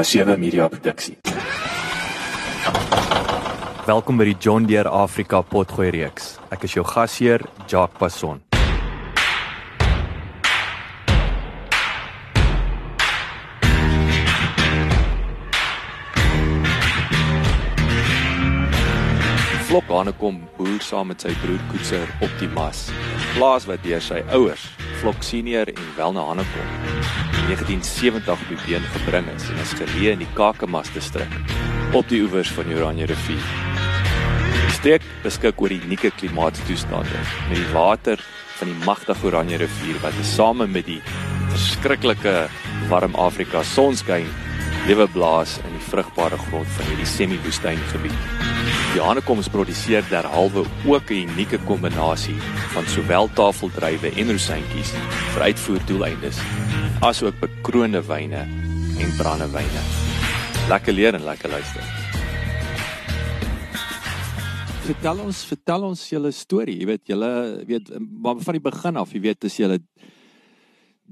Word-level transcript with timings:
'n 0.00 0.04
sewe 0.04 0.36
media 0.36 0.68
produksie. 0.68 1.18
Welkom 3.86 4.16
by 4.16 4.24
die 4.24 4.36
John 4.40 4.66
Deere 4.66 4.88
Afrika 4.88 5.42
Potgooi 5.42 5.90
reeks. 5.90 6.38
Ek 6.50 6.64
is 6.64 6.72
jou 6.72 6.84
gasheer, 6.86 7.44
Jacques 7.68 7.98
Passon. 7.98 8.49
Flok 19.70 19.86
Hanekom 19.86 20.40
boer 20.56 20.80
saam 20.82 21.12
met 21.12 21.22
sy 21.22 21.30
broer 21.38 21.60
Koetser 21.70 22.08
op 22.26 22.32
die 22.40 22.48
mas. 22.50 22.88
Plaas 23.36 23.68
wat 23.70 23.84
deur 23.84 24.00
sy 24.02 24.16
ouers, 24.34 24.64
Flok 24.98 25.22
senior 25.22 25.70
en 25.70 25.92
Welne 25.94 26.24
Hanekom, 26.26 26.72
in 27.38 27.52
1970 27.52 28.32
op 28.34 28.42
die 28.50 28.58
been 28.64 28.88
gebring 28.96 29.28
is 29.30 29.46
en 29.52 29.62
is 29.62 29.76
geleë 29.78 30.16
in 30.16 30.24
die 30.24 30.28
Kakamas 30.34 30.90
distrik 30.90 31.38
op 31.94 32.10
die 32.10 32.18
oewers 32.24 32.50
van 32.56 32.66
die 32.66 32.80
Oranje 32.80 33.06
rivier. 33.12 33.46
Die 34.56 34.74
streek 34.74 35.06
beskik 35.22 35.62
oor 35.62 35.70
unieke 35.70 36.10
klimaatstoestande 36.18 37.22
met 37.22 37.54
die 37.54 37.70
water 37.70 38.26
van 38.58 38.74
die 38.74 38.80
magtige 38.88 39.30
Oranje 39.30 39.62
rivier 39.62 40.02
wat 40.02 40.18
tesame 40.18 40.66
met 40.66 40.90
die 40.90 40.98
verskriklike 41.52 42.34
warm 42.90 43.14
Afrika 43.14 43.62
sonskyn 43.76 44.26
lewe 44.90 45.06
blaas 45.14 45.60
vrugbare 45.90 46.38
grond 46.38 46.68
van 46.76 46.88
hierdie 46.90 47.08
semi-woestyngebied. 47.08 48.16
Die 48.94 49.02
hanekoms 49.02 49.48
produseer 49.50 50.04
derhalwe 50.10 50.64
ook 50.86 51.10
'n 51.10 51.28
unieke 51.30 51.58
kombinasie 51.66 52.38
van 52.74 52.86
sowel 52.86 53.28
tafeldrywe 53.34 54.10
en 54.16 54.30
rosientjies 54.30 54.90
vir 55.34 55.42
uitvoerdoeleindes, 55.42 56.38
asook 57.00 57.40
bekroonde 57.40 58.02
wyne 58.06 58.46
en 58.98 59.16
brandewyne. 59.16 59.82
Lekker 60.68 60.92
leer 60.92 61.14
en 61.14 61.24
lekker 61.24 61.50
luister. 61.50 61.82
Vertel 64.80 65.18
ons, 65.18 65.44
vertel 65.44 65.82
ons 65.82 66.08
julle 66.08 66.30
storie. 66.30 66.78
Jy 66.80 66.86
weet, 66.86 67.04
julle 67.06 67.64
weet 67.66 67.90
maar 68.22 68.40
van 68.42 68.56
die 68.56 68.62
begin 68.70 68.96
af, 68.96 69.12
jy 69.12 69.20
weet, 69.20 69.40
dis 69.40 69.56
julle 69.56 69.78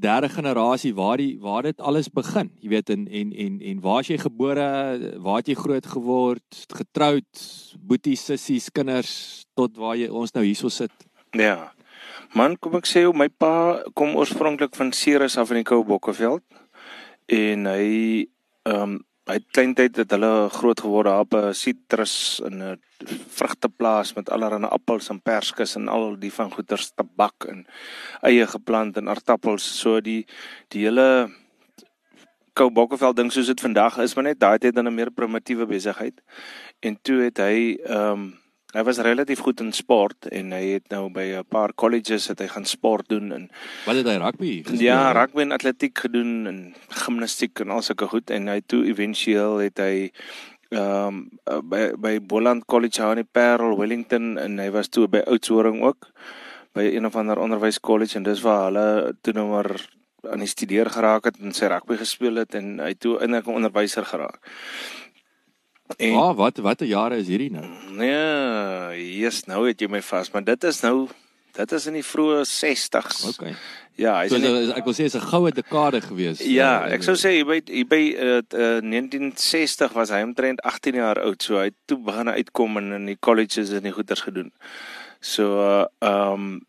derde 0.01 0.29
generasie 0.29 0.95
waar 0.95 1.17
die 1.19 1.39
waar 1.41 1.63
dit 1.63 1.81
alles 1.81 2.09
begin. 2.09 2.51
Jy 2.63 2.71
weet 2.75 2.91
en 2.95 3.07
en 3.09 3.33
en 3.33 3.59
en 3.61 3.81
waar 3.81 4.07
jy 4.07 4.19
gebore, 4.19 4.69
waar 5.25 5.43
jy 5.45 5.57
groot 5.59 5.87
geword, 5.87 6.61
getroud, 6.77 7.43
boeties, 7.81 8.25
sissies, 8.25 8.71
kinders 8.71 9.45
tot 9.59 9.77
waar 9.77 9.97
jy 9.99 10.09
ons 10.09 10.35
nou 10.37 10.45
hierso 10.45 10.69
sit. 10.69 10.95
Ja. 11.33 11.73
Man, 12.37 12.57
kom 12.61 12.77
ek 12.79 12.87
sê 12.87 13.03
jou, 13.07 13.15
my 13.17 13.29
pa 13.29 13.83
kom 13.97 14.17
oorspronklik 14.21 14.77
van 14.77 14.93
Ceres 14.93 15.39
af 15.41 15.51
in 15.51 15.63
die 15.63 15.69
Koue 15.69 15.87
Bokkeveld 15.89 16.45
en 17.29 17.69
hy 17.69 17.93
ehm 18.69 18.83
um, 18.83 18.99
hy 19.29 19.37
het 19.37 19.49
kleintyd 19.53 19.99
het 20.01 20.13
hulle 20.15 20.49
groot 20.49 20.81
geword 20.81 21.09
op 21.13 21.35
'n 21.35 21.53
sitrus 21.53 22.41
in 22.45 22.63
'n 22.63 22.81
vrugteplaas 23.39 24.15
met 24.15 24.31
allerlei 24.31 24.71
appels 24.71 25.09
en 25.11 25.21
perskes 25.21 25.77
en 25.77 25.89
al 25.89 26.19
die 26.19 26.33
van 26.33 26.51
goeters 26.51 26.93
tabak 26.95 27.45
en 27.49 27.67
eie 28.23 28.47
geplant 28.47 28.97
en 28.97 29.09
aardappels. 29.09 29.81
So 29.81 30.01
die 30.01 30.27
die 30.69 30.85
hele 30.85 31.31
Kou 32.53 32.71
Bokkeveld 32.71 33.17
ding 33.17 33.33
soos 33.33 33.47
dit 33.47 33.61
vandag 33.61 33.99
is 33.99 34.15
maar 34.15 34.25
net 34.25 34.41
daai 34.41 34.59
tyd 34.59 34.75
dan 34.75 34.89
'n 34.89 34.95
meer 34.95 35.11
primitiewe 35.11 35.67
besigheid 35.67 36.21
en 36.81 36.99
toe 37.03 37.21
het 37.21 37.39
hy 37.39 37.79
ehm 37.85 38.13
um, 38.13 38.38
Hy 38.77 38.83
was 38.85 38.99
relatief 39.01 39.41
goed 39.41 39.63
in 39.65 39.71
sport 39.73 40.27
en 40.29 40.51
hy 40.53 40.75
het 40.75 40.91
nou 40.93 41.07
by 41.09 41.25
'n 41.41 41.45
paar 41.49 41.73
colleges 41.73 42.29
het 42.29 42.41
hy 42.41 42.49
gaan 42.53 42.67
sport 42.69 43.09
doen 43.09 43.33
en 43.33 43.49
wat 43.87 43.97
het 43.97 44.07
hy 44.07 44.17
rugby 44.21 44.63
gespeel? 44.63 44.85
Ja, 44.85 45.13
rugby 45.13 45.41
en 45.41 45.53
atletiek 45.53 45.99
gedoen 45.99 46.47
en 46.47 46.75
gimnastiek 46.89 47.61
en 47.61 47.71
al 47.71 47.83
sulke 47.83 48.07
goed 48.07 48.31
en 48.31 48.47
hy 48.47 48.61
toe 48.67 48.85
éventueel 48.85 49.57
het 49.59 49.79
hy 49.79 50.11
ehm 50.69 51.25
um, 51.49 51.65
by 51.65 51.93
by 51.97 52.21
Boland 52.21 52.67
College 52.67 53.03
aan 53.03 53.17
die 53.17 53.25
Parel 53.25 53.79
Wellington 53.79 54.37
en 54.39 54.59
hy 54.59 54.71
was 54.71 54.89
toe 54.89 55.09
by 55.09 55.25
Oudtshoorn 55.25 55.81
ook 55.81 56.13
by 56.75 56.85
een 56.93 57.07
of 57.07 57.17
ander 57.17 57.39
onderwyskollege 57.39 58.17
en 58.17 58.23
dis 58.23 58.43
waar 58.45 58.65
hulle 58.65 59.15
toe 59.23 59.33
nou 59.33 59.49
maar 59.49 59.81
aan 60.29 60.45
die 60.45 60.51
studeer 60.51 60.91
geraak 60.91 61.25
het 61.25 61.41
en 61.41 61.55
sy 61.57 61.71
rugby 61.73 61.97
gespeel 61.97 62.37
het 62.43 62.55
en 62.55 62.79
hy 62.85 62.93
toe 62.95 63.17
eintlik 63.19 63.47
'n 63.47 63.59
onderwyser 63.63 64.05
geraak. 64.05 64.45
En 65.97 66.15
ah, 66.15 66.37
wat 66.37 66.59
watter 66.59 66.87
jare 66.87 67.17
is 67.17 67.31
hierdie 67.31 67.51
nou? 67.51 67.65
Nee, 67.97 69.01
hier's 69.17 69.45
nou 69.49 69.65
het 69.67 69.81
jy 69.81 69.89
my 69.89 70.03
vas, 70.05 70.31
maar 70.35 70.45
dit 70.45 70.65
is 70.69 70.83
nou 70.85 71.09
dit 71.59 71.73
is 71.73 71.87
in 71.91 71.97
die 71.99 72.05
vroeë 72.07 72.43
60s. 72.47 73.25
Okay. 73.33 73.55
Ja, 73.99 74.21
so, 74.31 74.39
nie, 74.39 74.69
ek 74.79 74.87
wil 74.87 74.95
sê 74.95 75.09
is 75.09 75.17
'n 75.19 75.27
goue 75.27 75.51
dekade 75.51 76.01
gewees. 76.05 76.39
Ja, 76.45 76.87
ek 76.87 77.03
sou 77.03 77.17
sê 77.19 77.43
by 77.43 77.59
by 77.89 78.03
uh, 78.15 78.43
uh, 78.55 78.79
1960 78.85 79.93
was 79.97 80.13
hy 80.15 80.23
omtrent 80.23 80.63
18 80.63 80.95
jaar 80.95 81.19
oud, 81.19 81.43
so 81.43 81.59
hy 81.59 81.73
toe 81.87 81.99
begin 81.99 82.29
uitkom 82.29 82.79
en 82.79 82.93
in 82.93 83.07
die 83.07 83.19
colleges 83.19 83.73
en 83.75 83.83
die 83.83 83.93
goeters 83.93 84.23
gedoen. 84.23 84.53
So 85.21 85.59
ehm 85.99 86.07
uh, 86.07 86.33
um, 86.33 86.61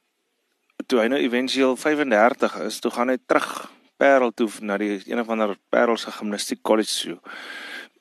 toe 0.88 1.03
hy 1.03 1.07
nou 1.12 1.19
éventueel 1.22 1.75
35 1.78 2.56
is, 2.66 2.80
toe 2.80 2.91
gaan 2.91 3.09
hy 3.09 3.18
terug 3.28 3.69
Parel 4.00 4.31
toe 4.31 4.50
na 4.62 4.78
die 4.78 5.01
een 5.06 5.19
of 5.19 5.30
ander 5.30 5.57
Parelse 5.69 6.12
gimnastiek 6.12 6.63
college 6.63 6.96
toe 7.03 7.19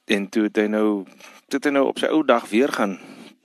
en 0.08 0.28
toe 0.28 0.48
het 0.48 0.56
hy 0.56 0.66
nou 0.72 1.04
toe 1.48 1.60
het 1.60 1.68
hy 1.68 1.74
nou 1.76 1.86
op 1.90 2.00
sy 2.00 2.10
ou 2.12 2.24
dag 2.24 2.48
weer 2.50 2.72
gaan 2.72 2.98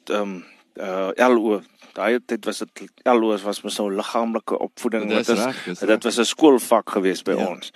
ehm 0.10 0.22
um, 0.22 0.42
uh 0.74 1.12
LO 1.30 1.62
daai 1.94 2.18
tyd 2.26 2.46
was 2.50 2.64
dit 2.64 3.04
LO 3.06 3.36
was 3.46 3.62
mos 3.62 3.78
nou 3.78 3.92
liggaamlike 3.94 4.58
opvoeding 4.58 5.06
dit 5.12 5.30
is, 5.30 5.40
reg, 5.40 5.60
is 5.68 5.80
dit 5.80 6.04
was 6.04 6.20
'n 6.20 6.26
skoolvak 6.26 6.90
geweest 6.90 7.24
by 7.26 7.38
ja. 7.38 7.48
ons 7.48 7.72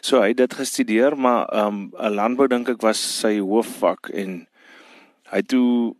so 0.00 0.20
hy 0.20 0.28
het 0.28 0.42
dit 0.44 0.54
gestudeer 0.54 1.16
maar 1.16 1.46
ehm 1.50 1.90
um, 1.92 2.14
landbou 2.14 2.46
dink 2.48 2.68
ek 2.68 2.82
was 2.82 3.02
sy 3.20 3.38
hoofvak 3.38 4.10
en 4.14 4.46
hy 5.32 5.42
toe 5.42 5.96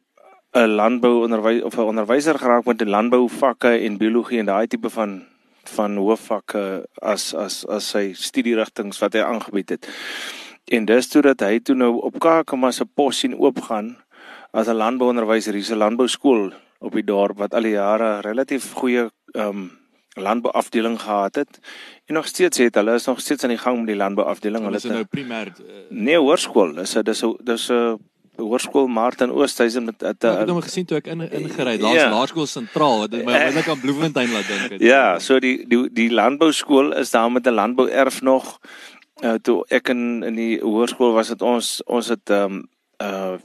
'n 0.54 0.76
landbou 0.80 1.24
onderwys 1.24 1.62
of 1.62 1.76
'n 1.76 1.90
onderwyser 1.92 2.38
geraak 2.38 2.64
met 2.64 2.78
die 2.78 2.88
landbouvakke 2.88 3.78
en 3.78 3.98
biologie 3.98 4.38
en 4.38 4.46
daai 4.46 4.66
tipe 4.66 4.90
van 4.90 5.24
van 5.68 5.96
hoofvakke 5.96 6.86
as 7.02 7.34
as 7.34 7.66
as 7.66 7.90
sy 7.90 8.12
studierigtinge 8.12 8.98
wat 9.00 9.12
hy 9.12 9.20
aangebied 9.20 9.68
het. 9.68 9.88
En 10.66 10.84
dis 10.84 11.08
toe 11.08 11.22
dat 11.22 11.40
hy 11.40 11.60
toe 11.62 11.76
nou 11.78 11.92
op 12.02 12.18
Kakama 12.18 12.72
se 12.74 12.84
pos 12.84 13.18
sien 13.22 13.38
oopgaan 13.38 13.96
as 14.50 14.66
'n 14.66 14.74
landbouonderwyser 14.74 15.54
hier 15.54 15.64
se 15.64 15.76
landbouskool 15.76 16.52
op 16.78 16.92
die 16.92 17.04
dorp 17.04 17.38
wat 17.38 17.54
al 17.54 17.62
die 17.62 17.76
jare 17.78 18.20
relatief 18.20 18.72
goeie 18.72 19.10
ehm 19.32 19.48
um, 19.48 19.70
landbouafdeling 20.16 21.00
gehad 21.00 21.34
het. 21.34 21.58
En 22.06 22.14
nog 22.14 22.26
steeds 22.26 22.58
het 22.58 22.74
hulle 22.74 22.94
is 22.94 23.04
nog 23.04 23.20
steeds 23.20 23.42
aan 23.42 23.48
die 23.48 23.58
gang 23.58 23.76
met 23.78 23.86
die 23.86 23.96
landbouafdeling. 23.96 24.64
Hulle 24.64 24.76
is 24.76 24.84
nou 24.84 25.04
primêr 25.04 25.46
uh, 25.46 25.72
Nee, 25.88 26.16
hoërskool. 26.16 26.74
Dis 26.74 26.96
'n 26.96 27.02
dis 27.02 27.22
'n 27.22 27.36
dis 27.44 27.68
'n 27.70 27.98
hoërskool 28.36 28.86
Martin 28.86 29.30
Oosthuizen 29.30 29.84
met 29.84 30.02
'n 30.02 30.06
Ek 30.06 30.22
het 30.22 30.48
hom 30.48 30.60
gesien 30.62 30.84
toe 30.84 30.96
ek 30.96 31.06
in 31.06 31.20
ingery 31.20 31.80
laas 31.80 31.94
ja. 31.94 32.10
laerskool 32.10 32.46
sentraal 32.46 32.98
wat 32.98 33.10
my 33.10 33.32
eintlik 33.32 33.68
aan 33.68 33.80
Bloemfontein 33.80 34.32
laat 34.32 34.46
dink 34.48 34.70
het. 34.70 34.80
Ja, 34.80 35.18
so 35.18 35.38
die 35.38 35.68
die 35.68 35.92
die 35.92 36.10
landbouskool 36.10 36.92
is 36.92 37.10
daar 37.10 37.32
met 37.32 37.46
'n 37.46 37.54
landbou 37.54 37.88
erf 37.88 38.22
nog 38.22 38.58
uh, 39.24 39.36
toe 39.42 39.64
ek 39.72 39.88
in 39.92 40.22
in 40.26 40.36
die 40.36 40.56
hoërskool 40.60 41.14
was 41.16 41.30
dit 41.32 41.42
ons 41.42 41.78
ons 41.86 42.08
het 42.12 42.30
ehm 42.30 42.58
um, 42.60 42.64
uh 43.02 43.36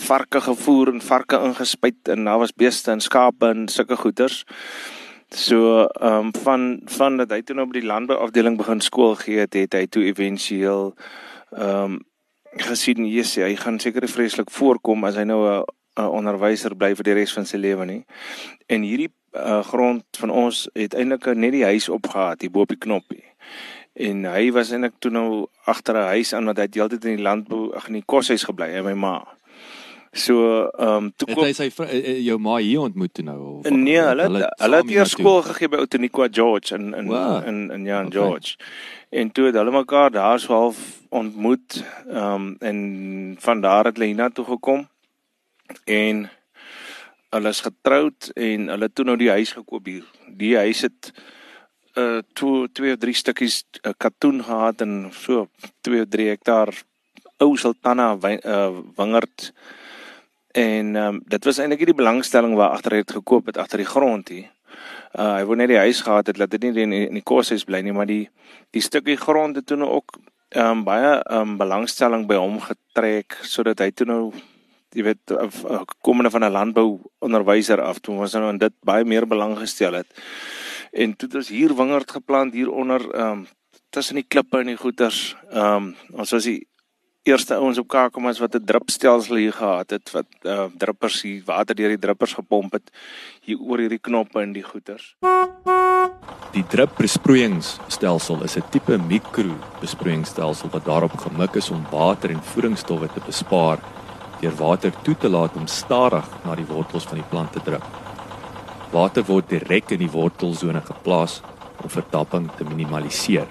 varke 0.00 0.40
gevoer 0.40 0.88
en 0.88 1.02
varke 1.04 1.36
ingespuit 1.36 2.08
en 2.08 2.24
daar 2.24 2.38
was 2.40 2.54
beeste 2.56 2.90
en 2.90 3.00
skape 3.00 3.46
en 3.46 3.68
sulke 3.68 3.96
goeters. 3.96 4.44
So 5.28 5.86
ehm 5.86 6.30
um, 6.30 6.32
van 6.44 6.80
van 6.84 7.16
dat 7.16 7.30
hy 7.30 7.42
toe 7.42 7.56
nou 7.56 7.66
by 7.66 7.80
die 7.80 7.88
landbouafdeling 7.88 8.56
begin 8.56 8.80
skool 8.80 9.14
gee 9.20 9.38
het, 9.44 9.54
het 9.54 9.74
hy 9.74 9.86
toe 9.86 10.04
éventueel 10.04 10.94
ehm 11.50 11.84
um, 11.84 12.00
gesien 12.50 13.06
Jesus, 13.06 13.44
hy 13.44 13.54
gaan 13.54 13.78
seker 13.78 14.08
vreeslik 14.08 14.50
voorkom 14.50 15.04
as 15.04 15.14
hy 15.14 15.24
nou 15.24 15.40
'n 15.46 15.64
'n 16.00 16.08
onderwyser 16.18 16.76
bly 16.76 16.94
vir 16.94 17.04
die 17.04 17.14
res 17.14 17.32
van 17.32 17.46
sy 17.46 17.56
lewe 17.56 17.84
nie. 17.86 18.04
En 18.66 18.82
hierdie 18.82 19.12
uh, 19.34 19.62
grond 19.62 20.04
van 20.18 20.30
ons 20.30 20.68
het 20.74 20.94
eintlik 20.94 21.36
net 21.36 21.52
die 21.52 21.64
huis 21.64 21.88
opgehaat 21.88 22.40
hier 22.40 22.50
bo 22.50 22.60
op 22.60 22.68
die 22.68 22.78
knoppie 22.78 23.24
en 23.92 24.24
hy 24.24 24.50
was 24.54 24.70
eintlik 24.72 24.98
toe 24.98 25.10
nou 25.10 25.48
agter 25.66 25.96
'n 25.96 26.12
huis 26.14 26.32
aan 26.32 26.46
wat 26.46 26.58
hy 26.58 26.68
heeltyd 26.70 27.04
in 27.04 27.16
die 27.16 27.22
landbou 27.22 27.74
ag 27.74 27.88
in 27.88 28.00
die 28.00 28.06
koshuis 28.06 28.44
gebly 28.44 28.70
het 28.70 28.84
my 28.84 28.94
ma. 28.94 29.24
So 30.12 30.66
ehm 30.78 30.88
um, 30.88 31.12
toe 31.16 31.28
kom 31.34 31.44
hy 31.44 31.52
sy 31.54 31.68
eh, 31.70 31.98
eh, 31.98 32.22
jou 32.26 32.38
ma 32.42 32.56
hier 32.58 32.80
ontmoet 32.82 33.12
toe 33.14 33.24
nou 33.24 33.38
of 33.58 33.68
Nee, 33.70 34.00
hulle 34.02 34.24
hulle, 34.26 34.48
hulle 34.58 34.80
het 34.80 34.90
eers 34.90 35.12
skool 35.14 35.42
gegee 35.46 35.70
by 35.70 35.84
Outeniqua 35.84 36.26
George 36.34 36.74
in 36.74 36.94
in 36.94 37.06
wow. 37.06 37.46
in 37.46 37.70
in 37.70 37.84
Jan 37.86 38.10
okay. 38.10 38.18
George. 38.18 38.56
En 39.10 39.30
toe 39.30 39.46
het 39.46 39.54
hulle 39.54 39.70
mekaar 39.70 40.10
daar 40.10 40.40
so 40.40 40.52
half 40.52 40.80
ontmoet 41.10 41.84
ehm 42.08 42.34
um, 42.34 42.56
en 42.58 43.36
van 43.38 43.60
daar 43.60 43.84
het 43.84 43.98
Lena 43.98 44.28
toe 44.30 44.44
gekom 44.44 44.88
en 45.84 46.30
hulle 47.30 47.48
is 47.48 47.60
getroud 47.60 48.30
en 48.34 48.68
hulle 48.68 48.92
toe 48.92 49.04
nou 49.04 49.16
die 49.16 49.30
huis 49.30 49.52
gekoop 49.52 49.86
hier. 49.86 50.06
Die 50.26 50.56
huis 50.56 50.82
het 50.82 51.12
uh 51.96 52.20
twee 52.32 52.68
twee 52.72 52.92
of 52.92 52.98
drie 52.98 53.14
stukkies 53.14 53.64
uh, 53.82 53.92
katoen 53.96 54.44
gehad 54.44 54.80
en 54.80 55.10
so 55.12 55.48
2 55.80 56.02
of 56.02 56.08
3 56.08 56.28
hektaar 56.28 56.70
ou 57.38 57.56
sultana 57.56 58.12
uh, 58.14 58.70
wingerd 58.96 59.52
en 60.52 60.96
um, 60.96 61.20
dit 61.26 61.44
was 61.44 61.58
eintlik 61.58 61.86
die 61.86 61.94
belangstelling 61.94 62.54
waar 62.54 62.74
agter 62.76 62.98
het 62.98 63.10
gekoop 63.10 63.46
het 63.46 63.56
agter 63.56 63.78
die 63.78 63.86
grond 63.86 64.28
hier. 64.28 64.50
Uh 65.14 65.36
hy 65.38 65.44
wou 65.46 65.56
net 65.58 65.70
die 65.70 65.78
huis 65.78 66.02
gehad 66.06 66.26
het 66.26 66.38
dat 66.38 66.50
dit 66.50 66.62
nie 66.62 66.82
in, 66.82 66.92
in 66.92 67.18
die 67.18 67.26
koshuis 67.26 67.64
bly 67.64 67.80
nie, 67.82 67.94
maar 67.94 68.06
die 68.06 68.28
die 68.74 68.82
stukkie 68.82 69.16
grond 69.18 69.56
het 69.56 69.66
toe 69.66 69.78
nou 69.78 69.90
ook 69.98 70.18
um, 70.54 70.84
baie 70.84 71.18
um, 71.30 71.56
belangstelling 71.58 72.26
by 72.26 72.38
hom 72.38 72.58
getrek 72.62 73.38
sodat 73.42 73.82
hy 73.82 73.90
toe 73.90 74.06
nou 74.06 74.22
jy 74.94 75.04
weet 75.06 75.34
komende 76.02 76.30
van 76.30 76.44
'n 76.44 76.52
landbou 76.52 76.98
onderwyser 77.18 77.80
af 77.82 77.98
toe 77.98 78.18
ons 78.18 78.34
nou 78.34 78.50
in 78.50 78.58
dit 78.58 78.74
baie 78.82 79.04
meer 79.04 79.26
belang 79.26 79.58
gestel 79.58 79.94
het. 79.94 80.06
En 80.90 81.16
toe 81.16 81.28
het 81.28 81.36
ons 81.36 81.48
hier 81.48 81.74
wingerd 81.76 82.10
geplant 82.10 82.52
hier 82.52 82.70
onder 82.70 83.10
ehm 83.10 83.30
um, 83.30 83.46
tussen 83.90 84.14
die 84.14 84.26
klippe 84.28 84.58
en 84.58 84.66
die 84.66 84.76
goeters. 84.76 85.36
Ehm 85.50 85.90
um, 85.90 85.94
ons 86.12 86.30
was 86.30 86.44
die 86.44 86.68
eerste 87.22 87.54
ouens 87.54 87.78
op 87.78 87.88
Kakamas 87.88 88.38
wat 88.38 88.54
'n 88.54 88.64
drupstelsel 88.64 89.36
hier 89.36 89.52
gehad 89.52 89.90
het 89.90 90.10
wat 90.10 90.26
uh, 90.42 90.64
druppers 90.76 91.22
hier 91.22 91.42
water 91.44 91.74
deur 91.74 91.88
die 91.88 91.98
druppers 91.98 92.32
gepomp 92.32 92.72
het 92.72 92.90
hier 93.40 93.58
oor 93.58 93.78
hierdie 93.78 93.98
knoppe 94.00 94.42
in 94.42 94.52
die 94.52 94.62
goeters. 94.62 95.16
Die 96.52 96.66
drip 96.66 96.96
besproeiingsstelsel 96.96 98.42
is 98.42 98.56
'n 98.56 98.68
tipe 98.70 98.98
mikro 98.98 99.54
besproeiingsstelsel 99.80 100.70
wat 100.70 100.84
daarop 100.84 101.18
gemik 101.18 101.54
is 101.54 101.70
om 101.70 101.86
water 101.90 102.30
en 102.30 102.42
voedingsstowwe 102.42 103.08
te 103.14 103.20
bespaar 103.26 103.78
deur 104.40 104.56
water 104.56 104.92
toe 105.02 105.16
te 105.16 105.28
laat 105.28 105.56
om 105.56 105.66
stadig 105.66 106.26
na 106.44 106.54
die 106.54 106.66
wortels 106.66 107.04
van 107.04 107.18
die 107.20 107.28
plant 107.28 107.52
te 107.52 107.60
drup. 107.60 108.09
Water 108.90 109.22
word 109.22 109.46
direk 109.52 109.92
in 109.94 110.00
die 110.02 110.10
wortelsone 110.10 110.80
geplaas 110.82 111.40
om 111.78 111.90
verdamping 111.92 112.48
te 112.58 112.64
minimaliseer. 112.66 113.46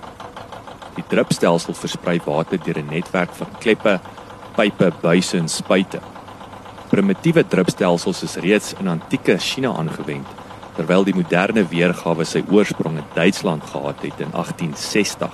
Die 0.98 1.06
drupstelsel 1.08 1.78
versprei 1.80 2.18
water 2.26 2.60
deur 2.60 2.80
'n 2.80 2.92
netwerk 2.92 3.32
van 3.34 3.48
kleppe, 3.60 4.00
pype, 4.56 4.92
buise 5.02 5.38
en 5.38 5.48
spuite. 5.48 6.02
Primitiewe 6.90 7.44
drupstelsels 7.44 8.24
is 8.24 8.36
reeds 8.36 8.74
in 8.80 8.88
antieke 8.88 9.38
China 9.38 9.70
aangewend, 9.78 10.28
terwyl 10.76 11.04
die 11.04 11.16
moderne 11.16 11.64
weergawe 11.64 12.26
sy 12.26 12.44
oorsprong 12.52 12.98
in 12.98 13.10
Duitsland 13.14 13.64
gehad 13.64 14.02
het 14.02 14.20
in 14.20 14.32
1860. 14.32 15.32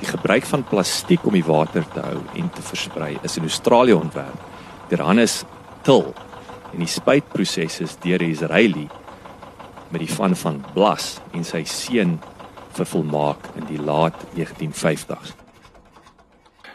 Die 0.00 0.08
gebruik 0.08 0.44
van 0.44 0.64
plastiek 0.64 1.24
om 1.26 1.32
die 1.32 1.44
water 1.44 1.84
te 1.94 2.00
hou 2.00 2.20
en 2.34 2.50
te 2.50 2.62
versprei 2.62 3.18
is 3.22 3.36
in 3.36 3.42
Australië 3.42 3.92
ontwerp 3.92 4.40
deur 4.88 5.04
Hannes 5.04 5.44
Till 5.82 6.14
en 6.72 6.84
die 6.84 6.90
spuitproses 6.90 7.80
is 7.80 7.96
deur 8.04 8.22
Israeli 8.22 8.88
met 9.90 10.00
die 10.04 10.12
van 10.12 10.36
van 10.36 10.64
Blas 10.74 11.18
en 11.32 11.44
sy 11.44 11.64
seun 11.64 12.18
vervolmaak 12.76 13.50
in 13.56 13.68
die 13.70 13.80
laat 13.82 14.16
1950s. 14.36 15.36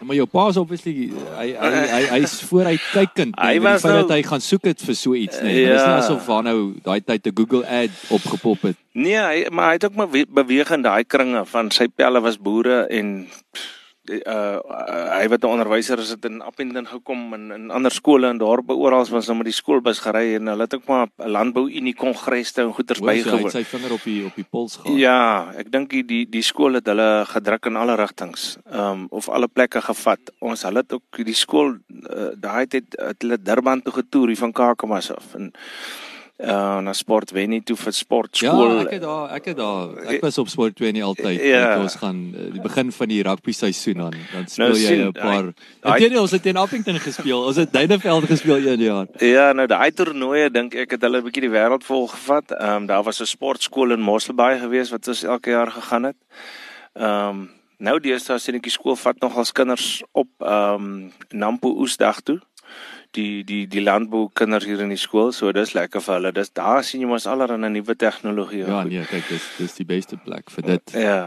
Maar 0.04 0.18
jou 0.18 0.25
pa 0.28 0.48
is 0.51 0.57
obviously 0.60 0.94
hy 1.38 1.45
hy 1.56 1.84
hy 1.88 2.01
hy's 2.18 2.34
vooruitkykend. 2.50 3.38
Hy 3.40 3.60
was 3.63 3.86
nou 3.88 4.01
dat 4.01 4.16
hy 4.18 4.24
gaan 4.28 4.44
soek 4.44 4.66
dit 4.68 4.84
vir 4.88 4.98
so 5.00 5.16
iets, 5.16 5.40
nee. 5.45 5.62
Ja. 5.62 5.69
Dit 5.69 5.78
is 5.78 5.86
nie 5.86 6.00
asof 6.01 6.25
waar 6.28 6.44
nou 6.48 6.57
daai 6.84 7.00
tyd 7.00 7.30
'n 7.30 7.38
Google 7.38 7.63
ad 7.63 7.94
opgepop 8.10 8.68
het. 8.68 8.78
Nee, 8.92 9.18
hy, 9.18 9.48
maar 9.51 9.72
hy 9.72 9.80
het 9.80 9.86
ook 9.86 9.96
maar 9.96 10.12
beweeg 10.12 10.72
in 10.72 10.84
daai 10.84 11.04
kringe 11.04 11.46
van 11.46 11.72
sy 11.72 11.88
pelle 11.88 12.22
was 12.22 12.38
boere 12.38 12.88
en 12.89 13.28
uh, 14.09 14.59
uh 14.59 15.17
hy 15.17 15.27
wat 15.31 15.44
'n 15.44 15.53
onderwyser 15.55 16.00
is 16.00 16.09
het 16.09 16.25
in 16.25 16.41
Appington 16.41 16.88
gekom 16.88 17.33
en 17.33 17.51
in 17.51 17.71
ander 17.71 17.91
skole 17.91 18.27
en 18.27 18.38
daar 18.38 18.63
by 18.63 18.73
oral 18.73 19.05
was 19.05 19.27
nou 19.27 19.38
met 19.38 19.45
die 19.45 19.55
skoolbus 19.55 20.00
gery 20.00 20.35
en 20.35 20.47
hulle 20.47 20.63
het 20.63 20.75
ook 20.75 20.88
maar 20.88 21.07
'n 21.17 21.29
landbou 21.29 21.69
unie 21.71 21.95
kongreste 21.95 22.61
en 22.61 22.73
goeters 22.73 23.00
bygewoon. 23.00 23.39
Hy 23.39 23.44
het 23.44 23.51
sy 23.51 23.63
vinger 23.63 23.94
op 23.94 24.03
die 24.03 24.25
op 24.25 24.35
die 24.35 24.45
pols 24.50 24.75
gehad. 24.75 24.97
Ja, 24.97 25.51
ek 25.55 25.71
dink 25.71 25.89
die 25.89 26.03
die 26.05 26.25
die 26.29 26.41
skool 26.41 26.73
het 26.73 26.85
hulle 26.85 27.25
gedruk 27.25 27.65
in 27.65 27.75
alle 27.75 27.95
rigtings. 27.95 28.57
Ehm 28.71 28.91
um, 28.91 29.07
of 29.09 29.29
alle 29.29 29.47
plekke 29.47 29.81
gevat. 29.81 30.19
Ons 30.39 30.63
hulle 30.63 30.79
het 30.79 30.94
ook 30.94 31.23
die 31.23 31.35
skool 31.35 31.77
uh, 31.89 32.31
daai 32.35 32.67
tyd 32.67 32.95
het 32.97 33.21
hulle 33.21 33.38
Durban 33.38 33.81
toe 33.81 33.94
getoer 33.94 34.27
hier 34.27 34.38
van 34.38 34.51
Kakamas 34.51 35.11
af 35.11 35.35
en 35.35 35.53
uh 36.41 36.80
na 36.81 36.94
sport 36.97 37.30
wen 37.31 37.51
nie 37.53 37.62
toe 37.62 37.75
vir 37.77 37.94
sportskool. 37.94 38.71
Ja, 38.74 38.85
ek 38.88 38.94
het 38.95 39.01
daar 39.03 39.33
ek 39.35 39.45
het 39.51 39.57
daar 39.57 39.91
ek 40.15 40.24
was 40.25 40.39
op 40.41 40.50
sport 40.50 40.80
wen 40.81 40.95
nie 40.97 41.03
altyd. 41.06 41.38
Ja. 41.45 41.77
Ons 41.77 41.95
gaan 42.01 42.33
uh, 42.33 42.47
die 42.56 42.62
begin 42.62 42.89
van 42.91 43.12
die 43.12 43.21
rugby 43.24 43.53
seisoen 43.53 44.01
dan 44.01 44.15
dan 44.31 44.47
speel 44.50 44.74
nou, 44.74 44.80
jy 44.80 44.95
'n 44.97 45.12
paar. 45.13 45.53
Ek 45.94 46.18
ons 46.18 46.31
het 46.31 46.41
teen 46.41 46.57
Appington 46.57 46.97
gespeel. 47.00 47.38
Ons 47.38 47.62
het 47.62 47.71
Duineveld 47.74 48.25
gespeel 48.25 48.65
een 48.65 48.81
jaar. 48.81 49.07
Ja, 49.19 49.53
nou 49.53 49.68
daai 49.68 49.91
toernooie 49.91 50.50
dink 50.50 50.74
ek 50.74 50.97
het 50.97 51.01
hulle 51.01 51.21
'n 51.21 51.24
bietjie 51.24 51.45
die 51.45 51.53
wêreld 51.53 51.85
vol 51.85 52.07
gevat. 52.07 52.51
Ehm 52.51 52.75
um, 52.75 52.86
daar 52.88 53.03
was 53.03 53.21
'n 53.21 53.29
sportskool 53.29 53.91
in 53.91 54.01
Mosselbaai 54.01 54.59
gewees 54.59 54.89
wat 54.89 55.07
ons 55.07 55.24
elke 55.24 55.50
jaar 55.50 55.71
gegaan 55.71 56.03
het. 56.03 56.18
Ehm 56.94 57.29
um, 57.29 57.50
nou 57.77 58.00
deesdae 58.00 58.39
sien 58.39 58.56
ek 58.56 58.63
die 58.63 58.71
skool 58.71 58.95
vat 58.95 59.19
nog 59.21 59.38
al 59.38 59.45
kinders 59.53 60.01
op 60.12 60.29
ehm 60.39 60.74
um, 60.74 61.12
Nampo 61.29 61.69
Oesdag 61.77 62.21
toe 62.21 62.41
die 63.18 63.44
die 63.48 63.63
die 63.69 63.83
landbou 63.83 64.27
kinders 64.33 64.65
hier 64.65 64.81
in 64.83 64.94
die 64.94 65.00
skool, 65.00 65.31
so 65.36 65.51
dis 65.56 65.74
lekker 65.77 66.04
vir 66.04 66.18
hulle. 66.18 66.31
Dis 66.36 66.54
daar 66.54 66.83
sien 66.86 67.04
jy 67.04 67.10
mos 67.10 67.27
allerlei 67.30 67.69
nuwe 67.69 67.95
tegnologie. 67.95 68.63
Ja, 68.68 68.83
nee, 68.88 69.04
kyk, 69.10 69.27
dis 69.30 69.50
dis 69.57 69.75
die 69.81 69.88
beste 69.89 70.18
plek 70.18 70.54
vir 70.54 70.69
dit. 70.71 70.95
Ja. 71.06 71.19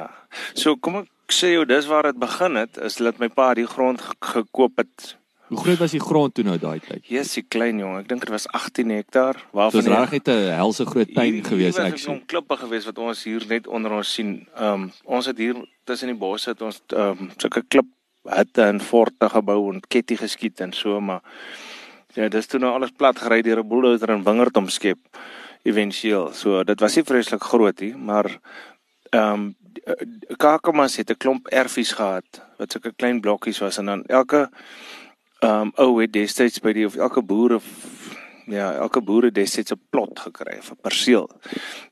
So 0.55 0.77
kom 0.77 1.05
ek 1.05 1.35
sê 1.35 1.55
jou 1.55 1.65
dis 1.67 1.87
waar 1.91 2.11
dit 2.11 2.19
begin 2.23 2.59
het, 2.61 2.79
is 2.79 2.99
dat 3.03 3.23
my 3.23 3.29
pa 3.29 3.53
die 3.59 3.67
grond 3.67 4.03
gekoop 4.23 4.83
het. 4.83 5.17
Hoe 5.47 5.59
groot 5.63 5.79
was 5.79 5.93
die 5.95 6.03
grond 6.03 6.35
toe 6.35 6.43
nou 6.47 6.57
daai 6.59 6.81
tyd? 6.83 7.05
Jesus, 7.07 7.45
klein 7.55 7.79
jong, 7.79 8.01
ek 8.01 8.09
dink 8.11 8.25
dit 8.25 8.33
was 8.35 8.49
18 8.51 8.91
hektaar. 8.91 9.39
Waarvan 9.55 9.85
Dis 9.85 9.91
reg 9.93 10.15
net 10.17 10.29
'n 10.29 10.55
helse 10.59 10.87
groot 10.87 11.13
tuin 11.15 11.45
gewees 11.45 11.79
ek 11.79 11.99
sien. 11.99 12.15
'n 12.15 12.27
klippe 12.27 12.57
gewees 12.57 12.87
wat 12.87 12.99
ons 12.99 13.25
hier 13.25 13.43
net 13.49 13.67
onder 13.67 13.93
ons 13.93 14.13
sien. 14.13 14.47
Ehm 14.57 14.73
um, 14.73 14.93
ons 15.05 15.27
het 15.27 15.39
hier 15.39 15.55
tussen 15.85 16.09
die 16.09 16.19
bosse 16.19 16.51
het 16.51 16.63
ons 16.63 16.83
ehm 16.89 17.19
um, 17.21 17.31
sulke 17.39 17.63
klip 17.69 17.87
hitte 18.31 18.63
en 18.63 18.81
forte 18.81 19.29
gebou 19.29 19.73
en 19.73 19.81
ketty 19.89 20.17
geskiet 20.17 20.61
en 20.61 20.73
so 20.73 21.01
maar 21.01 21.23
Ja, 22.17 22.31
dis 22.33 22.47
toe 22.49 22.57
nou 22.57 22.71
alles 22.73 22.95
plat 22.97 23.19
gery 23.21 23.43
deur 23.45 23.61
'n 23.61 23.69
bulldozer 23.69 24.09
en 24.09 24.23
wingerd 24.25 24.57
omskep 24.57 24.99
éventueel. 25.69 26.33
So 26.33 26.65
dit 26.65 26.81
was 26.81 26.95
nie 26.97 27.05
vreeslik 27.05 27.43
groot 27.43 27.81
nie, 27.81 27.95
maar 27.97 28.39
ehm 29.11 29.33
um, 29.33 29.57
Kakamas 30.37 30.97
het 30.97 31.11
'n 31.11 31.17
klomp 31.17 31.47
erfies 31.49 31.93
gehad 31.93 32.25
wat 32.59 32.73
sulke 32.73 32.93
klein 32.97 33.21
blokkies 33.21 33.59
was 33.59 33.79
en 33.79 33.87
dan 33.87 34.05
elke 34.05 34.51
ehm 35.39 35.61
um, 35.61 35.73
ou 35.75 36.01
het 36.01 36.13
destyds 36.13 36.59
by 36.59 36.73
die 36.73 36.87
of 36.87 36.97
elke 36.97 37.23
boer 37.23 37.55
of 37.55 37.65
ja, 38.47 38.73
elke 38.73 39.01
boer 39.03 39.29
het 39.29 39.35
destyds 39.35 39.73
'n 39.73 39.81
plot 39.91 40.19
gekry 40.19 40.59
vir 40.63 40.77
perseel. 40.83 41.31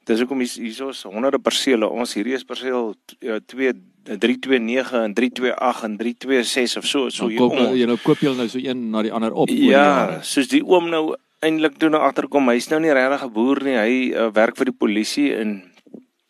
Dis 0.05 0.19
hoekom 0.19 0.39
hier 0.39 0.51
hierso's 0.55 1.03
honderde 1.03 1.39
perseele. 1.39 1.89
Ons 1.89 2.15
hierdie 2.15 2.35
is 2.35 2.45
perseel 2.45 2.95
2 3.19 3.67
ja, 3.67 3.75
329 4.05 4.93
en 4.93 5.15
328 5.15 5.83
en 5.83 5.97
326 5.97 6.77
of 6.77 6.87
so 6.87 7.09
so 7.09 7.29
hier 7.29 7.43
om. 7.43 7.75
Jy 7.75 7.87
nou 7.87 7.99
koop 8.03 8.21
jy 8.21 8.35
nou 8.37 8.49
so 8.49 8.59
een 8.59 8.91
na 8.91 9.03
die 9.03 9.13
ander 9.13 9.33
op. 9.33 9.49
Ja, 9.49 10.21
soos 10.23 10.49
die 10.49 10.63
oom 10.65 10.91
nou 10.93 11.17
eintlik 11.45 11.79
toe 11.81 11.91
nou 11.93 12.03
agterkom, 12.05 12.49
hy's 12.53 12.69
nou 12.69 12.81
nie 12.81 12.93
regtig 12.93 13.25
'n 13.25 13.33
boer 13.33 13.63
nie. 13.65 13.77
Hy 13.77 13.95
uh, 14.13 14.29
werk 14.33 14.57
vir 14.57 14.71
die 14.73 14.79
polisie 14.79 15.35
en 15.37 15.63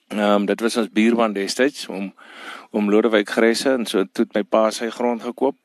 ehm 0.09 0.21
um, 0.21 0.47
dit 0.47 0.61
was 0.61 0.76
ons 0.76 0.88
buurman 0.93 1.32
destyds 1.32 1.88
om 1.88 2.12
om 2.71 2.91
Lodewyk 2.91 3.29
Gresse 3.29 3.73
en 3.73 3.87
so 3.87 4.05
toe 4.12 4.26
my 4.35 4.43
pa 4.43 4.71
sy 4.71 4.91
grond 4.91 5.23
gekoop. 5.23 5.56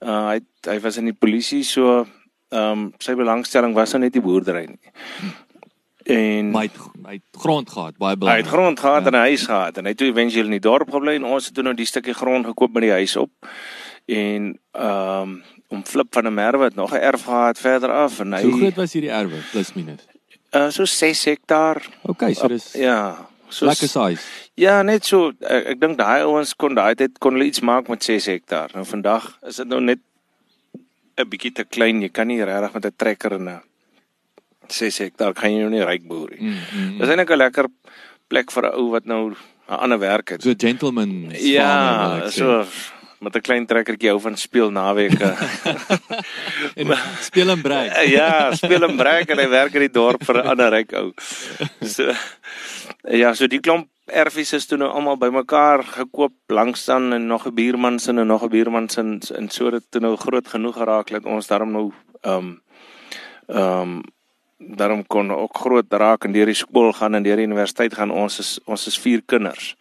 Uh, 0.00 0.34
hy 0.34 0.40
hy 0.66 0.78
was 0.80 0.96
in 0.96 1.04
die 1.04 1.18
polisie 1.18 1.62
so 1.64 2.06
ehm 2.54 2.70
um, 2.70 2.92
sy 3.02 3.16
belangstelling 3.18 3.74
was 3.74 3.94
nou 3.94 4.04
net 4.04 4.14
die 4.14 4.22
boerdery 4.22 4.66
nie. 4.70 4.92
En 6.04 6.50
hy 6.52 6.66
het, 6.66 6.76
hy 7.06 7.14
het 7.16 7.40
grond 7.40 7.70
gehad, 7.70 7.96
baie 7.96 8.16
belangrik. 8.16 8.44
Hy 8.44 8.50
het 8.50 8.52
grond 8.52 8.80
gehad 8.80 9.06
ja. 9.06 9.10
en 9.10 9.16
'n 9.16 9.26
huis 9.30 9.46
gehad 9.48 9.78
en 9.78 9.84
hy 9.84 9.94
het 9.94 9.98
toe 9.98 10.10
eventueel 10.10 10.44
in 10.44 10.58
die 10.58 10.66
dorp 10.66 10.90
gebly 10.92 11.14
en 11.16 11.24
ons 11.24 11.46
het 11.46 11.54
toe 11.54 11.64
nou 11.64 11.74
die 11.74 11.88
stukkie 11.88 12.14
grond 12.14 12.46
gekoop 12.46 12.72
met 12.72 12.82
die 12.82 12.96
huis 13.00 13.16
op. 13.16 13.30
En 14.06 14.58
ehm 14.72 15.22
um, 15.22 15.42
om 15.68 15.84
flip 15.84 16.14
van 16.14 16.26
'n 16.26 16.34
merwe 16.34 16.64
het 16.64 16.74
nog 16.74 16.92
'n 16.92 17.00
erf 17.00 17.24
gehad 17.24 17.58
verder 17.58 17.90
af 17.90 18.20
en 18.20 18.32
hy 18.32 18.42
Hoe 18.42 18.58
groot 18.58 18.74
was 18.74 18.92
hierdie 18.92 19.10
erwe 19.10 19.40
plus 19.50 19.72
minus? 19.72 20.06
Uh 20.52 20.70
so 20.70 20.84
6 20.84 21.24
hektaar. 21.24 21.86
Okay, 22.02 22.34
so 22.34 22.48
dis 22.48 22.72
Ja. 22.72 23.28
So 23.48 23.66
lekker 23.66 23.88
size. 23.88 24.22
Ja, 24.54 24.82
net 24.82 25.04
so 25.04 25.32
ek, 25.40 25.66
ek 25.66 25.80
dink 25.80 25.98
daai 25.98 26.22
ouens 26.22 26.54
kon 26.54 26.74
daai 26.74 26.94
tyd 26.94 27.18
kon 27.18 27.32
hulle 27.32 27.44
iets 27.44 27.60
maak 27.60 27.88
met 27.88 28.04
6 28.04 28.26
hektaar. 28.26 28.70
Nou 28.74 28.84
vandag 28.84 29.38
is 29.42 29.56
dit 29.56 29.68
nou 29.68 29.80
net 29.80 29.98
'n 31.18 31.28
bietjie 31.28 31.52
te 31.52 31.64
klein. 31.64 32.02
Jy 32.02 32.10
kan 32.10 32.26
nie 32.26 32.42
regtig 32.44 32.74
met 32.74 32.86
'n 32.86 32.96
trekker 32.96 33.32
en 33.32 33.48
'n 33.48 33.60
6 34.68 34.98
hektaar 34.98 35.34
kan 35.34 35.52
jy 35.52 35.60
nou 35.60 35.70
nie 35.70 35.84
ryk 35.84 36.06
boer 36.08 36.30
nie. 36.30 36.40
Mm, 36.40 36.56
mm, 36.56 36.80
mm. 36.80 36.98
Dis 36.98 37.08
eintlik 37.08 37.30
'n 37.30 37.38
lekker 37.38 37.66
plek 38.28 38.50
vir 38.50 38.64
'n 38.64 38.74
ou 38.74 38.90
wat 38.90 39.04
nou 39.06 39.30
'n 39.30 39.36
ander 39.68 39.98
werk 39.98 40.28
het. 40.30 40.42
So 40.42 40.54
gentleman. 40.56 41.30
Ja, 41.32 42.28
so 42.30 42.66
met 43.24 43.36
'n 43.36 43.40
klein 43.40 43.66
trekkertjie 43.66 44.10
hou 44.10 44.20
van 44.20 44.36
speel 44.36 44.70
naweke. 44.70 45.30
speel 47.28 47.50
en 47.50 47.62
breek. 47.62 47.96
ja, 48.08 48.52
speel 48.54 48.84
en 48.88 48.96
breek 48.96 49.30
en 49.30 49.38
hy 49.38 49.48
werk 49.48 49.74
in 49.74 49.86
die 49.88 49.96
dorp 49.96 50.24
vir 50.24 50.42
'n 50.42 50.46
ander 50.52 50.70
ryk 50.70 50.92
ou. 50.92 51.12
So 51.80 52.12
ja, 53.08 53.34
so 53.34 53.46
die 53.46 53.60
klomp 53.60 53.88
erfies 54.06 54.52
is 54.52 54.66
toe 54.66 54.78
nou 54.78 54.90
almal 54.92 55.16
bymekaar 55.16 55.84
gekoop 55.84 56.34
langstaan 56.52 57.12
en 57.12 57.26
nog 57.26 57.46
'n 57.46 57.54
buurman 57.54 57.98
se 57.98 58.10
en 58.12 58.26
nog 58.26 58.44
'n 58.44 58.48
buurman 58.48 58.88
se 58.88 59.00
en 59.00 59.48
so 59.50 59.70
dit 59.70 59.84
toe 59.90 60.00
nou 60.00 60.16
groot 60.16 60.48
genoeg 60.48 60.76
geraak 60.76 61.10
dat 61.10 61.24
ons 61.24 61.46
daarom 61.46 61.72
nou 61.72 61.92
ehm 62.22 62.36
um, 62.36 62.62
ehm 63.48 63.80
um, 63.80 64.02
daarom 64.58 65.06
kon 65.06 65.32
ook 65.32 65.56
groot 65.56 65.86
raak 65.88 66.24
en 66.24 66.32
deur 66.32 66.46
die 66.46 66.54
skool 66.54 66.92
gaan 66.92 67.14
en 67.14 67.22
deur 67.22 67.36
die 67.36 67.46
universiteit 67.46 67.94
gaan 67.94 68.10
ons 68.10 68.38
is 68.38 68.60
ons 68.64 68.86
is 68.86 68.98
vier 68.98 69.22
kinders. 69.26 69.76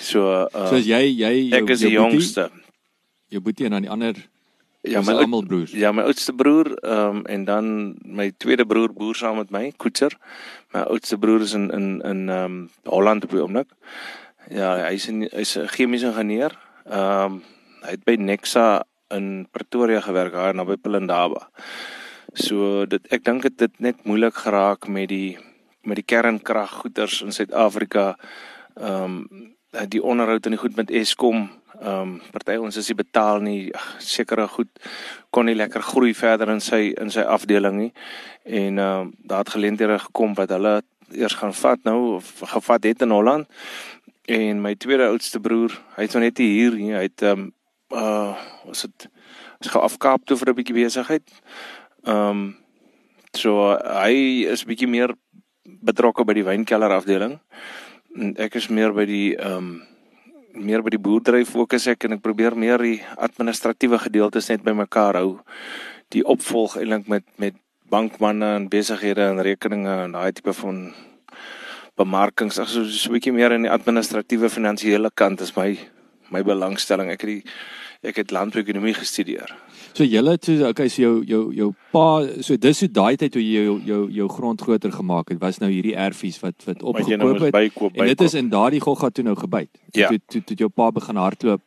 So 0.00 0.46
uh, 0.46 0.68
so 0.68 0.76
jy 0.76 1.02
jy 1.12 1.34
jou, 1.50 1.58
ek 1.62 1.74
is 1.76 1.80
die 1.80 1.94
jongste. 1.94 2.50
Jou 3.28 3.40
boetie 3.40 3.66
en 3.66 3.78
dan 3.78 3.86
die 3.86 3.90
ander 3.90 4.18
Ja, 4.84 5.00
my 5.00 5.14
almal 5.16 5.46
broers. 5.48 5.72
Ja, 5.72 5.94
my 5.96 6.02
oudste 6.04 6.34
broer, 6.36 6.74
ehm 6.84 7.20
um, 7.20 7.20
en 7.24 7.44
dan 7.48 7.68
my 8.04 8.26
tweede 8.36 8.66
broer 8.68 8.92
boer 8.92 9.16
saam 9.16 9.38
met 9.40 9.50
my, 9.50 9.70
Koetser. 9.80 10.12
My 10.74 10.82
oudste 10.92 11.16
broer 11.18 11.40
is 11.40 11.54
in 11.56 11.70
in 11.72 11.86
in 12.04 12.28
ehm 12.28 12.44
um, 12.44 12.58
Holland 12.84 13.24
op 13.24 13.32
die 13.32 13.40
oomblik. 13.40 13.70
Ja, 14.52 14.76
hy's 14.84 15.08
'n 15.08 15.24
hy's 15.32 15.56
'n 15.56 15.68
chemiese 15.72 16.12
ingenieur. 16.12 16.52
Ehm 16.84 17.24
um, 17.24 17.42
hy 17.80 17.96
het 17.96 18.04
by 18.04 18.16
Nexa 18.20 18.84
in 19.08 19.48
Pretoria 19.50 20.00
gewerk 20.00 20.32
daar 20.32 20.54
naby 20.54 20.76
Pelindaba. 20.76 21.48
So 22.34 22.84
dit 22.84 23.06
ek 23.08 23.24
dink 23.24 23.42
dit 23.42 23.60
het 23.60 23.80
net 23.80 24.04
moeilik 24.04 24.34
geraak 24.34 24.88
met 24.88 25.08
die 25.08 25.38
met 25.82 25.96
die 25.96 26.04
kernkraggoeders 26.04 27.22
in 27.22 27.32
Suid-Afrika. 27.32 28.18
Ehm 28.76 29.04
um, 29.04 29.53
die 29.88 30.02
onderhoud 30.02 30.46
en 30.46 30.54
die 30.54 30.60
goed 30.60 30.76
met 30.76 30.90
Eskom 30.90 31.50
Ehm 31.80 32.00
um, 32.00 32.20
party 32.30 32.54
ons 32.62 32.76
is 32.76 32.86
nie 32.88 32.96
betaal 32.96 33.40
nie. 33.42 33.72
Sekere 33.98 34.46
goed 34.48 34.70
kon 35.34 35.48
nie 35.48 35.56
lekker 35.58 35.82
groei 35.82 36.12
verder 36.14 36.52
in 36.52 36.60
sy 36.62 36.92
in 37.00 37.10
sy 37.10 37.24
afdeling 37.26 37.76
nie. 37.80 37.90
En 38.44 38.78
ehm 38.78 39.00
um, 39.00 39.10
daar 39.18 39.42
het 39.42 39.54
geleenthede 39.56 39.98
gekom 39.98 40.36
wat 40.38 40.54
hulle 40.54 40.82
eers 41.10 41.34
gaan 41.40 41.54
vat 41.54 41.82
nou 41.84 42.14
of 42.20 42.30
gevat 42.54 42.84
het 42.84 43.02
in 43.02 43.10
Holland. 43.10 43.48
En 44.24 44.62
my 44.62 44.74
tweede 44.74 45.10
oudste 45.10 45.40
broer 45.40 45.74
hy 45.96 46.06
het 46.06 46.14
nou 46.14 46.22
net 46.24 46.38
hier 46.38 46.78
nie. 46.78 46.94
Hy 46.94 47.02
het 47.08 47.22
ehm 47.22 47.40
um, 47.40 47.52
uh 47.90 48.38
was 48.64 48.86
dit 48.86 49.08
is 49.60 49.70
gou 49.74 49.82
afkaap 49.82 50.24
toe 50.24 50.36
vir 50.36 50.50
'n 50.50 50.58
bietjie 50.60 50.78
besigheid. 50.78 51.26
Ehm 52.04 52.30
um, 52.30 52.56
so 53.34 53.74
hy 53.74 54.46
is 54.46 54.64
bietjie 54.64 54.88
meer 54.88 55.14
betrokke 55.64 56.24
by 56.24 56.32
die 56.32 56.46
wynkelder 56.46 56.92
afdeling 56.94 57.40
ek 58.14 58.54
is 58.60 58.70
meer 58.70 58.94
by 58.94 59.06
die 59.08 59.34
ehm 59.34 59.58
um, 59.58 59.74
meer 60.54 60.84
by 60.86 60.92
die 60.94 61.02
boerdery 61.02 61.42
fokus 61.42 61.88
ek 61.90 62.04
en 62.06 62.14
ek 62.14 62.20
probeer 62.22 62.54
meer 62.54 62.78
die 62.78 63.00
administratiewe 63.18 63.98
gedeeltes 63.98 64.46
net 64.52 64.62
bymekaar 64.62 65.18
hou. 65.18 65.40
Die 66.14 66.22
opvolg 66.22 66.76
eintlik 66.78 67.08
met 67.10 67.24
met 67.42 67.58
bankmanne 67.90 68.52
en 68.60 68.68
besighede 68.70 69.26
en 69.32 69.42
rekeninge 69.42 69.96
en 70.04 70.14
daai 70.14 70.32
tipe 70.32 70.54
van 70.54 70.78
bemarkings. 71.98 72.60
Ag 72.62 72.70
so 72.70 72.84
so 72.84 73.10
'n 73.10 73.14
bietjie 73.18 73.34
meer 73.34 73.52
in 73.52 73.66
die 73.66 73.74
administratiewe 73.74 74.48
finansiële 74.48 75.10
kant 75.14 75.40
is 75.40 75.56
my 75.56 75.76
my 76.30 76.42
belangstelling. 76.42 77.10
Ek 77.10 77.20
het 77.20 77.30
die 77.30 77.44
ek 78.02 78.16
het 78.16 78.30
landbouekonomie 78.30 78.94
gestudeer. 78.94 79.50
So 79.94 80.02
julle 80.02 80.34
so 80.42 80.68
okay 80.68 80.88
so 80.90 81.02
jou 81.02 81.22
jou 81.22 81.42
jou 81.54 81.68
pa 81.94 82.26
so 82.42 82.56
dis 82.58 82.80
so 82.82 82.90
daai 82.90 83.14
tyd 83.16 83.30
toe 83.36 83.42
jy 83.42 83.62
jou 83.68 83.76
jou 83.86 83.98
jou 84.10 84.28
grond 84.28 84.60
groter 84.60 84.90
gemaak 84.90 85.28
het 85.30 85.38
was 85.38 85.60
nou 85.62 85.68
hierdie 85.70 85.94
erfies 85.94 86.40
wat 86.42 86.56
wat 86.66 86.80
nou 86.80 86.94
opgekoop 86.94 87.44
het. 87.46 87.52
Bykoop, 87.54 88.00
en 88.00 88.10
dit 88.10 88.24
is 88.26 88.34
in 88.34 88.48
daardie 88.50 88.80
gogga 88.82 89.12
toe 89.14 89.24
nou 89.24 89.36
gebyt. 89.38 89.70
Ja. 89.94 90.08
Toe 90.10 90.18
toe 90.26 90.42
toe 90.42 90.56
jou 90.64 90.68
pa 90.68 90.90
begin 90.90 91.20
hardloop. 91.22 91.62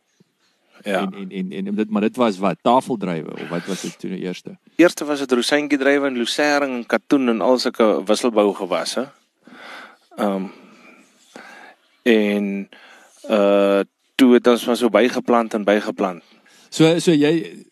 Ja. 0.83 1.05
En, 1.05 1.29
en 1.31 1.51
en 1.51 1.67
en 1.71 1.75
dit 1.75 1.89
maar 1.89 2.03
dit 2.03 2.19
was 2.19 2.39
wat 2.43 2.59
tafeldrywe 2.67 3.31
of 3.33 3.47
wat 3.49 3.65
was 3.65 3.81
dit 3.81 3.95
toe 3.99 4.09
nou 4.09 4.19
eerste? 4.19 4.57
Eerste 4.75 5.07
was 5.07 5.23
dit 5.23 5.31
rosyntjie 5.31 5.79
drywe 5.79 6.11
en 6.11 6.19
lucering 6.19 6.75
en 6.81 6.85
katoen 6.85 7.29
en 7.29 7.41
al 7.41 7.59
sulke 7.63 7.87
wisselbou 8.11 8.51
gewasse. 8.59 9.07
Ehm 10.17 10.35
um, 10.35 10.51
en 12.03 12.51
uh 13.29 13.79
toe 14.17 14.33
het 14.33 14.47
ons 14.47 14.65
maar 14.65 14.77
so 14.77 14.89
bygeplant 14.89 15.53
en 15.53 15.63
bygeplant. 15.63 16.23
So 16.69 16.99
so 16.99 17.15
jy 17.15 17.63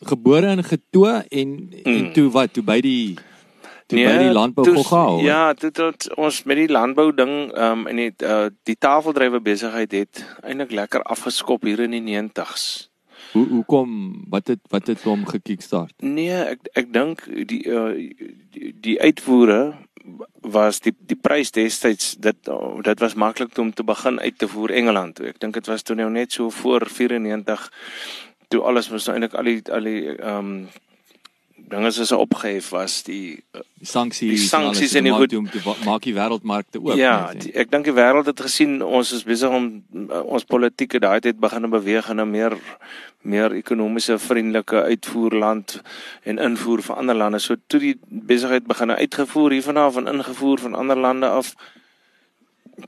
gebore 0.00 0.46
in 0.56 0.64
Getoe 0.64 1.24
en 1.28 1.48
mm. 1.48 1.82
en 1.84 2.12
toe 2.12 2.30
wat 2.30 2.52
toe 2.52 2.64
by 2.64 2.80
die 2.80 3.18
toe 3.90 3.98
nee, 3.98 4.06
by 4.06 4.18
die 4.22 4.32
landbou 4.32 4.66
gegaan. 4.68 5.24
Ja, 5.24 5.40
toe 5.54 5.70
tot 5.74 6.06
ons 6.16 6.42
met 6.48 6.62
die 6.62 6.70
landbou 6.70 7.10
ding 7.14 7.34
ehm 7.50 7.82
um, 7.82 7.86
en 7.90 8.04
die 8.04 8.12
uh, 8.24 8.46
die 8.68 8.78
tafeldrywe 8.78 9.42
besigheid 9.44 9.92
het 9.92 10.22
eintlik 10.40 10.72
lekker 10.72 11.02
afgeskop 11.02 11.66
hier 11.68 11.84
in 11.86 11.96
die 11.98 12.04
90s. 12.06 12.88
Hoe 13.32 13.46
hoe 13.48 13.64
kom 13.64 13.90
wat 14.30 14.48
het 14.54 14.62
wat 14.72 14.86
het 14.86 15.02
hom 15.02 15.26
gekickstart? 15.26 15.94
Nee, 16.02 16.34
ek 16.54 16.72
ek 16.72 16.92
dink 16.94 17.26
die, 17.28 17.62
uh, 17.68 17.92
die 18.56 18.74
die 18.80 18.96
uitvoere 19.00 19.74
was 20.40 20.80
die 20.80 20.94
die 20.96 21.18
prys 21.18 21.52
destyds 21.52 22.14
dit 22.18 22.50
dit 22.88 23.04
was 23.04 23.14
maklik 23.14 23.58
om 23.58 23.72
te 23.72 23.84
begin 23.84 24.18
uit 24.20 24.38
te 24.38 24.48
voer 24.48 24.72
Engeland 24.80 25.14
toe. 25.14 25.28
Ek 25.30 25.40
dink 25.42 25.54
dit 25.60 25.68
was 25.70 25.84
toe 25.84 25.98
nou 25.98 26.10
net 26.10 26.32
so 26.32 26.50
voor 26.50 26.88
94 26.88 27.68
toe 28.50 28.62
alles 28.66 28.88
was 28.90 29.06
nou 29.06 29.16
eintlik 29.16 29.34
al 29.38 29.50
die 29.50 29.58
al 29.70 29.90
die 29.90 30.00
ehm 30.18 30.38
um, 30.38 30.54
dinge 31.70 31.90
is 32.02 32.12
opgehef 32.12 32.68
was 32.74 33.02
die 33.06 33.42
sanksies 33.82 34.30
die 34.30 34.48
sanksies 34.48 34.94
en 34.98 35.06
die 35.06 35.12
goed 35.14 35.34
om 35.38 35.46
te 35.50 35.60
maak 35.86 36.02
die 36.02 36.14
wêreldmarkte 36.16 36.80
oop. 36.82 36.96
Ja, 36.98 37.30
die, 37.36 37.52
ek 37.54 37.70
dink 37.70 37.86
die 37.86 37.94
wêreld 37.94 38.26
het 38.26 38.40
gesien 38.42 38.80
ons 38.82 39.12
is 39.14 39.22
besig 39.28 39.54
om 39.54 39.68
uh, 40.00 40.22
ons 40.24 40.46
politieke 40.48 40.98
daai 41.02 41.20
tyd 41.22 41.38
begin 41.42 41.70
beweeg 41.70 42.08
in 42.10 42.22
'n 42.24 42.30
meer 42.30 42.56
meer 43.22 43.54
ekonomiese 43.54 44.18
vriendelike 44.18 44.82
uitvoerland 44.82 45.76
en 46.24 46.38
invoer 46.38 46.82
van 46.82 46.96
ander 47.04 47.16
lande. 47.16 47.38
So 47.38 47.56
toe 47.66 47.80
die 47.80 47.96
besigheid 48.08 48.66
begin 48.66 48.90
uitgevoer 48.90 49.52
hiervan 49.52 49.76
af 49.76 49.96
en 49.96 50.08
ingevoer 50.08 50.58
van 50.58 50.74
ander 50.74 50.96
lande 50.96 51.28
af. 51.28 51.54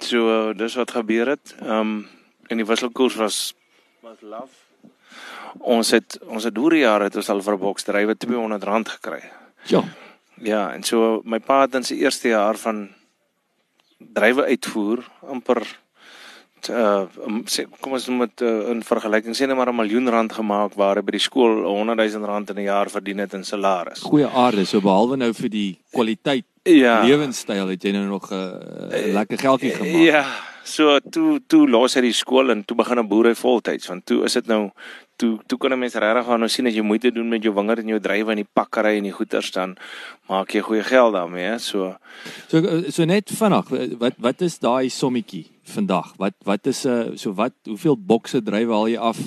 So 0.00 0.52
dis 0.52 0.75
wat 0.75 0.90
gebeur 0.90 1.37
het. 1.37 1.54
Ehm 1.61 1.81
um, 1.81 2.09
en 2.49 2.57
die 2.57 2.66
wisselkoers 2.66 3.14
was 3.14 3.54
was 4.00 4.21
laf 4.21 4.62
ons 5.61 5.90
het 5.90 6.18
ons 6.26 6.44
het 6.44 6.54
deur 6.54 6.76
jare 6.76 7.04
het 7.04 7.16
ons 7.16 7.28
al 7.28 7.42
vir 7.42 7.54
'n 7.54 7.59
boks 7.59 7.85
drywe 7.85 8.14
R200 8.14 8.88
gekry. 8.88 9.23
Ja. 9.66 9.82
Ja, 10.42 10.73
en 10.73 10.82
so 10.82 11.21
my 11.25 11.38
pa 11.38 11.61
het 11.61 11.75
in 11.75 11.85
sy 11.85 11.94
eerste 11.94 12.28
jaar 12.28 12.56
van 12.56 12.88
drywe 13.99 14.44
uitvoer 14.44 15.04
amper 15.30 15.62
uh 16.71 17.06
kom 17.80 17.97
ons 17.97 18.04
noem 18.06 18.21
dit 18.28 18.42
uh, 18.47 18.71
in 18.71 18.82
vergelyking 18.87 19.35
sê 19.35 19.47
net 19.47 19.56
maar 19.56 19.73
'n 19.73 19.76
miljoen 19.76 20.09
rand 20.09 20.32
gemaak 20.32 20.75
waar 20.75 20.97
hy 20.97 21.02
by 21.02 21.12
die 21.12 21.26
skool 21.26 21.64
100 21.66 21.99
000 21.99 22.25
rand 22.26 22.50
in 22.50 22.59
'n 22.59 22.71
jaar 22.71 22.90
verdien 22.90 23.18
het 23.18 23.35
in 23.35 23.44
salaris. 23.44 24.02
Goeie 24.02 24.26
aarde, 24.26 24.64
so 24.64 24.80
behalwe 24.80 25.16
nou 25.16 25.32
vir 25.32 25.49
die 25.49 25.78
kwaliteit 25.90 26.44
ja. 26.62 27.02
lewenstyl 27.02 27.68
het 27.68 27.82
jy 27.82 27.92
nou 27.92 28.06
nog 28.06 28.30
'n 28.30 28.35
uh, 28.35 29.12
lekker 29.12 29.38
geldjie 29.38 29.71
gemaak. 29.71 30.02
Ja. 30.02 30.25
So 30.64 31.00
toe 31.11 31.40
toe 31.47 31.68
los 31.68 31.94
hy 31.94 32.00
die 32.00 32.12
skool 32.12 32.50
en 32.50 32.64
toe 32.64 32.76
begin 32.76 32.99
'n 32.99 33.09
boere 33.09 33.35
voltyds 33.35 33.88
want 33.88 34.06
toe 34.06 34.25
is 34.25 34.32
dit 34.32 34.47
nou 34.47 34.71
toe 35.22 35.32
toe 35.46 35.58
kon 35.58 35.72
'n 35.72 35.78
mens 35.84 35.94
regtig 35.94 36.26
gaan 36.26 36.44
nou 36.44 36.50
sien 36.50 36.66
as 36.66 36.74
jy 36.74 36.84
moeite 36.90 37.14
doen 37.14 37.28
met 37.28 37.42
jou 37.42 37.54
wingerd 37.54 37.84
en 37.84 37.94
jou 37.94 38.00
drywe 38.08 38.34
en 38.34 38.42
die 38.42 38.52
pakkery 38.60 38.96
en 38.98 39.08
die 39.08 39.16
goeder 39.20 39.42
staan 39.42 39.76
maak 40.28 40.54
jy 40.54 40.60
goeie 40.68 40.84
geld 40.84 41.14
daarmee 41.14 41.58
so 41.58 41.94
so 42.48 42.62
so 42.90 43.04
net 43.04 43.30
vinnig 43.40 43.74
wat 44.04 44.14
wat 44.18 44.40
is 44.42 44.58
daai 44.58 44.88
sommetjie 44.90 45.46
vandag? 45.62 46.14
Wat 46.16 46.34
wat 46.44 46.66
is 46.66 46.84
'n 46.84 46.88
uh, 46.88 47.16
so 47.16 47.32
wat 47.34 47.52
hoeveel 47.64 47.96
bokse 47.96 48.42
drywe 48.42 48.72
haal 48.72 48.88
jy 48.88 48.98
af? 48.98 49.18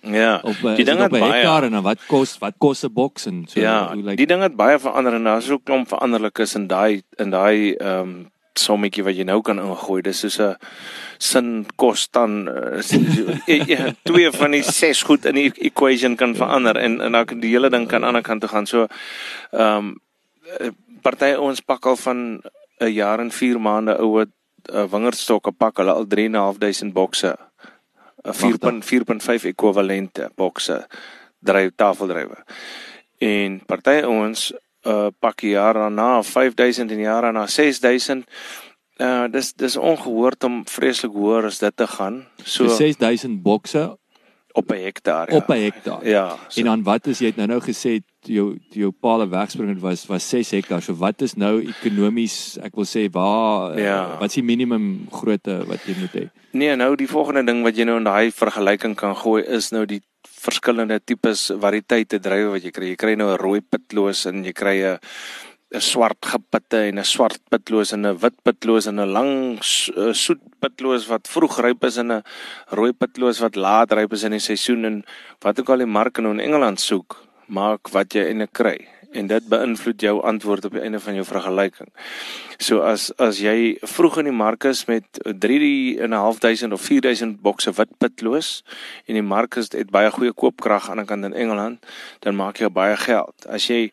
Ja. 0.00 0.40
Op, 0.42 0.76
die 0.76 0.84
ding 0.84 0.98
het 0.98 1.10
baie. 1.10 1.32
hektaar 1.32 1.64
en 1.64 1.82
wat 1.82 2.06
kos 2.06 2.38
wat 2.38 2.54
kos 2.58 2.84
'n 2.84 2.92
boks 2.92 3.26
en 3.26 3.44
so 3.48 3.60
ja, 3.60 3.92
hoe 3.92 4.02
like 4.02 4.16
Die 4.16 4.26
ding 4.26 4.42
het 4.42 4.56
baie 4.56 4.78
verander 4.78 5.14
en 5.14 5.24
daar's 5.24 5.46
so 5.46 5.58
klomp 5.58 5.88
veranderlikes 5.88 6.54
in 6.54 6.66
daai 6.66 7.02
in 7.16 7.30
daai 7.30 7.74
ehm 7.74 8.00
um, 8.00 8.30
sommetjie 8.58 9.04
wat 9.06 9.16
jy 9.16 9.24
nou 9.28 9.40
kan 9.42 9.58
ingooi. 9.62 10.02
Dis 10.02 10.20
soos 10.24 10.38
'n 10.40 10.56
sin 11.18 11.66
kos 11.76 12.08
dan 12.10 12.48
uh, 12.48 12.80
twee 14.08 14.30
van 14.30 14.50
die 14.50 14.62
ses 14.62 15.02
goed 15.02 15.24
in 15.26 15.34
die 15.34 15.52
equation 15.70 16.16
kan 16.16 16.34
verander 16.34 16.76
en 16.76 17.00
en 17.00 17.12
dan 17.12 17.26
kan 17.26 17.40
die 17.40 17.50
hele 17.50 17.70
ding 17.70 17.88
kan 17.88 18.04
aan 18.04 18.14
die 18.14 18.18
ander 18.18 18.22
kant 18.22 18.40
toe 18.40 18.50
gaan. 18.50 18.66
So 18.66 18.86
ehm 19.52 19.76
um, 19.76 19.96
party 21.02 21.34
ons 21.34 21.60
pak 21.60 21.86
al 21.86 21.96
van 21.96 22.40
'n 22.80 22.92
jaar 22.92 23.20
en 23.20 23.30
4 23.30 23.60
maande 23.60 23.98
oue 23.98 24.26
uh, 24.72 24.84
wingerdstokke 24.90 25.52
pak 25.52 25.76
hulle 25.76 25.92
al 25.92 26.06
3.500 26.06 26.92
bokse. 26.92 27.36
'n 28.24 28.34
4.4.5 28.34 29.44
ekwivalente 29.52 30.30
bokse 30.36 30.86
dryf 31.38 31.72
tafeldrywe. 31.76 32.44
En 33.18 33.60
party 33.66 34.02
ons 34.06 34.52
uh 34.86 35.08
pakkie 35.18 35.50
jaar 35.50 35.74
daarna 35.74 36.22
5000 36.22 36.90
en 36.90 36.98
jaar 36.98 37.22
daarna 37.22 37.46
6000 37.46 38.26
uh 39.00 39.24
dis 39.30 39.52
dis 39.52 39.76
ongehoord 39.76 40.44
om 40.44 40.62
vreeslik 40.66 41.12
hoër 41.12 41.44
as 41.44 41.58
dit 41.58 41.76
te 41.76 41.86
gaan. 41.86 42.26
So 42.44 42.68
6000 42.68 43.42
bokse 43.42 43.98
op 44.52 44.70
'n 44.70 44.82
hektaar. 44.82 45.30
Ja. 45.30 45.36
Op 45.36 45.48
'n 45.48 45.62
hektaar. 45.62 46.06
Ja. 46.06 46.36
So. 46.48 46.60
En 46.60 46.66
dan 46.66 46.82
wat 46.82 47.06
is 47.06 47.18
jy 47.18 47.26
het 47.26 47.36
nou 47.36 47.48
nou 47.48 47.60
gesê 47.60 48.00
jou 48.20 48.58
jou 48.68 48.90
paal 48.90 49.28
wegspring 49.28 49.68
het 49.68 49.80
was 49.80 50.06
was 50.06 50.28
6 50.28 50.50
hektaar. 50.50 50.82
So 50.82 50.94
wat 50.94 51.22
is 51.22 51.34
nou 51.34 51.66
ekonomies, 51.66 52.58
ek 52.62 52.74
wil 52.74 52.84
sê 52.84 53.10
waar 53.10 53.78
ja. 53.78 54.16
wat 54.18 54.28
is 54.28 54.34
die 54.34 54.42
minimum 54.42 55.06
grootte 55.10 55.64
wat 55.66 55.80
jy 55.86 55.94
moet 56.00 56.12
hê? 56.12 56.28
Nee, 56.50 56.76
nou 56.76 56.96
die 56.96 57.08
volgende 57.08 57.44
ding 57.44 57.62
wat 57.62 57.76
jy 57.76 57.84
nou 57.84 57.96
in 57.96 58.04
daai 58.04 58.30
vergelyking 58.32 58.94
kan 58.96 59.16
gooi 59.16 59.42
is 59.42 59.70
nou 59.70 59.86
die 59.86 60.02
verskillende 60.38 61.00
tipes 61.04 61.48
variëteite 61.60 62.20
druiwe 62.22 62.56
wat 62.56 62.64
jy 62.64 62.72
kry. 62.74 62.90
Jy 62.92 62.96
kry 62.96 63.14
nou 63.16 63.30
'n 63.32 63.42
rooi 63.42 63.60
pitloos 63.60 64.26
en 64.26 64.44
jy 64.44 64.52
kry 64.52 64.76
'n 64.82 64.98
'n 65.74 65.80
swart 65.80 66.24
gepitte 66.24 66.88
en 66.88 66.98
'n 66.98 67.04
swart 67.04 67.40
pitloos 67.50 67.92
en 67.92 68.06
'n 68.06 68.18
wit 68.22 68.36
pitloos 68.42 68.86
en 68.86 69.00
'n 69.00 69.12
lang 69.12 69.58
soet 69.62 70.40
pitloos 70.60 71.08
wat 71.08 71.28
vroeg 71.28 71.60
ryp 71.60 71.84
is 71.84 71.98
en 71.98 72.12
'n 72.12 72.22
rooi 72.70 72.92
pitloos 72.92 73.40
wat 73.40 73.56
laat 73.56 73.92
ryp 73.92 74.12
is 74.12 74.24
in 74.24 74.32
die 74.32 74.40
seisoen 74.40 74.84
en 74.84 75.04
wat 75.40 75.60
ook 75.60 75.70
al 75.70 75.84
die 75.84 75.86
mark 75.86 76.18
nou 76.18 76.32
in 76.32 76.40
Engeland 76.40 76.80
soek, 76.80 77.16
maak 77.48 77.88
wat 77.92 78.14
jy 78.14 78.24
eintlik 78.24 78.52
kry 78.52 78.97
en 79.12 79.26
dit 79.26 79.48
beïnvloed 79.48 80.00
jou 80.00 80.14
antwoord 80.22 80.64
op 80.68 80.76
die 80.76 80.82
einde 80.84 81.00
van 81.00 81.14
jou 81.16 81.24
vergelyking. 81.24 81.88
So 82.58 82.82
as 82.84 83.08
as 83.16 83.40
jy 83.40 83.78
vroeg 83.82 84.20
in 84.22 84.30
die 84.30 84.36
mark 84.36 84.64
is 84.68 84.84
met 84.90 85.20
3.500 85.24 86.76
of 86.76 86.84
4000 86.84 87.40
bokse 87.42 87.72
wit 87.78 87.94
pitloos 87.98 88.50
en 89.06 89.16
die 89.20 89.24
mark 89.24 89.56
is 89.56 89.72
het 89.72 89.90
baie 89.94 90.10
goeie 90.10 90.32
koopkrag 90.32 90.90
aan 90.90 91.02
die 91.02 91.08
kant 91.08 91.24
in 91.24 91.34
Engeland, 91.34 91.80
dan 92.20 92.36
maak 92.36 92.60
jy 92.60 92.68
baie 92.68 92.96
geld. 92.96 93.48
As 93.48 93.70
jy 93.70 93.88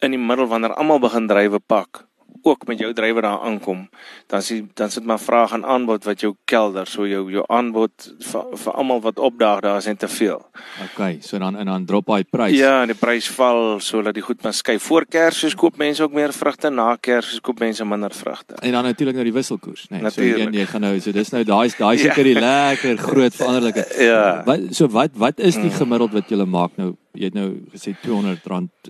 in 0.00 0.16
die 0.16 0.20
middel 0.20 0.48
wanneer 0.48 0.74
almal 0.74 1.00
begin 1.00 1.28
drywe 1.28 1.60
pak 1.60 2.04
ook 2.42 2.66
met 2.66 2.78
jou 2.78 2.92
drywer 2.92 3.22
daar 3.22 3.40
aankom, 3.40 3.88
dan 4.26 4.42
sien 4.42 4.70
dan 4.74 4.90
sit 4.90 5.04
maar 5.04 5.20
vraag 5.20 5.52
en 5.52 5.64
aanbod 5.64 6.04
wat 6.04 6.20
jou 6.20 6.34
kelder, 6.44 6.86
so 6.86 7.06
jou 7.06 7.30
jou 7.30 7.44
aanbod 7.48 7.90
vir, 8.18 8.44
vir 8.64 8.72
almal 8.72 9.00
wat 9.00 9.18
opdaag 9.18 9.60
daar 9.60 9.76
is 9.76 9.86
net 9.86 9.98
te 9.98 10.08
veel. 10.08 10.40
Okay, 10.84 11.18
so 11.20 11.38
dan 11.38 11.56
en 11.56 11.66
dan 11.66 11.84
drop 11.84 12.08
hy 12.12 12.22
prys. 12.24 12.56
Ja, 12.58 12.80
en 12.82 12.92
die 12.92 12.98
prys 12.98 13.30
val 13.36 13.80
sodat 13.80 14.14
die 14.14 14.24
goed 14.24 14.42
maar 14.42 14.54
skuif. 14.56 14.82
Voor 14.82 15.06
Kersfees 15.06 15.54
koop 15.54 15.76
mense 15.80 16.02
ook 16.02 16.12
meer 16.16 16.32
vrugte, 16.32 16.70
na 16.70 16.96
Kersfees 16.96 17.40
koop 17.40 17.60
mense 17.60 17.84
minder 17.84 18.14
vrugte. 18.14 18.56
En 18.60 18.72
dan 18.72 18.84
natuurlik 18.84 19.14
nou 19.14 19.24
die 19.24 19.36
wisselkoers, 19.36 19.86
né? 19.90 20.00
Nee, 20.00 20.10
so 20.10 20.22
een 20.22 20.54
jy 20.54 20.66
gaan 20.66 20.86
nou 20.86 20.94
so 21.00 21.12
dis 21.12 21.32
nou 21.34 21.44
daai 21.44 21.68
daai 21.78 21.98
seker 21.98 22.24
die 22.24 22.38
lekker 22.38 22.98
groot 22.98 23.34
veranderlike. 23.34 23.86
Ja. 24.00 24.42
Wat 24.46 24.70
so 24.74 24.88
wat 24.88 25.10
wat 25.20 25.38
is 25.38 25.58
die 25.60 25.70
gemiddeld 25.70 26.14
wat 26.16 26.30
jy 26.30 26.44
maak 26.48 26.76
nou? 26.80 26.94
Jy 27.12 27.24
het 27.26 27.34
nou 27.34 27.48
gesê 27.72 27.92
R200 27.98 28.44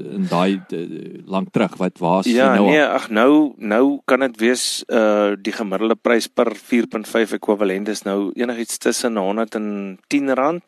in 0.04 0.26
daai 0.28 0.60
eh, 0.76 1.20
lank 1.24 1.52
terug. 1.54 1.76
Wat 1.80 1.98
was 1.98 2.26
Ja, 2.28 2.54
nou? 2.54 2.66
al? 2.66 2.70
nee, 2.74 2.84
ag 2.84 3.08
nou 3.10 3.52
nou 3.56 4.00
kan 4.04 4.20
dit 4.20 4.36
wees 4.40 4.84
uh 4.88 5.32
die 5.40 5.52
gemiddelde 5.56 5.96
prys 5.96 6.28
per 6.28 6.52
4.5 6.52 7.32
ekwivalent 7.38 7.88
is 7.88 8.02
nou 8.04 8.32
enigiets 8.36 8.78
tussen 8.78 9.16
R110 9.16 10.60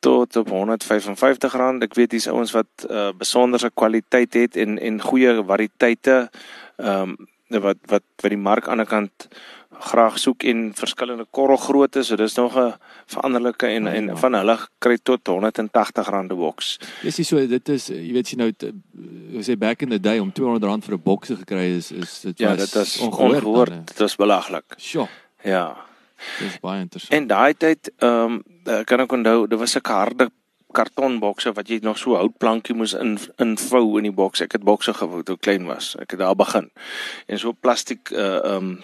tot 0.00 0.36
op 0.36 0.50
R155. 0.50 1.82
Ek 1.86 1.94
weet 1.94 2.12
hier's 2.12 2.28
ouens 2.28 2.52
wat 2.52 2.86
uh 2.90 3.12
besonderse 3.16 3.70
kwaliteit 3.74 4.34
het 4.34 4.56
en 4.56 4.78
en 4.78 5.00
goeie 5.00 5.38
variëteite 5.44 6.28
ehm 6.76 7.10
um, 7.10 7.16
wat 7.48 7.76
wat 7.86 8.02
wat 8.22 8.30
die 8.30 8.36
mark 8.38 8.68
aan 8.68 8.78
die 8.78 8.86
ander 8.86 8.86
kant 8.86 9.28
graag 9.78 10.18
soek 10.18 10.42
en 10.48 10.72
verskillende 10.74 11.26
korrelgrootte, 11.30 12.02
so 12.04 12.16
dis 12.16 12.34
nog 12.36 12.56
'n 12.56 12.72
veranderlike 13.06 13.66
en 13.66 13.86
en 13.86 14.06
Ja. 14.06 14.16
van 14.16 14.32
hulle 14.34 14.58
kry 14.78 14.96
tot 15.02 15.20
R180 15.28 16.08
'n 16.12 16.28
boks. 16.28 16.78
Dis 17.02 17.18
nie 17.18 17.24
so 17.24 17.46
dit 17.46 17.68
is 17.68 17.88
jy 17.88 18.12
weet 18.12 18.28
jy 18.30 18.36
nou 18.36 18.52
sê 19.42 19.56
back 19.58 19.82
in 19.82 19.90
the 19.90 20.00
day 20.00 20.18
om 20.18 20.30
R200 20.32 20.84
vir 20.84 20.94
'n 20.94 21.02
boks 21.02 21.28
te 21.28 21.36
gekry 21.36 21.76
is 21.76 21.92
is 21.92 22.20
dit 22.20 22.38
Ja, 22.38 22.54
was 22.56 22.70
dit 22.70 22.82
is 22.82 22.98
ongehoord. 22.98 23.44
ongehoord, 23.44 23.86
dit 23.86 24.00
is 24.00 24.16
belaglik. 24.16 24.64
Sjoe, 24.78 25.08
Ja. 25.44 25.76
dis 26.38 26.58
baie 26.60 26.80
interessant. 26.80 27.12
En 27.12 27.26
daai 27.26 27.54
tyd 27.54 27.90
ehm 27.98 28.40
um, 28.64 28.84
kan 28.84 29.00
ek 29.00 29.12
onthou, 29.12 29.46
daar 29.46 29.58
was 29.58 29.76
'n 29.76 29.80
harde 29.84 30.30
kartonbokse 30.76 31.52
wat 31.56 31.70
jy 31.72 31.78
nog 31.82 31.98
so 31.98 32.18
houtplankie 32.18 32.76
moes 32.76 32.94
in 32.96 33.16
invou 33.42 33.98
in 34.00 34.08
die 34.10 34.14
boks. 34.14 34.44
Ek 34.44 34.58
het 34.58 34.66
bokse 34.66 34.94
gewou 34.96 35.22
toe 35.26 35.38
klein 35.40 35.66
was. 35.70 35.94
Ek 36.02 36.14
het 36.14 36.20
daar 36.20 36.36
begin. 36.36 36.70
En 37.26 37.40
so 37.40 37.52
plastiek 37.52 38.12
uh 38.12 38.36
ehm 38.36 38.56
um, 38.56 38.76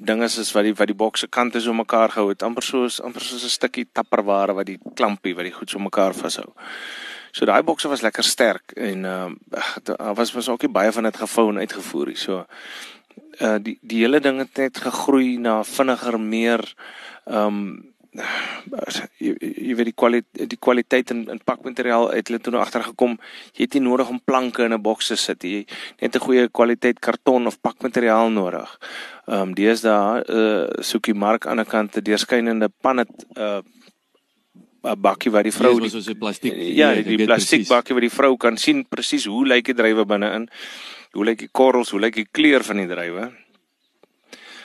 dinge 0.00 0.24
is 0.24 0.52
wat 0.56 0.64
die 0.64 0.74
wat 0.74 0.88
die 0.88 0.96
bokse 0.96 1.28
kante 1.28 1.60
so 1.60 1.72
mekaar 1.76 2.10
gehou 2.10 2.30
het, 2.30 2.42
amper 2.42 2.64
soos 2.64 3.00
amper 3.04 3.20
soos 3.22 3.44
'n 3.44 3.56
stukkie 3.56 3.88
tapperware 3.92 4.54
wat 4.54 4.66
die 4.66 4.78
klampie 4.94 5.34
wat 5.34 5.44
die 5.44 5.52
goed 5.52 5.70
so 5.70 5.78
mekaar 5.78 6.14
vashou. 6.14 6.52
So 7.32 7.46
daai 7.46 7.62
bokse 7.62 7.88
was 7.88 8.02
lekker 8.02 8.24
sterk 8.24 8.72
en 8.76 9.04
ehm 9.04 9.36
uh, 9.52 9.76
daar 9.84 10.14
was 10.14 10.32
mos 10.32 10.48
ook 10.48 10.72
baie 10.72 10.92
van 10.92 11.02
dit 11.02 11.16
gevou 11.16 11.48
en 11.50 11.58
uitgevoer 11.58 12.06
nie. 12.06 12.16
So 12.16 12.46
uh 13.40 13.58
die 13.62 13.78
die 13.82 14.00
hele 14.02 14.20
ding 14.20 14.38
het 14.38 14.56
net 14.56 14.78
gegroei 14.78 15.38
na 15.38 15.62
vinniger 15.64 16.20
meer 16.20 16.74
ehm 17.24 17.46
um, 17.46 17.89
jy, 19.22 19.34
jy 19.38 19.74
weet 19.78 19.90
die 19.90 19.94
kwaliteit 19.94 20.50
die 20.50 20.58
kwaliteit 20.58 21.12
in, 21.14 21.22
in 21.30 21.40
pakmateriaal 21.46 22.08
het 22.10 22.30
hulle 22.30 22.40
toe 22.42 22.52
nou 22.54 22.62
agtergekom 22.62 23.14
jy 23.54 23.66
het 23.66 23.76
nie 23.78 23.84
nodig 23.84 24.10
om 24.10 24.18
planke 24.26 24.64
in 24.66 24.74
'n 24.74 24.82
boks 24.82 25.12
te 25.12 25.16
sit 25.16 25.44
jy 25.44 25.64
net 26.00 26.16
'n 26.16 26.24
goeie 26.26 26.48
kwaliteit 26.48 26.98
karton 26.98 27.46
of 27.46 27.60
pakmateriaal 27.60 28.30
nodig. 28.30 28.70
Ehm 29.28 29.40
um, 29.40 29.54
deesdae 29.54 30.24
uh 30.26 30.82
soek 30.82 31.04
die 31.06 31.14
mark 31.14 31.46
aan 31.46 31.62
die 31.62 31.64
kant 31.64 31.96
'n 31.96 32.02
deurskynende 32.02 32.68
pannet 32.82 33.10
uh 33.36 33.62
'n 34.82 35.00
bakkie 35.00 35.30
wat 35.30 35.44
die 35.44 35.52
vrou 35.52 35.78
Dis 35.80 35.94
mos 35.94 36.04
so 36.04 36.14
plastiek. 36.14 36.54
ja, 36.56 36.92
ek 36.92 37.04
die, 37.04 37.16
die 37.16 37.26
plastiek 37.26 37.68
bakkie 37.68 37.94
wat 37.94 38.02
die 38.02 38.16
vrou 38.16 38.36
kan 38.36 38.56
sien 38.56 38.84
presies 38.88 39.26
hoe 39.26 39.46
lyk 39.46 39.64
die 39.64 39.74
drywe 39.74 40.06
binne-in. 40.06 40.48
Hoe 41.12 41.24
lyk 41.24 41.38
die 41.38 41.50
korrels, 41.52 41.90
hoe 41.90 42.00
lyk 42.00 42.14
die 42.14 42.28
kleur 42.30 42.64
van 42.64 42.76
die 42.76 42.86
drywe? 42.86 43.30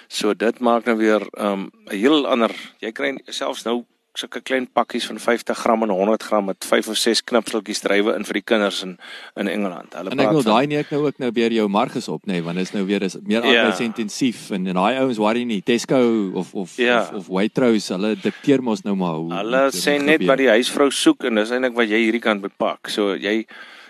So 0.07 0.33
dit 0.33 0.59
maak 0.59 0.85
nou 0.85 0.97
weer 0.97 1.21
'n 1.21 1.45
um, 1.45 1.71
heel 1.85 2.27
ander. 2.27 2.51
Jy 2.79 2.91
kry 2.91 3.17
selfs 3.25 3.63
nou 3.65 3.85
sulke 4.15 4.39
klein 4.45 4.67
pakkies 4.71 5.05
van 5.09 5.19
50 5.19 5.57
gram 5.59 5.83
en 5.83 5.89
100 5.89 6.24
gram 6.24 6.45
met 6.45 6.65
5 6.65 6.88
of 6.93 6.97
6 6.97 7.21
knipseltjies 7.27 7.81
drywe 7.83 8.15
in 8.15 8.25
vir 8.27 8.39
die 8.39 8.43
kinders 8.47 8.81
in 8.85 8.97
in 9.35 9.50
Engeland. 9.51 9.93
Hulle 9.93 10.13
En 10.15 10.19
ek 10.24 10.31
wil 10.31 10.45
daai 10.45 10.67
nie 10.71 10.77
ek 10.79 10.91
nou 10.91 11.01
ook 11.07 11.19
nou 11.19 11.32
weer 11.36 11.51
jou 11.51 11.67
marges 11.69 12.08
op 12.08 12.23
nê, 12.25 12.38
nee, 12.38 12.43
want 12.43 12.56
dit 12.58 12.67
is 12.67 12.73
nou 12.73 12.86
weer 12.86 13.03
is 13.03 13.17
meer 13.23 13.43
Ja. 13.43 13.65
arbeidsintensief 13.65 14.51
en 14.51 14.67
en 14.67 14.73
daai 14.80 14.99
ouens 14.99 15.17
worry 15.17 15.43
nie. 15.43 15.62
Tesco 15.62 16.32
of 16.34 16.53
of 16.53 16.77
Ja. 16.77 17.01
of, 17.01 17.12
of 17.13 17.27
Waitrose, 17.27 17.93
hulle 17.93 18.15
dikteer 18.15 18.63
mos 18.63 18.84
nou 18.84 18.95
maar 18.95 19.15
hoe. 19.15 19.34
Hulle 19.34 19.71
sê 19.71 19.99
net 19.99 20.19
gebeur. 20.21 20.27
wat 20.27 20.38
die 20.38 20.49
huisvrou 20.49 20.89
soek 20.91 21.23
en 21.23 21.36
dis 21.36 21.51
eintlik 21.51 21.75
wat 21.75 21.89
jy 21.89 22.03
hierdie 22.08 22.21
kant 22.23 22.41
moet 22.41 22.58
pak. 22.58 22.89
So 22.89 23.15
jy 23.15 23.45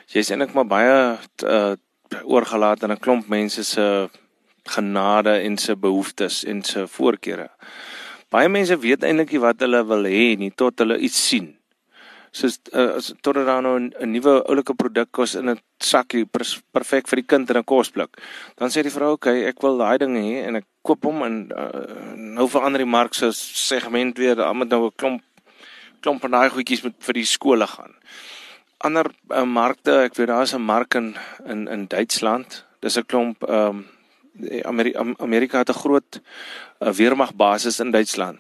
jy's 0.08 0.30
eintlik 0.32 0.54
maar 0.54 0.66
baie 0.66 1.18
uh, 1.46 1.74
oorgelaat 2.24 2.84
aan 2.84 2.92
'n 2.92 3.00
klomp 3.00 3.28
mense 3.28 3.64
se 3.64 4.10
genade 4.66 5.42
en 5.42 5.58
se 5.58 5.76
behoeftes 5.76 6.44
en 6.44 6.64
se 6.64 6.88
voorkeure. 6.88 7.50
Baie 8.30 8.50
mense 8.50 8.78
weet 8.82 9.04
eintlik 9.04 9.32
nie 9.32 9.44
wat 9.44 9.62
hulle 9.62 9.84
wil 9.86 10.10
hê 10.10 10.36
nie 10.38 10.52
tot 10.52 10.80
hulle 10.82 10.98
iets 10.98 11.20
sien. 11.30 11.54
Soos 12.36 12.58
uh, 12.74 12.98
as 12.98 13.14
tot 13.24 13.38
dan 13.38 13.64
nou 13.64 13.78
'n 13.80 14.12
nuwe 14.12 14.42
oulike 14.50 14.74
produk 14.76 15.12
kos 15.12 15.36
in 15.36 15.50
'n 15.50 15.60
sakkie 15.80 16.26
perfek 16.74 17.08
vir 17.08 17.22
die 17.22 17.28
kind 17.28 17.50
in 17.50 17.58
'n 17.58 17.64
kosblik. 17.64 18.18
Dan 18.58 18.70
sê 18.70 18.84
die 18.84 18.92
vrou, 18.92 19.14
"Oké, 19.14 19.30
okay, 19.30 19.46
ek 19.48 19.62
wil 19.62 19.78
daai 19.78 19.98
ding 19.98 20.18
hê 20.18 20.48
en 20.48 20.56
ek 20.56 20.66
koop 20.82 21.06
hom 21.06 21.24
en 21.24 21.36
uh, 21.56 22.14
nou 22.16 22.48
verander 22.50 22.84
die 22.84 22.90
mark 22.90 23.14
se 23.14 23.32
segment 23.32 24.18
weer. 24.18 24.42
Almal 24.42 24.68
nou 24.68 24.86
'n 24.88 24.96
klomp 24.96 25.24
klomp 26.02 26.22
van 26.22 26.32
daai 26.32 26.50
goedjies 26.50 26.84
moet 26.84 26.98
vir 27.00 27.14
die 27.14 27.26
skole 27.26 27.68
gaan. 27.68 27.96
Ander 28.78 29.10
uh, 29.32 29.44
markte, 29.44 30.04
ek 30.06 30.16
weet 30.16 30.28
daar's 30.28 30.54
'n 30.54 30.62
mark 30.62 30.96
in 30.96 31.16
in 31.46 31.68
in 31.68 31.88
Duitsland. 31.88 32.66
Dis 32.82 32.98
'n 32.98 33.06
klomp 33.06 33.44
ehm 33.44 33.68
um, 33.70 33.95
Amerika, 34.64 35.06
Amerika 35.18 35.58
het 35.58 35.70
'n 35.70 35.80
groot 35.80 36.22
uh, 36.80 36.90
weermagbasis 36.90 37.80
in 37.80 37.92
Duitsland. 37.92 38.40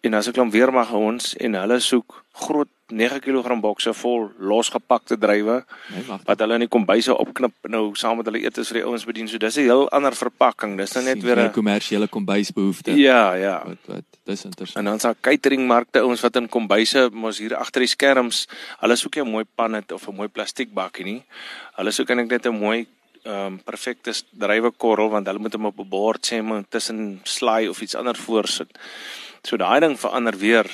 En 0.00 0.10
daar's 0.10 0.28
'n 0.28 0.32
klomp 0.32 0.52
weermagouens 0.52 1.36
en 1.36 1.54
hulle 1.54 1.80
soek 1.80 2.24
groot 2.32 2.68
9 2.86 3.20
kg 3.20 3.60
bokse 3.60 3.94
vol 3.94 4.30
losgepakte 4.38 5.16
drywe 5.18 5.64
Nee, 5.88 6.18
wat 6.24 6.38
hulle 6.38 6.58
in 6.58 6.64
die 6.66 6.68
kombuise 6.68 7.16
opknip 7.16 7.52
nou 7.62 7.94
saam 7.96 8.16
met 8.20 8.26
hulle 8.28 8.42
etes 8.44 8.68
vir 8.68 8.80
die 8.80 8.84
ouens 8.84 9.04
bedien. 9.04 9.28
So 9.28 9.38
dis 9.38 9.56
'n 9.56 9.60
heel 9.60 9.88
ander 9.90 10.12
verpakking. 10.12 10.76
Dis 10.76 10.92
nou 10.92 11.04
net 11.04 11.18
Sien, 11.18 11.26
weer 11.26 11.38
'n 11.38 11.50
kommersiële 11.50 12.08
kombuisbehoefte. 12.08 12.96
Ja, 12.96 13.34
ja. 13.34 13.62
Wat 13.66 13.78
wat 13.86 14.04
dis 14.24 14.44
interessant. 14.44 14.78
En 14.78 14.84
dan 14.84 15.00
sa 15.00 15.14
cateringmarkte 15.20 16.00
ouens 16.00 16.20
wat 16.20 16.36
in 16.36 16.48
kombuise 16.48 17.08
mos 17.12 17.38
hier 17.38 17.56
agter 17.56 17.80
die 17.80 17.88
skerms, 17.88 18.48
hulle 18.80 18.96
soek 18.96 19.14
nie 19.14 19.24
'n 19.24 19.30
mooi 19.30 19.44
pan 19.54 19.72
het 19.72 19.92
of 19.92 20.08
'n 20.08 20.14
mooi 20.14 20.28
plastiekbakkie 20.28 21.04
nie. 21.04 21.22
Hulle 21.76 21.90
soek 21.90 22.08
eintlik 22.08 22.30
net 22.30 22.46
'n 22.46 22.58
mooi 22.58 22.86
ehm 23.24 23.46
um, 23.46 23.58
perfekte 23.64 24.12
drywekorrel 24.38 25.08
want 25.10 25.26
hulle 25.26 25.38
moet 25.40 25.52
hom 25.56 25.66
op 25.66 25.78
'n 25.80 25.88
bord 25.88 26.26
sê 26.32 26.42
maar 26.42 26.64
tussen 26.68 27.20
slaai 27.24 27.68
of 27.68 27.80
iets 27.80 27.94
anders 27.94 28.20
voorsit. 28.20 28.68
So 29.42 29.56
daai 29.56 29.80
ding 29.80 29.96
verander 30.00 30.36
weer. 30.38 30.66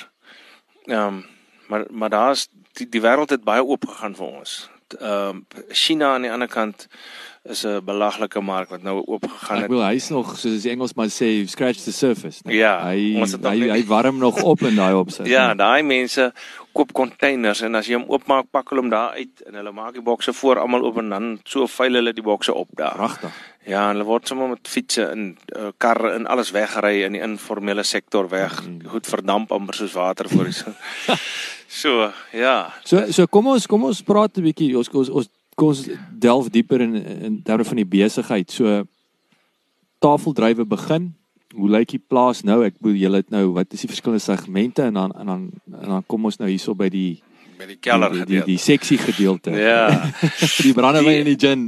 Ehm 0.87 1.07
um, 1.07 1.25
maar 1.67 1.85
maar 1.89 2.09
daar's 2.09 2.47
die, 2.73 2.89
die 2.89 3.01
wêreld 3.01 3.29
het 3.29 3.43
baie 3.43 3.63
oop 3.63 3.85
gegaan 3.87 4.15
vir 4.15 4.25
ons. 4.27 4.69
Ehm 4.99 5.29
um, 5.29 5.45
China 5.69 6.13
aan 6.13 6.21
die 6.21 6.31
ander 6.31 6.47
kant 6.47 6.87
is 7.43 7.63
'n 7.65 7.81
belaglike 7.85 8.41
mark 8.41 8.69
wat 8.69 8.83
nou 8.83 9.01
oop 9.05 9.23
gegaan 9.27 9.57
Ek 9.57 9.61
het. 9.63 9.71
wil 9.71 9.83
hy's 9.85 10.09
nog 10.09 10.37
soos 10.37 10.61
die 10.61 10.71
Engelsman 10.71 11.09
sê 11.09 11.47
scratch 11.47 11.83
the 11.83 11.91
surface. 11.91 12.41
nee. 12.45 12.55
Ja, 12.57 12.83
hy 12.85 13.15
hy, 13.41 13.69
hy 13.69 13.85
warm 13.85 14.17
nog 14.17 14.41
op 14.43 14.61
in 14.61 14.75
daai 14.75 14.93
opsig. 14.93 15.27
Ja, 15.27 15.53
daai 15.53 15.81
mense 15.83 16.33
koop 16.73 16.91
containers 16.95 17.61
en 17.65 17.75
as 17.75 17.87
jy 17.89 17.97
hom 17.97 18.07
oopmaak, 18.11 18.49
pak 18.51 18.71
hulle 18.71 18.83
hom 18.83 18.91
daar 18.91 19.17
uit 19.17 19.43
en 19.47 19.57
hulle 19.59 19.73
maak 19.75 19.95
die 19.97 20.03
bokse 20.05 20.33
voor 20.33 20.61
almal 20.61 20.85
oop 20.87 20.99
en 21.01 21.09
dan 21.13 21.27
so 21.45 21.67
veil 21.67 21.99
hulle 21.99 22.13
die 22.15 22.25
bokse 22.25 22.53
op 22.53 22.69
daar. 22.79 22.95
pragtig. 22.95 23.39
Ja, 23.67 23.83
en 23.89 23.95
hulle 23.95 24.07
word 24.07 24.27
sommer 24.27 24.49
met 24.49 24.67
fietsse 24.67 25.05
en 25.13 25.25
uh, 25.55 25.69
karre 25.77 26.15
en 26.15 26.25
alles 26.31 26.49
weggery 26.55 27.03
in 27.05 27.13
die 27.17 27.21
informele 27.21 27.83
sektor 27.85 28.29
weg. 28.31 28.55
Mm. 28.65 28.87
Goed 28.93 29.09
verdamp 29.09 29.51
amper 29.51 29.77
soos 29.77 29.93
water 29.93 30.29
voor 30.29 30.49
die 30.49 30.55
son. 30.57 30.73
so, 31.81 32.09
ja. 32.33 32.55
So 32.85 33.05
so 33.13 33.27
kom 33.27 33.51
ons 33.53 33.67
kom 33.69 33.85
ons 33.85 34.01
praat 34.01 34.37
'n 34.37 34.47
bietjie 34.49 34.73
ons 34.77 34.89
ons 34.89 35.09
ons 35.09 35.29
kom 35.55 35.75
ons 35.75 35.87
delf 36.09 36.49
dieper 36.49 36.81
in 36.81 36.95
in 36.95 37.41
terme 37.43 37.63
van 37.63 37.83
die 37.83 37.91
besigheid. 37.97 38.51
So 38.51 38.83
tafeldrywe 40.01 40.65
begin. 40.65 41.11
Hoe 41.55 41.69
lyk 41.69 41.95
die 41.95 42.03
plaas 42.07 42.43
nou? 42.47 42.61
Ek 42.65 42.77
bedoel 42.79 43.01
julle 43.01 43.21
het 43.23 43.29
nou 43.33 43.51
wat 43.57 43.73
is 43.75 43.83
die 43.83 43.91
verskillende 43.91 44.23
segmente 44.23 44.87
en 44.87 44.97
dan 44.99 45.13
en 45.17 45.25
dan 45.33 45.43
en 45.81 45.89
dan 45.97 46.07
kom 46.07 46.25
ons 46.29 46.39
nou 46.39 46.49
hierso 46.49 46.75
by 46.77 46.89
die 46.91 47.21
By 47.61 47.67
die 47.69 47.77
keller 47.77 48.09
die, 48.09 48.23
die, 48.25 48.25
gedeelte. 48.25 48.49
die 48.49 48.57
seksie 48.57 48.97
gedeelte. 48.97 49.51
Ja. 49.53 50.09
die 50.65 50.73
brandewyn 50.73 51.19
en 51.21 51.27
die 51.29 51.37
gin. 51.37 51.67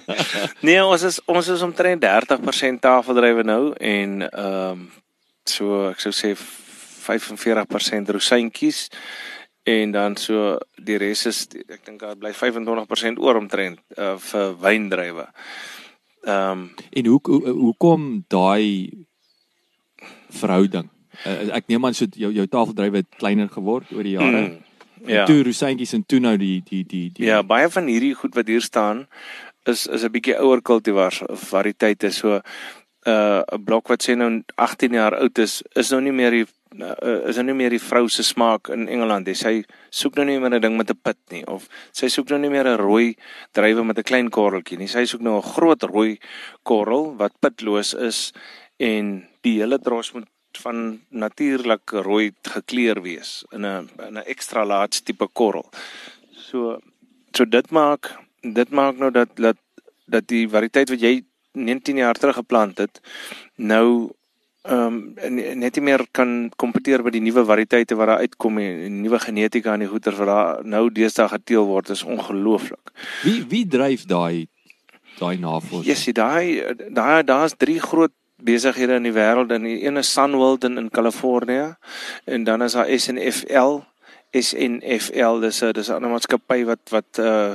Nee, 0.66 0.78
ons 0.84 1.02
is 1.02 1.18
ons 1.26 1.48
is 1.50 1.62
omtrent 1.66 2.04
30% 2.04 2.82
tafeldrywe 2.84 3.46
nou 3.46 3.62
en 3.74 4.20
ehm 4.28 4.84
um, 4.84 4.84
so 5.44 5.90
ek 5.90 6.00
sou 6.00 6.12
sê 6.16 6.30
45% 7.04 8.12
rosyntjies 8.16 8.86
en 9.68 9.92
dan 9.92 10.16
so 10.16 10.54
die 10.80 10.96
res 11.00 11.26
is 11.28 11.42
ek 11.68 11.82
dink 11.84 12.00
daar 12.00 12.16
bly 12.20 12.32
25% 12.32 13.20
oor 13.20 13.40
omtrent 13.40 13.82
uh, 13.98 14.14
vir 14.30 14.54
wyndrywe. 14.62 15.26
Ehm 16.24 16.62
um, 16.64 16.70
en 16.90 17.10
hoe 17.12 17.20
hoe 17.26 17.56
hoekom 17.58 18.24
daai 18.32 19.04
verhouding? 20.28 20.90
Uh, 21.26 21.54
ek 21.54 21.68
neem 21.70 21.84
aan 21.84 21.94
so 21.94 22.06
jou 22.10 22.32
jou 22.32 22.46
tafeldrywe 22.46 23.04
het 23.04 23.10
kleiner 23.18 23.48
geword 23.48 23.92
oor 23.94 24.02
die 24.02 24.16
jare. 24.16 24.40
mm, 24.48 24.58
ja. 25.06 25.26
Toe 25.26 25.42
rosyntjies 25.46 25.94
en 25.94 26.04
toe 26.06 26.20
nou 26.20 26.36
die 26.36 26.62
die 26.66 26.84
die 26.84 27.10
die 27.14 27.26
Ja, 27.26 27.42
baie 27.42 27.68
van 27.70 27.86
hierdie 27.86 28.14
goed 28.14 28.34
wat 28.34 28.50
hier 28.50 28.64
staan 28.64 29.06
is 29.64 29.86
is 29.86 30.04
'n 30.04 30.12
bietjie 30.12 30.38
ouer 30.40 30.62
kultivars 30.62 31.22
variëteite 31.50 32.10
so 32.10 32.36
'n 32.36 32.42
uh, 33.06 33.42
'n 33.52 33.64
blok 33.64 33.88
wat 33.88 34.02
sê 34.02 34.16
nou 34.16 34.42
18 34.56 34.92
jaar 34.92 35.14
oud 35.16 35.38
is 35.38 35.62
is 35.74 35.90
nou 35.90 36.00
nie 36.00 36.12
meer 36.12 36.30
die 36.30 36.46
uh, 36.82 37.28
is 37.28 37.36
nou 37.36 37.46
nie 37.46 37.58
meer 37.60 37.70
die 37.70 37.82
vrou 37.82 38.08
se 38.08 38.22
smaak 38.22 38.68
in 38.68 38.88
Engeland 38.88 39.26
nie. 39.26 39.34
Sy 39.34 39.64
soek 39.90 40.16
nou 40.16 40.26
nie 40.26 40.38
meer 40.38 40.54
'n 40.54 40.60
ding 40.60 40.76
met 40.76 40.90
'n 40.90 40.98
pit 41.02 41.18
nie 41.30 41.44
of 41.46 41.68
sy 41.92 42.08
soek 42.08 42.30
nou 42.30 42.38
nie 42.38 42.50
meer 42.50 42.66
'n 42.66 42.78
rooi 42.78 43.16
druiwe 43.52 43.84
met 43.84 43.98
'n 43.98 44.02
klein 44.02 44.30
korreltjie 44.30 44.78
nie. 44.78 44.88
Sy 44.88 45.04
soek 45.04 45.20
nou 45.20 45.36
'n 45.36 45.42
groot 45.54 45.82
rooi 45.82 46.18
korrel 46.62 47.16
wat 47.16 47.32
pitloos 47.40 47.94
is 47.94 48.32
en 48.78 49.28
die 49.44 49.58
hele 49.60 49.78
dros 49.78 50.12
moet 50.12 50.30
van 50.62 51.00
natuurlik 51.08 51.90
rooi 52.06 52.32
gekleur 52.42 53.02
wees 53.02 53.44
in 53.52 53.66
'n 53.66 53.88
in 54.08 54.18
'n 54.18 54.26
ekstra 54.26 54.64
large 54.64 55.02
tipe 55.02 55.28
korrel. 55.32 55.68
So 56.32 56.78
so 57.32 57.44
dit 57.44 57.70
maak 57.70 58.12
dit 58.40 58.70
maak 58.70 58.96
nou 58.98 59.10
dat 59.10 59.28
dat 59.36 59.56
dat 60.06 60.28
die 60.28 60.48
variëteit 60.48 60.88
wat 60.90 61.00
jy 61.00 61.24
19 61.52 61.96
jaar 61.96 62.14
terug 62.14 62.36
geplant 62.36 62.78
het 62.78 63.00
nou 63.56 64.10
ehm 64.64 65.14
um, 65.20 65.58
net 65.60 65.76
nie 65.76 65.84
meer 65.84 66.06
kan 66.10 66.50
kompeteer 66.56 67.02
met 67.04 67.12
die 67.12 67.20
nuwe 67.20 67.44
variëteite 67.44 67.94
wat 67.94 68.06
daar 68.06 68.24
uitkom 68.24 68.58
en 68.58 68.78
die 68.80 69.02
nuwe 69.04 69.18
genetika 69.20 69.72
aan 69.72 69.84
die 69.84 69.88
goeder 69.88 70.16
wat 70.16 70.26
daar 70.26 70.64
nou 70.64 70.88
deesdae 70.90 71.28
geteel 71.28 71.66
word 71.68 71.88
is 71.88 72.02
ongelooflik. 72.02 72.92
Wie 73.22 73.44
wie 73.48 73.66
dryf 73.66 74.04
daai 74.04 74.48
daai 75.18 75.36
navorsing? 75.36 75.84
Ja, 75.84 75.92
yes, 75.92 76.04
daai 76.16 76.74
daai 76.88 77.24
daar's 77.24 77.54
drie 77.56 77.80
groot 77.80 78.12
besighede 78.44 78.98
in 79.00 79.08
die 79.08 79.14
wêreld 79.16 79.52
en 79.54 79.66
die 79.66 79.80
is 79.80 80.12
Sunworld 80.12 80.64
in 80.64 80.78
in 80.78 80.90
Kalifornië 80.90 81.74
en 82.24 82.44
dan 82.44 82.62
is 82.62 82.72
daar 82.72 82.88
SNFL 82.88 83.80
SNFL 84.34 85.40
dis 85.40 85.62
'n 85.62 85.72
dis 85.72 85.88
'n 85.88 85.94
ander 85.94 86.10
maatskappy 86.10 86.64
wat 86.64 86.90
wat 86.90 87.18
uh 87.18 87.54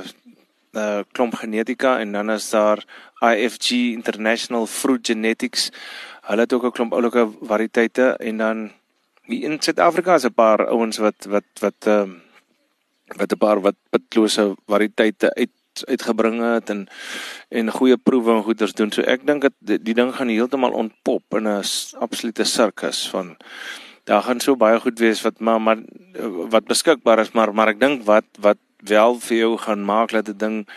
uh 0.72 1.00
klomp 1.12 1.34
genetika 1.34 1.98
en 2.00 2.12
dan 2.12 2.30
is 2.30 2.50
daar 2.50 2.84
IFG 3.20 3.70
International 3.70 4.66
Fruit 4.66 5.06
Genetics. 5.06 5.70
Hulle 6.22 6.40
het 6.40 6.52
ook 6.52 6.64
'n 6.64 6.70
klomp 6.70 6.92
oulike 6.92 7.28
variëteite 7.42 8.16
en 8.16 8.36
dan 8.36 8.70
in 9.26 9.60
Suid-Afrika 9.60 10.14
is 10.14 10.24
'n 10.24 10.34
paar 10.34 10.66
ouens 10.66 10.98
wat 10.98 11.26
wat 11.28 11.48
wat 11.60 11.86
ehm 11.86 12.10
uh, 12.10 13.16
wat 13.16 13.32
'n 13.32 13.38
paar 13.38 13.60
wat 13.60 13.76
pitlose 13.90 14.54
variëteite 14.66 15.34
uit 15.34 15.50
uitgebring 15.86 16.40
het 16.42 16.70
en 16.70 16.86
en 17.48 17.70
goeie 17.70 17.96
proewe 17.96 18.36
en 18.36 18.42
goeders 18.42 18.72
doen. 18.72 18.92
So 18.92 19.02
ek 19.02 19.26
dink 19.26 19.42
dat 19.42 19.54
die, 19.58 19.78
die 19.82 19.94
ding 19.94 20.14
gaan 20.14 20.28
heeltemal 20.28 20.72
ontpop 20.72 21.38
in 21.38 21.48
'n 21.48 21.62
absolute 21.98 22.44
sirkus 22.44 23.08
van 23.08 23.36
daar 24.04 24.22
gaan 24.22 24.40
so 24.40 24.56
baie 24.56 24.80
goed 24.80 24.98
wees 24.98 25.22
wat 25.22 25.40
maar 25.40 25.60
maar 25.60 25.78
wat 26.50 26.64
beskikbaar 26.64 27.18
is 27.18 27.32
maar 27.32 27.54
maar 27.54 27.68
ek 27.68 27.80
dink 27.80 28.02
wat 28.04 28.26
wat 28.40 28.58
wel 28.76 29.20
vir 29.20 29.36
jou 29.36 29.56
gaan 29.58 29.84
maak 29.84 30.10
dat 30.10 30.28
'n 30.28 30.38
ding 30.38 30.68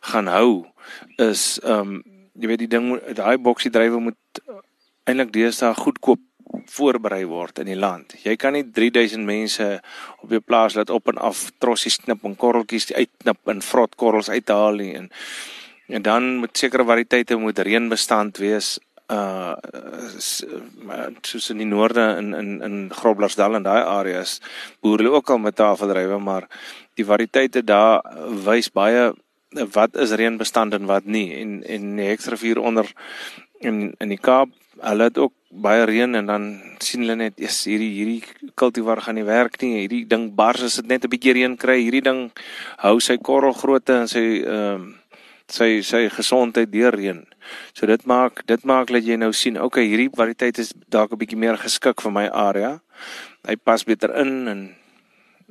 gaan 0.00 0.26
hou 0.26 0.66
is 1.16 1.60
ehm 1.62 1.80
um, 1.80 2.02
jy 2.38 2.46
weet 2.46 2.58
die 2.58 2.74
ding 2.76 2.86
daai 3.14 3.38
boksie 3.38 3.70
drywe 3.70 4.00
moet 4.00 4.42
eintlik 5.04 5.32
deesdae 5.32 5.74
goedkoop 5.74 6.20
voorberei 6.66 7.24
word 7.26 7.58
in 7.58 7.70
die 7.70 7.78
land. 7.78 8.14
Jy 8.24 8.36
kan 8.36 8.52
nie 8.56 8.64
3000 8.64 9.24
mense 9.26 9.68
op 10.22 10.30
jou 10.30 10.40
plaas 10.40 10.74
laat 10.74 10.90
op 10.90 11.08
en 11.12 11.18
af 11.18 11.48
trossies 11.58 11.98
knip 12.02 12.24
en 12.24 12.36
korreltjies 12.36 12.92
uitknip 12.92 13.52
en 13.52 13.62
vrot 13.62 13.96
korrels 13.96 14.30
uithaal 14.30 14.82
nie. 14.82 14.94
En 14.94 15.10
en 15.88 16.02
dan 16.02 16.40
met 16.40 16.58
sekere 16.58 16.84
variëteite 16.84 17.36
moet 17.40 17.58
reënbestand 17.58 18.36
wees 18.38 18.76
uh 19.08 19.56
soos 21.24 21.46
in 21.50 21.62
die 21.62 21.68
noorde 21.68 22.02
in 22.18 22.34
in 22.34 22.50
in 22.62 22.76
Groblersdal 22.92 23.56
en 23.56 23.64
daai 23.64 23.82
areas. 23.82 24.40
Boer 24.80 25.00
hulle 25.00 25.14
ook 25.16 25.30
al 25.30 25.38
met 25.38 25.56
tafeldrywe 25.56 26.18
maar 26.20 26.48
die 26.94 27.06
variëteite 27.08 27.64
daar 27.64 28.04
wys 28.44 28.68
baie 28.68 29.12
wat 29.72 29.96
is 29.96 30.12
reënbestand 30.12 30.74
en 30.74 30.86
wat 30.86 31.04
nie. 31.04 31.32
En 31.40 31.62
en 31.64 31.96
die 31.96 32.10
Hexrivier 32.10 32.60
onder 32.60 32.92
in 33.60 33.94
in 33.98 34.08
die 34.08 34.20
Kaap 34.20 34.52
hulle 34.80 35.08
het 35.08 35.18
ook 35.18 35.32
baie 35.50 35.84
reën 35.88 36.14
en 36.14 36.26
dan 36.26 36.44
sien 36.84 37.00
hulle 37.00 37.16
net 37.16 37.40
eers 37.40 37.64
hierdie 37.64 37.90
hierdie 37.94 38.52
kultivar 38.54 39.00
gaan 39.00 39.16
nie 39.16 39.24
werk 39.24 39.56
nie. 39.62 39.80
Hierdie 39.82 40.04
ding 40.08 40.28
bars 40.36 40.62
as 40.62 40.76
dit 40.76 40.86
net 40.86 41.04
'n 41.04 41.10
bietjie 41.10 41.32
reën 41.32 41.56
kry. 41.56 41.80
Hierdie 41.80 42.04
ding 42.04 42.30
hou 42.84 43.00
sy 43.00 43.16
korrelgrootte 43.16 43.94
en 44.00 44.08
sy 44.08 44.44
ehm 44.44 44.82
uh, 44.82 44.94
sy 45.48 45.80
sy 45.82 46.08
gesondheid 46.12 46.70
deur 46.70 46.92
reën. 46.92 47.24
So 47.72 47.86
dit 47.86 48.04
maak 48.06 48.44
dit 48.46 48.64
maak 48.64 48.92
dat 48.92 49.04
jy 49.04 49.16
nou 49.16 49.32
sien, 49.32 49.56
okay, 49.60 49.86
hierdie 49.88 50.10
variëteit 50.12 50.58
is 50.58 50.74
dalk 50.88 51.12
'n 51.12 51.18
bietjie 51.18 51.38
meer 51.38 51.56
geskik 51.56 52.02
vir 52.02 52.12
my 52.12 52.26
area. 52.28 52.80
Hy 53.48 53.56
pas 53.56 53.84
beter 53.84 54.14
in 54.20 54.48
en 54.48 54.60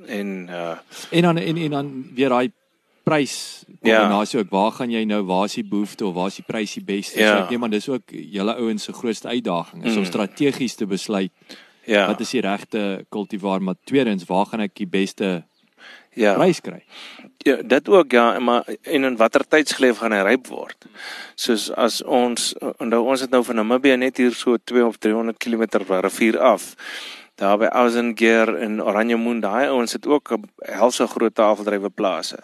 en 0.06 0.50
uh 0.50 0.78
en 1.12 1.22
dan 1.22 1.38
en 1.38 1.58
en 1.58 1.72
dan 1.72 1.88
weer 2.14 2.30
daai 2.30 2.52
prys 3.08 3.36
kombinasie 3.82 4.40
ja. 4.40 4.44
ook 4.44 4.52
waar 4.54 4.72
gaan 4.80 4.92
jy 4.92 5.04
nou 5.08 5.22
waar 5.28 5.46
is 5.48 5.58
die 5.60 5.68
behoefte 5.68 6.06
of 6.08 6.16
waar 6.18 6.32
is 6.32 6.40
die 6.42 6.48
prys 6.48 6.76
die 6.80 6.86
beste 6.88 7.20
ja. 7.20 7.32
so 7.32 7.44
ek 7.44 7.54
neem 7.54 7.64
maar 7.66 7.74
dis 7.74 7.90
ook 7.90 8.16
julle 8.38 8.56
ouens 8.56 8.88
se 8.90 8.96
grootste 8.96 9.32
uitdaging 9.32 9.86
is 9.86 9.94
mm. 9.94 10.04
om 10.04 10.10
strategies 10.10 10.76
te 10.80 10.88
besluit 10.90 11.58
ja. 11.86 12.08
wat 12.08 12.24
is 12.26 12.34
die 12.36 12.44
regte 12.46 13.06
kultivar 13.14 13.64
maar 13.64 13.80
tweedens 13.84 14.28
waar 14.30 14.50
gaan 14.52 14.66
ek 14.68 14.76
die 14.80 14.90
beste 14.98 15.32
ja 16.18 16.34
prys 16.40 16.62
kry 16.66 16.82
ja 17.46 17.60
dit 17.62 17.90
ook 17.90 18.12
ja 18.12 18.28
maar 18.40 18.68
en 18.82 19.12
in 19.12 19.20
watter 19.20 19.46
tydsgeleef 19.48 20.02
gaan 20.04 20.16
hy 20.16 20.24
ryp 20.28 20.50
word 20.52 20.90
soos 21.36 21.70
as 21.72 22.02
ons 22.04 22.54
nou 22.80 23.04
ons 23.06 23.24
het 23.24 23.32
nou 23.32 23.44
van 23.46 23.62
Namibië 23.62 23.98
net 24.02 24.20
hier 24.24 24.36
so 24.36 24.58
2 24.58 24.86
of 24.86 25.00
300 25.04 25.38
km 25.38 25.86
rivier 26.02 26.40
af 26.40 26.74
daar 27.38 27.58
by 27.62 27.70
Ausengear 27.70 28.50
in 28.66 28.80
Oranjemoen 28.82 29.40
daai 29.44 29.70
ouens 29.70 29.94
het 29.94 30.08
ook 30.08 30.32
'n 30.34 30.50
helse 30.58 31.08
groot 31.08 31.36
tafeldrywe 31.36 31.90
plase 31.90 32.40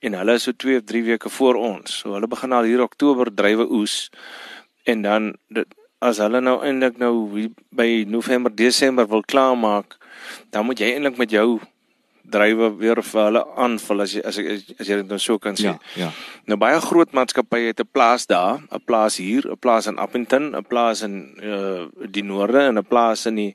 en 0.00 0.12
hulle 0.12 0.32
is 0.32 0.42
so 0.42 0.52
2 0.52 0.76
of 0.76 0.84
3 0.84 1.02
weke 1.04 1.28
voor 1.28 1.54
ons 1.54 1.98
so 1.98 2.12
hulle 2.12 2.28
begin 2.28 2.52
al 2.52 2.62
hier 2.62 2.82
Oktober 2.82 3.34
drywe 3.34 3.66
oes 3.70 4.10
en 4.84 5.02
dan 5.02 5.36
dit, 5.48 5.66
as 5.98 6.18
hulle 6.18 6.40
nou 6.40 6.60
eintlik 6.64 6.98
nou 6.98 7.48
by 7.70 8.04
November 8.08 8.54
Desember 8.54 9.08
wil 9.08 9.22
klaarmaak 9.22 9.96
dan 10.50 10.66
moet 10.66 10.78
jy 10.78 10.92
eintlik 10.92 11.16
met 11.16 11.30
jou 11.30 11.60
drywe 12.30 12.70
weer 12.80 13.00
vir 13.04 13.24
hulle 13.24 13.42
aanvul 13.60 14.04
as 14.04 14.14
jy 14.16 14.22
as 14.24 14.38
jy 14.40 14.56
as 14.78 14.88
jy 14.88 14.96
dit 15.00 15.10
nou 15.12 15.18
so 15.20 15.38
kan 15.38 15.56
sien. 15.56 15.76
Ja, 15.96 16.06
ja. 16.06 16.10
Nou 16.48 16.56
baie 16.60 16.80
groot 16.80 17.12
maatskappye 17.12 17.72
het 17.72 17.80
'n 17.80 17.90
plaas 17.92 18.26
daar, 18.26 18.60
'n 18.72 18.84
plaas 18.84 19.16
hier, 19.16 19.44
'n 19.50 19.58
plaas 19.58 19.86
in 19.86 19.98
Appington, 19.98 20.56
'n 20.56 20.64
plaas 20.64 21.02
in 21.02 21.36
uh 21.42 21.86
die 22.10 22.24
noorde 22.24 22.60
en 22.60 22.78
'n 22.78 22.86
plaas 22.88 23.26
in 23.26 23.34
die 23.34 23.54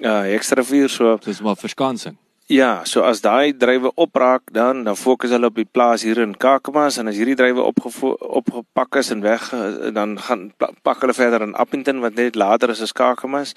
Ja, 0.00 0.26
ekstra 0.26 0.62
vuur 0.62 0.88
so. 0.92 1.18
Dis 1.24 1.40
maar 1.40 1.56
verskansing. 1.56 2.16
Ja, 2.46 2.84
so 2.86 3.02
as 3.02 3.18
daai 3.24 3.56
drywe 3.58 3.90
opraak 3.98 4.52
dan 4.54 4.84
dan 4.86 4.96
fokus 4.96 5.32
hulle 5.34 5.48
op 5.50 5.56
die 5.58 5.66
plaas 5.66 6.04
hier 6.06 6.20
in 6.22 6.36
Kakamas 6.38 6.94
en 7.02 7.10
as 7.10 7.16
hierdie 7.18 7.34
drywe 7.34 7.64
opgepak 7.66 9.00
is 9.00 9.10
en 9.10 9.24
weg 9.24 9.48
dan 9.96 10.14
gaan 10.14 10.52
pak 10.86 11.02
hulle 11.02 11.16
verder 11.16 11.42
in 11.42 11.56
Appington 11.58 12.04
wat 12.04 12.14
net 12.14 12.38
later 12.38 12.70
is 12.70 12.84
as 12.86 12.94
Kakamas 12.94 13.56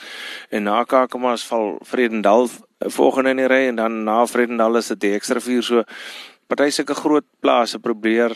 en 0.50 0.66
na 0.66 0.82
Kakamas 0.90 1.46
val 1.52 1.78
Vredendal 1.86 2.50
volgende 2.80 3.36
in 3.36 3.44
die 3.44 3.48
ry 3.54 3.62
en 3.68 3.78
dan 3.78 4.04
na 4.10 4.26
Vredendal 4.26 4.82
is 4.82 4.90
dit 4.96 5.04
die 5.06 5.14
ekstra 5.20 5.38
vuur 5.40 5.62
so 5.62 5.86
party 6.50 6.72
sulke 6.74 6.98
groot 6.98 7.28
plase 7.44 7.78
probeer 7.78 8.34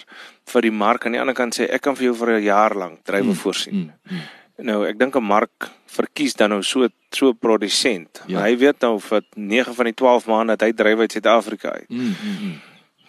vir 0.54 0.62
die 0.62 0.76
mark 0.86 1.08
aan 1.08 1.18
die 1.18 1.24
ander 1.24 1.38
kant 1.38 1.58
sê 1.58 1.66
ek 1.66 1.82
kan 1.82 1.98
vir 1.98 2.12
jou 2.12 2.16
vir 2.22 2.38
'n 2.38 2.46
jaar 2.46 2.78
lank 2.78 3.02
drywe 3.04 3.34
mm, 3.34 3.42
voorsien. 3.42 3.74
Mm, 3.74 3.92
mm. 4.06 4.43
Nou 4.62 4.84
ek 4.86 5.00
dink 5.00 5.16
'n 5.18 5.24
mark 5.24 5.72
verkies 5.90 6.36
dan 6.38 6.50
nou 6.50 6.62
so 6.62 6.88
so 7.10 7.34
produsent. 7.34 8.22
Ja. 8.28 8.42
Hy 8.46 8.58
weet 8.58 8.82
nou 8.82 9.00
vir 9.00 9.22
9 9.36 9.74
van 9.74 9.86
die 9.86 9.94
12 9.94 10.28
maande 10.28 10.56
dat 10.56 10.68
hy 10.68 10.74
dryf 10.74 11.00
uit 11.00 11.12
Suid-Afrika 11.12 11.70
uit. 11.70 11.90
Mm, 11.90 12.00
mm, 12.00 12.38
mm. 12.42 12.62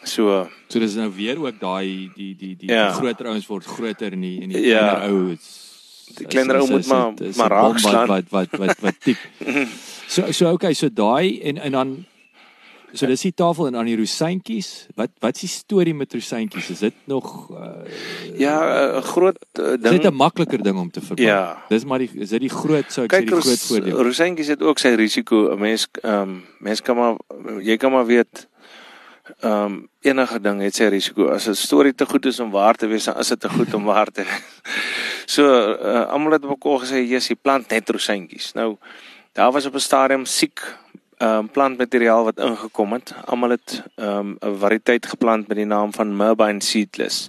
So 0.04 0.48
so 0.68 0.78
dis 0.78 0.94
nou 0.94 1.11
weer 1.12 1.38
ook 1.40 1.61
daai 1.61 2.11
die 2.14 2.35
die 2.37 2.57
die, 2.57 2.68
ja. 2.68 2.88
die 2.88 3.00
groter 3.00 3.26
ouens 3.26 3.46
word 3.46 3.64
groter 3.64 4.12
in 4.12 4.20
die 4.20 4.40
in 4.40 4.48
die 4.48 4.66
ja. 4.66 4.78
kleiner 4.78 5.11
ou. 5.11 5.37
Die 6.14 6.26
kleiner 6.26 6.61
ou 6.61 6.68
moet 6.70 6.87
maar 6.87 7.12
maar 7.37 7.50
raak 7.50 7.78
slaan 7.78 8.09
wat 8.09 8.30
wat 8.30 8.59
wat 8.59 8.80
wat 8.80 9.00
tik. 9.00 9.20
so 10.14 10.33
so 10.33 10.52
okay, 10.52 10.72
so 10.72 10.88
daai 10.88 11.40
en 11.40 11.59
en 11.59 11.72
dan 11.72 12.04
So 12.94 13.09
dis 13.11 13.24
die 13.26 13.35
tafel 13.35 13.66
en 13.66 13.76
aan 13.76 13.88
die 13.90 13.96
rosyntjies. 13.98 14.87
Wat 14.94 15.11
wat 15.22 15.35
is 15.35 15.46
die 15.46 15.50
storie 15.50 15.94
met 15.94 16.14
rosyntjies? 16.14 16.70
Is 16.70 16.83
dit 16.85 16.94
nog 17.11 17.50
uh, 17.50 17.83
Ja, 18.38 18.54
'n 18.62 18.96
uh, 18.96 19.02
groot 19.02 19.38
uh, 19.59 19.74
ding. 19.74 19.85
Is 19.85 20.00
dit 20.00 20.11
'n 20.12 20.14
makliker 20.14 20.62
ding 20.62 20.78
om 20.78 20.90
te 20.90 21.00
verbruik? 21.00 21.28
Ja. 21.28 21.64
Dis 21.68 21.85
maar 21.85 21.98
die 21.98 22.11
is 22.14 22.28
dit 22.28 22.40
die 22.40 22.54
groot 22.54 22.92
sou 22.92 23.04
ek 23.04 23.11
Kijk, 23.11 23.26
sê 23.26 23.30
die 23.30 23.40
groot 23.40 23.64
voordeel. 23.66 24.02
Rosyntjies 24.02 24.46
het 24.54 24.62
ook 24.62 24.78
sy 24.78 24.94
risiko. 24.94 25.50
'n 25.50 25.59
Mens 25.59 25.88
ehm 26.02 26.22
um, 26.22 26.44
mens 26.59 26.80
kan 26.83 26.96
maar 26.96 27.16
jy 27.61 27.76
kan 27.76 27.92
maar 27.92 28.07
weet 28.07 28.48
ehm 29.40 29.52
um, 29.52 29.88
enige 30.00 30.40
ding 30.40 30.62
het 30.62 30.74
sy 30.74 30.85
risiko. 30.85 31.28
As 31.28 31.48
'n 31.48 31.54
storie 31.54 31.94
te 31.94 32.07
goed 32.07 32.26
is 32.26 32.40
om 32.40 32.50
waar 32.50 32.74
te 32.74 32.87
wees, 32.87 33.04
dan 33.04 33.18
is 33.18 33.28
dit 33.28 33.40
te 33.40 33.48
goed 33.48 33.74
om 33.74 33.85
waar 33.85 34.11
te 34.11 34.22
wees. 34.28 34.42
so 35.26 35.42
uh, 35.42 36.07
almal 36.07 36.33
het 36.33 36.44
op 36.44 36.61
kol 36.61 36.78
gesê, 36.78 37.02
"Jesus, 37.02 37.28
jy 37.28 37.37
plant 37.42 37.68
net 37.70 37.90
rosyntjies." 37.90 38.52
Nou 38.52 38.76
daar 39.33 39.52
was 39.52 39.66
op 39.66 39.74
'n 39.74 39.80
stadium 39.80 40.24
siek 40.24 40.61
um, 41.18 41.50
plantmateriaal 41.50 42.24
wat 42.24 42.38
ingekom 42.38 42.92
het. 42.92 43.14
Almal 43.24 43.50
het 43.50 43.83
ehm 43.94 44.18
um, 44.18 44.37
'n 44.40 44.59
variëteit 44.59 45.07
geplant 45.07 45.48
met 45.48 45.57
die 45.57 45.66
naam 45.66 45.92
van 45.92 46.16
Merbine 46.16 46.62
seedless. 46.62 47.29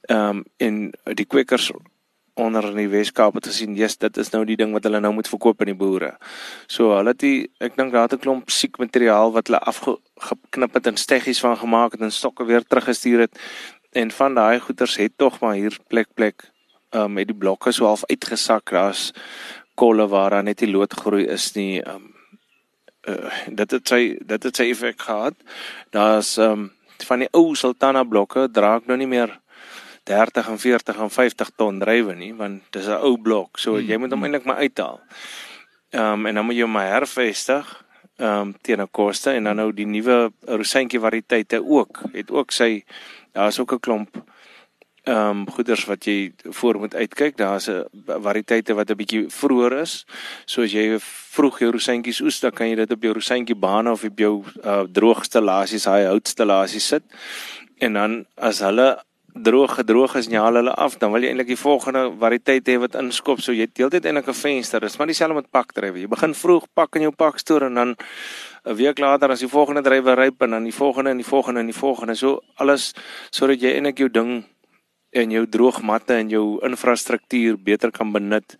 Ehm 0.00 0.28
um, 0.28 0.44
en 0.56 0.92
die 1.04 1.26
kwekers 1.26 1.70
onder 2.34 2.64
in 2.64 2.76
die 2.76 2.88
Weskaap 2.88 3.34
het 3.34 3.46
gesien, 3.46 3.74
"Jesus, 3.74 3.96
dit 3.96 4.16
is 4.16 4.30
nou 4.30 4.44
die 4.44 4.56
ding 4.56 4.72
wat 4.72 4.84
hulle 4.84 5.00
nou 5.00 5.12
moet 5.12 5.28
verkoop 5.28 5.60
aan 5.60 5.66
die 5.66 5.74
boere." 5.74 6.16
So 6.66 6.96
hulle 6.96 7.08
het 7.08 7.18
die 7.18 7.50
ek 7.58 7.76
dink 7.76 7.92
daar 7.92 8.02
het 8.02 8.12
'n 8.12 8.18
klomp 8.18 8.50
siek 8.50 8.78
materiaal 8.78 9.32
wat 9.32 9.46
hulle 9.46 9.60
afgeknip 9.60 10.74
het 10.74 10.86
en 10.86 10.96
steggies 10.96 11.40
van 11.40 11.56
gemaak 11.56 11.92
het 11.92 12.00
en 12.00 12.12
stokke 12.12 12.44
weer 12.44 12.62
teruggestuur 12.62 13.18
het 13.18 13.38
en 13.92 14.10
van 14.10 14.34
daai 14.34 14.60
goeters 14.60 14.96
het 14.96 15.12
tog 15.16 15.40
maar 15.40 15.54
hier 15.54 15.78
plek 15.88 16.08
plek 16.14 16.50
ehm 16.90 17.02
um, 17.02 17.12
met 17.12 17.26
die 17.26 17.36
blokke 17.36 17.72
so 17.72 17.84
half 17.84 18.04
uitgesak. 18.04 18.70
Daar's 18.70 19.12
kolle 19.74 20.08
waar 20.08 20.30
daar 20.30 20.42
net 20.42 20.58
die 20.58 20.70
lood 20.70 20.92
groei 20.92 21.24
is 21.24 21.52
nie. 21.52 21.82
Ehm 21.82 21.94
um, 21.94 22.15
uh, 23.08 23.32
dit 23.48 23.70
het 23.70 23.88
sy 23.88 24.18
dit 24.20 24.42
het 24.42 24.56
sy 24.56 24.70
effek 24.70 25.00
gehad. 25.00 25.34
Daar's 25.90 26.36
ehm 26.36 26.52
um, 26.52 26.72
van 27.04 27.20
die 27.20 27.28
ou 27.36 27.54
Sultana 27.54 28.04
blokke 28.08 28.46
dra 28.48 28.76
ek 28.76 28.86
nou 28.88 28.96
nie 28.96 29.08
meer 29.10 29.34
30 30.08 30.48
en 30.48 30.58
40 30.58 31.00
en 31.04 31.10
50 31.10 31.50
ton 31.60 31.80
drywe 31.82 32.14
nie 32.16 32.32
want 32.34 32.62
dis 32.72 32.86
'n 32.86 33.02
ou 33.02 33.18
blok. 33.18 33.58
So 33.58 33.76
hmm. 33.76 33.86
jy 33.86 33.96
moet 33.96 34.10
hom 34.10 34.24
eintlik 34.24 34.44
maar 34.44 34.62
uithaal. 34.64 35.00
Ehm 35.90 36.12
um, 36.12 36.26
en 36.26 36.34
dan 36.34 36.44
moet 36.44 36.56
jy 36.56 36.62
hom 36.62 36.72
maar 36.72 36.88
hervestig 36.88 37.84
ehm 38.16 38.40
um, 38.40 38.54
teen 38.62 38.80
'n 38.80 38.90
koste 38.90 39.30
en 39.30 39.44
dan 39.44 39.56
nou 39.56 39.72
die 39.72 39.86
nuwe 39.86 40.32
rosientjie 40.46 41.00
variëteite 41.00 41.60
ook 41.64 42.00
het 42.12 42.30
ook 42.30 42.50
sy 42.50 42.84
daar's 43.32 43.58
ook 43.58 43.72
'n 43.72 43.80
klomp 43.80 44.16
ehm 45.06 45.30
um, 45.30 45.50
goeders 45.54 45.84
wat 45.86 46.04
jy 46.04 46.32
voor 46.58 46.78
moet 46.82 46.94
uitkyk. 46.94 47.36
Daar's 47.36 47.68
'n 47.70 47.86
variëteite 48.06 48.74
wat 48.74 48.90
'n 48.90 48.96
bietjie 48.96 49.26
vroeër 49.30 49.72
is. 49.80 50.04
So 50.44 50.62
as 50.62 50.72
jy 50.72 50.98
vroeg 50.98 51.58
jou 51.58 51.70
rosientjies 51.70 52.20
oes, 52.20 52.40
dan 52.40 52.50
kan 52.50 52.68
jy 52.68 52.74
dit 52.74 52.92
op 52.92 53.02
jou 53.02 53.12
rosientjie 53.12 53.54
bane 53.54 53.90
of 53.90 54.04
op 54.04 54.18
jou 54.18 54.44
uh, 54.64 54.82
droogstellasies, 54.92 55.84
hy 55.84 56.04
houtstellasies 56.04 56.86
sit. 56.86 57.02
En 57.78 57.92
dan 57.92 58.26
as 58.36 58.58
hulle 58.58 58.98
droog 59.42 59.74
gedroog 59.74 60.14
is 60.16 60.26
en 60.26 60.32
jy 60.32 60.40
haal 60.40 60.54
hulle 60.54 60.74
af, 60.74 60.96
dan 60.98 61.12
wil 61.12 61.22
jy 61.22 61.28
eintlik 61.28 61.50
die 61.52 61.60
volgende 61.60 62.08
variëteit 62.20 62.68
hê 62.68 62.78
wat 62.80 62.94
inskop. 62.94 63.40
So 63.40 63.52
jy 63.52 63.68
deel 63.72 63.88
dit 63.92 64.04
eintlik 64.04 64.28
'n 64.28 64.34
venster. 64.34 64.80
Dis 64.80 64.96
maar 64.98 65.06
dieselfde 65.06 65.34
met 65.34 65.50
pakdrywe. 65.50 66.00
Jy 66.00 66.08
begin 66.08 66.34
vroeg 66.34 66.66
pak 66.74 66.96
in 66.96 67.02
jou 67.02 67.12
pakstoor 67.12 67.62
en 67.62 67.74
dan 67.74 67.96
'n 68.64 68.74
week 68.74 68.98
later 68.98 69.30
as 69.30 69.40
die 69.40 69.48
volgende 69.48 69.82
drywe 69.82 70.14
ryp 70.14 70.42
en 70.42 70.50
dan 70.50 70.64
die 70.64 70.74
volgende 70.74 71.10
en 71.10 71.16
die 71.16 71.26
volgende 71.26 71.60
en 71.60 71.66
die 71.66 71.74
volgende. 71.74 72.14
So 72.14 72.40
alles 72.56 72.94
sodat 73.30 73.60
jy 73.60 73.74
eintlik 73.74 73.98
jou 73.98 74.08
ding 74.08 74.44
en 75.16 75.30
jou 75.30 75.44
droogmatte 75.46 76.14
en 76.20 76.30
jou 76.30 76.44
infrastruktuur 76.66 77.58
beter 77.58 77.90
kan 77.90 78.12
benut 78.12 78.56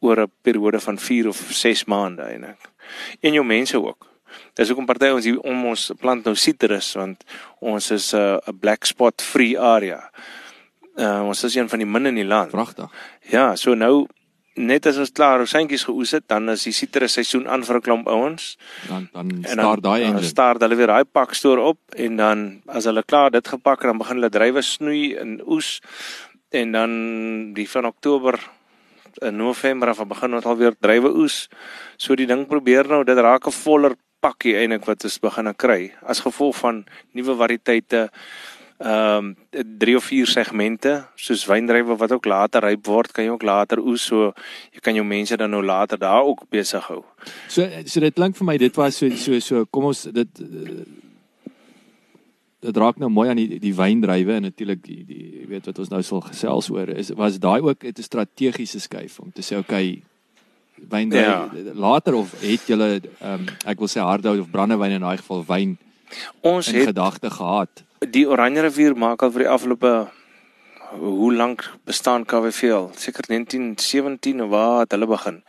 oor 0.00 0.22
'n 0.22 0.32
periode 0.42 0.80
van 0.80 0.98
4 0.98 1.28
of 1.28 1.36
6 1.50 1.84
maande 1.84 2.22
eintlik. 2.22 2.70
En 3.20 3.32
jou 3.32 3.44
mense 3.44 3.76
ook. 3.76 4.06
Dis 4.54 4.68
hoekom 4.68 4.86
party 4.86 5.08
ons 5.12 5.24
hier 5.24 5.40
om 5.40 5.66
ons 5.66 5.92
plant 6.00 6.24
nou 6.24 6.34
sitrus 6.34 6.94
want 6.94 7.24
ons 7.60 7.90
is 7.90 8.12
'n 8.14 8.16
uh, 8.16 8.38
'n 8.46 8.58
black 8.58 8.84
spot 8.84 9.22
free 9.22 9.58
area. 9.58 10.10
Uh, 10.96 11.26
ons 11.26 11.44
is 11.44 11.54
een 11.54 11.68
van 11.68 11.78
die 11.78 11.86
min 11.86 12.06
in 12.06 12.14
die 12.14 12.24
land. 12.24 12.50
Pragtig. 12.50 12.90
Ja, 13.28 13.56
so 13.56 13.74
nou 13.74 14.06
net 14.56 14.86
as 14.88 14.98
ons 14.98 15.12
klaar 15.12 15.38
rosientjies 15.42 15.84
geoes 15.84 16.14
het, 16.16 16.26
dan 16.28 16.48
is 16.52 16.64
die 16.64 16.74
sitrus 16.74 17.16
seisoen 17.18 17.46
aan 17.48 17.64
vir 17.64 17.76
'n 17.76 17.82
klomp 17.82 18.08
ouens. 18.08 18.56
Dan 18.88 19.08
dan 19.12 19.44
staar 19.44 19.80
daai 19.80 20.02
engine. 20.02 20.20
Dan 20.20 20.28
staar 20.28 20.56
hulle 20.58 20.76
weer 20.76 20.86
daai 20.86 21.04
pakstoor 21.04 21.58
op 21.58 21.78
en 21.96 22.16
dan 22.16 22.62
as 22.66 22.84
hulle 22.84 23.02
klaar 23.02 23.30
dit 23.30 23.48
gepak 23.48 23.82
het, 23.82 23.90
dan 23.90 23.98
begin 23.98 24.16
hulle 24.16 24.30
drywe 24.30 24.62
snoei 24.62 25.14
en 25.14 25.40
oes 25.46 25.80
en 26.50 26.72
dan 26.72 27.52
die 27.54 27.68
van 27.68 27.86
Oktober 27.86 28.40
in 29.22 29.36
November 29.36 29.88
af 29.88 30.06
begin 30.06 30.34
ons 30.34 30.44
alweer 30.44 30.74
drywe 30.80 31.10
oes. 31.14 31.48
So 31.96 32.14
die 32.14 32.26
ding 32.26 32.46
probeer 32.46 32.88
nou 32.88 33.04
dit 33.04 33.18
raak 33.18 33.46
'n 33.46 33.52
voller 33.52 33.96
pakkie 34.20 34.56
eintlik 34.56 34.86
wat 34.86 35.04
ons 35.04 35.18
begin 35.18 35.54
kry 35.54 35.92
as 36.02 36.20
gevolg 36.20 36.56
van 36.56 36.84
nuwe 37.12 37.36
variëteite 37.36 38.08
ehm 38.76 39.24
um, 39.24 39.36
drie 39.80 39.96
of 39.96 40.04
vier 40.04 40.28
segmente 40.28 41.06
soos 41.16 41.46
wyndrywe 41.48 41.96
wat 41.96 42.12
ook 42.12 42.26
later 42.28 42.60
ryp 42.62 42.86
word 42.86 43.12
kan 43.12 43.24
jy 43.24 43.30
ook 43.32 43.42
later 43.42 43.80
oes 43.80 44.04
so 44.04 44.34
jy 44.72 44.82
kan 44.84 44.94
jou 44.94 45.04
mense 45.04 45.36
dan 45.36 45.50
nou 45.50 45.62
later 45.64 45.98
daar 45.98 46.24
ook 46.28 46.44
besig 46.50 46.84
hou. 46.90 47.02
So 47.48 47.64
so 47.84 48.00
dit 48.00 48.14
klink 48.14 48.36
vir 48.36 48.46
my 48.46 48.56
dit 48.58 48.76
was 48.76 48.98
so 48.98 49.08
so 49.16 49.40
so 49.40 49.64
kom 49.64 49.84
ons 49.84 50.02
dit 50.02 50.28
dit 52.60 52.76
raak 52.76 52.98
nou 52.98 53.08
mooi 53.08 53.28
aan 53.30 53.40
die 53.40 53.58
die 53.62 53.74
wyndrywe 53.74 54.36
en 54.36 54.42
natuurlik 54.50 54.82
die, 54.84 55.04
die 55.08 55.40
jy 55.40 55.48
weet 55.48 55.66
wat 55.66 55.78
ons 55.78 55.94
nou 55.94 56.02
sal 56.02 56.20
gesels 56.28 56.68
oor 56.70 56.92
is 56.92 57.14
was 57.16 57.40
daai 57.40 57.62
ook 57.62 57.84
'n 57.84 58.02
strategiese 58.02 58.80
skuif 58.80 59.20
om 59.20 59.32
te 59.32 59.42
sê 59.42 59.56
okay 59.56 60.02
wyn 60.88 61.10
ja. 61.10 61.48
later 61.72 62.14
of 62.14 62.34
het 62.40 62.68
julle 62.68 63.00
ehm 63.00 63.40
um, 63.40 63.46
ek 63.64 63.78
wil 63.78 63.88
sê 63.88 64.00
hardhout 64.00 64.40
of 64.40 64.50
brandewyn 64.50 65.00
in 65.00 65.00
daai 65.00 65.16
geval 65.16 65.44
wyn 65.48 65.78
ons 66.40 66.66
het 66.66 66.86
gedagte 66.86 67.30
gehad. 67.30 67.85
Die 68.12 68.26
Oranje 68.28 68.62
rivier 68.66 68.94
maak 68.94 69.22
al 69.22 69.32
vir 69.34 69.46
die 69.46 69.50
afgelope 69.50 69.92
hoe 71.00 71.32
lank 71.34 71.64
bestaan 71.88 72.24
KWV 72.24 72.70
al? 72.72 72.90
Seker 72.94 73.26
1917 73.26 74.42
of 74.42 74.50
waar 74.50 74.80
het 74.84 74.94
hulle 74.94 75.06
begin? 75.06 75.42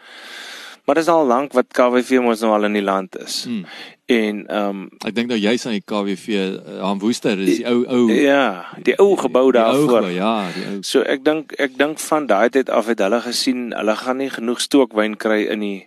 Maar 0.88 0.96
dit 0.96 1.04
is 1.04 1.10
al 1.10 1.26
lank 1.26 1.52
wat 1.54 1.68
KWV 1.76 2.22
mos 2.24 2.40
nou 2.40 2.54
al 2.56 2.64
in 2.64 2.78
die 2.78 2.84
land 2.84 3.18
is. 3.20 3.44
Hmm. 3.44 3.66
En 4.06 4.38
ehm 4.48 4.70
um, 4.70 4.86
ek 5.04 5.16
dink 5.18 5.28
nou 5.28 5.40
jy's 5.40 5.66
aan 5.68 5.76
die 5.76 5.84
KWV 5.84 6.28
uh, 6.38 6.78
aan 6.88 7.02
Woester, 7.04 7.36
dis 7.36 7.60
die 7.60 7.68
ou 7.68 7.82
ou 7.92 8.06
Ja, 8.14 8.70
die 8.88 8.96
ou 9.04 9.18
gebou 9.20 9.52
daarvoor. 9.52 10.08
Ja, 10.16 10.48
die 10.56 10.64
ou. 10.70 10.78
So 10.88 11.04
ek 11.04 11.26
dink 11.28 11.52
ek 11.60 11.76
dink 11.76 12.00
van 12.00 12.30
daai 12.32 12.48
tyd 12.56 12.72
af 12.72 12.88
het 12.88 13.04
hulle 13.04 13.20
gesien 13.26 13.74
hulle 13.76 13.98
gaan 14.00 14.24
nie 14.24 14.30
genoeg 14.32 14.64
stookwyn 14.64 15.20
kry 15.20 15.42
in 15.52 15.66
die 15.66 15.82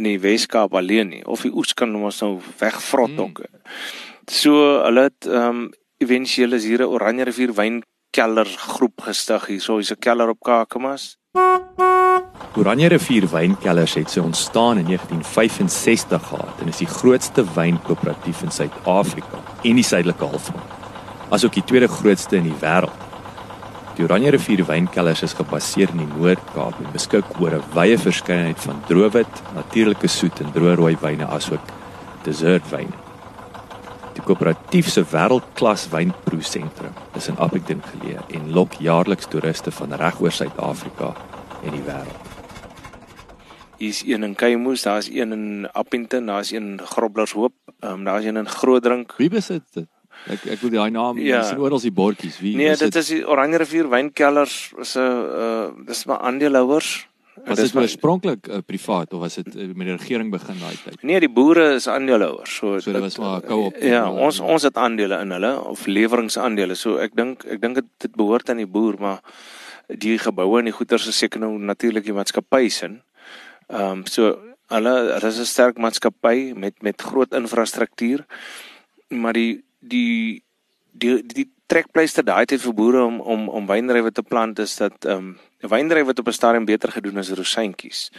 in 0.00 0.08
die 0.08 0.16
Weskaap 0.16 0.72
alleen 0.80 1.12
nie 1.12 1.20
of 1.28 1.44
die 1.44 1.52
oes 1.52 1.76
kan 1.76 1.92
ons 1.92 2.24
nou 2.24 2.38
wegvrot 2.64 3.20
ook. 3.20 3.44
Hmm. 3.44 3.76
So 4.32 4.64
hulle 4.86 5.10
het 5.10 5.28
ehm 5.28 5.60
um, 5.60 5.62
éventueel 6.02 6.52
is 6.52 6.64
hier 6.64 6.80
'n 6.82 6.92
Oranje 6.94 7.24
rivier 7.24 7.52
wynkelder 7.54 8.46
groep 8.46 9.00
gestig 9.00 9.46
hier. 9.46 9.60
So 9.60 9.76
hier's 9.76 9.92
'n 9.92 9.98
keller 9.98 10.28
op 10.28 10.40
Kakamas. 10.40 11.16
Oranje 12.56 12.88
rivier 12.88 13.28
wynkellers 13.28 13.94
het 13.94 14.10
sy 14.10 14.20
ontstaan 14.20 14.78
in 14.78 14.86
1965 14.86 16.26
gehad 16.28 16.60
en 16.60 16.68
is 16.68 16.76
die 16.76 16.86
grootste 16.86 17.44
wynkoöperatief 17.54 18.42
in 18.42 18.50
Suid-Afrika 18.50 19.38
en 19.62 19.74
die 19.74 19.84
suidelike 19.84 20.24
halfrond. 20.24 20.64
Asook 21.28 21.52
die 21.52 21.64
tweede 21.64 21.88
grootste 21.88 22.36
in 22.36 22.42
die 22.42 22.60
wêreld. 22.60 22.98
Die 23.96 24.04
Oranje 24.04 24.30
rivier 24.30 24.64
wynkellers 24.64 25.22
is 25.22 25.32
gebaseer 25.32 25.88
in 25.92 26.04
die 26.04 26.12
Noord-Kaap 26.16 26.78
en 26.84 26.92
beskik 26.92 27.24
oor 27.40 27.54
'n 27.54 27.64
wye 27.74 27.98
verskeidenheid 27.98 28.60
van 28.60 28.82
droewit, 28.86 29.42
natuurlike 29.54 30.06
soet 30.06 30.40
en 30.40 30.52
droë 30.52 30.74
rooi 30.74 30.96
wyne 31.00 31.26
asook 31.26 31.66
desertwyne. 32.24 33.01
Die 34.12 34.24
koöperatief 34.26 34.90
se 34.92 35.04
wêreldklas 35.08 35.86
wynproesentrum 35.92 36.92
is 37.16 37.28
in 37.32 37.38
Appington 37.40 37.80
geleë 37.92 38.20
en 38.36 38.50
lok 38.52 38.76
jaarliks 38.84 39.30
toeriste 39.32 39.72
van 39.72 39.94
regoor 39.96 40.32
Suid-Afrika 40.32 41.14
en 41.62 41.72
die 41.72 41.84
wêreld. 41.86 42.28
Hier's 43.80 44.02
een 44.06 44.22
in 44.22 44.34
Keimus, 44.38 44.82
daar's 44.82 45.08
een 45.10 45.32
in 45.32 45.70
Appington, 45.72 46.26
daar's 46.26 46.52
een 46.52 46.68
in 46.76 46.86
Groblershoop, 46.86 47.54
ehm 47.80 47.92
um, 47.92 48.04
daar's 48.04 48.24
een 48.24 48.36
in 48.36 48.48
Grootdrink. 48.48 49.14
Wie 49.16 49.30
besit 49.30 49.64
dit? 49.72 49.88
Ek 50.30 50.44
ek 50.54 50.60
wil 50.62 50.70
daai 50.70 50.90
naam 50.94 51.18
ja. 51.18 51.40
sien 51.42 51.58
oral 51.58 51.80
die 51.82 51.90
bordjies. 51.90 52.36
Wie 52.38 52.54
Nee, 52.56 52.76
dit 52.78 52.94
is 53.00 53.08
die 53.10 53.22
Oranje 53.26 53.58
rivier 53.64 53.88
wynkellers 53.90 54.72
is 54.78 54.94
'n 54.94 55.00
uh 55.00 55.86
dis 55.86 56.04
maar 56.04 56.20
aandeelhouers. 56.20 57.08
Was 57.32 57.58
dit 57.58 57.76
oorspronklik 57.76 58.46
uh, 58.46 58.58
privaat 58.66 59.12
of 59.16 59.22
was 59.24 59.38
dit 59.40 59.54
uh, 59.56 59.70
met 59.72 59.86
die 59.88 59.96
regering 59.96 60.30
begin 60.30 60.58
daai 60.60 60.76
tyd? 60.76 61.00
Nee, 61.00 61.20
die 61.24 61.30
boere 61.32 61.70
is 61.78 61.88
aandeelhouers. 61.88 62.56
So, 62.58 62.76
so 62.78 62.92
dit 62.92 63.00
was 63.00 63.16
maar 63.18 63.40
koop. 63.40 63.78
Ja, 63.80 64.04
ons 64.10 64.40
ons 64.40 64.66
het 64.68 64.76
aandele 64.76 65.16
in 65.24 65.32
hulle 65.32 65.52
of 65.72 65.86
leweringsaandele. 65.88 66.76
So 66.76 67.00
ek 67.00 67.16
dink 67.16 67.46
ek 67.48 67.62
dink 67.64 67.80
dit 67.80 68.16
behoort 68.20 68.52
aan 68.52 68.60
die 68.60 68.68
boer, 68.68 69.00
maar 69.00 69.22
die 69.88 70.18
geboue 70.20 70.60
en 70.60 70.68
die 70.68 70.76
goederes 70.76 71.08
is 71.08 71.18
seker 71.24 71.40
nou 71.40 71.54
natuurlik 71.56 72.04
die 72.04 72.16
maatskappy 72.16 72.68
se. 72.68 72.92
Ehm 73.72 74.02
um, 74.02 74.04
so 74.06 74.34
hulle 74.72 74.92
hulle 75.14 75.28
is 75.32 75.40
'n 75.40 75.48
sterk 75.48 75.80
maatskappy 75.80 76.52
met 76.52 76.82
met 76.82 77.00
groot 77.00 77.32
infrastruktuur. 77.32 78.26
Maar 79.08 79.32
die 79.32 79.64
die 79.80 80.42
die 80.92 81.22
die 81.26 81.48
trekpleister 81.66 82.24
daai 82.24 82.44
tyd 82.44 82.60
vir 82.60 82.74
boere 82.76 83.04
om 83.04 83.20
om 83.20 83.48
om 83.48 83.66
wyndrywe 83.66 84.12
te 84.12 84.22
plant 84.22 84.58
is 84.58 84.76
dat 84.76 85.04
ehm 85.04 85.16
um, 85.16 85.38
wyndrywe 85.68 86.06
wat 86.06 86.18
op 86.18 86.28
'n 86.28 86.32
stadium 86.32 86.64
beter 86.64 86.92
gedoen 86.92 87.18
as 87.18 87.30
rosientjies. 87.30 88.10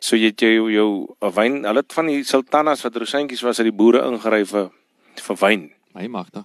So 0.00 0.16
jy 0.16 0.26
het 0.32 0.40
jou 0.40 0.70
jou 0.72 1.06
wyn, 1.34 1.64
hulle 1.64 1.80
het 1.80 1.92
van 1.92 2.06
die 2.06 2.24
sultanas 2.24 2.82
wat 2.82 2.96
rosientjies 2.96 3.42
was 3.42 3.58
uit 3.58 3.70
die 3.70 3.76
boere 3.76 4.04
ingery 4.06 4.44
vir 4.44 4.70
vir 5.14 5.36
wyn. 5.36 5.72
Hy 5.94 6.06
magtig. 6.06 6.44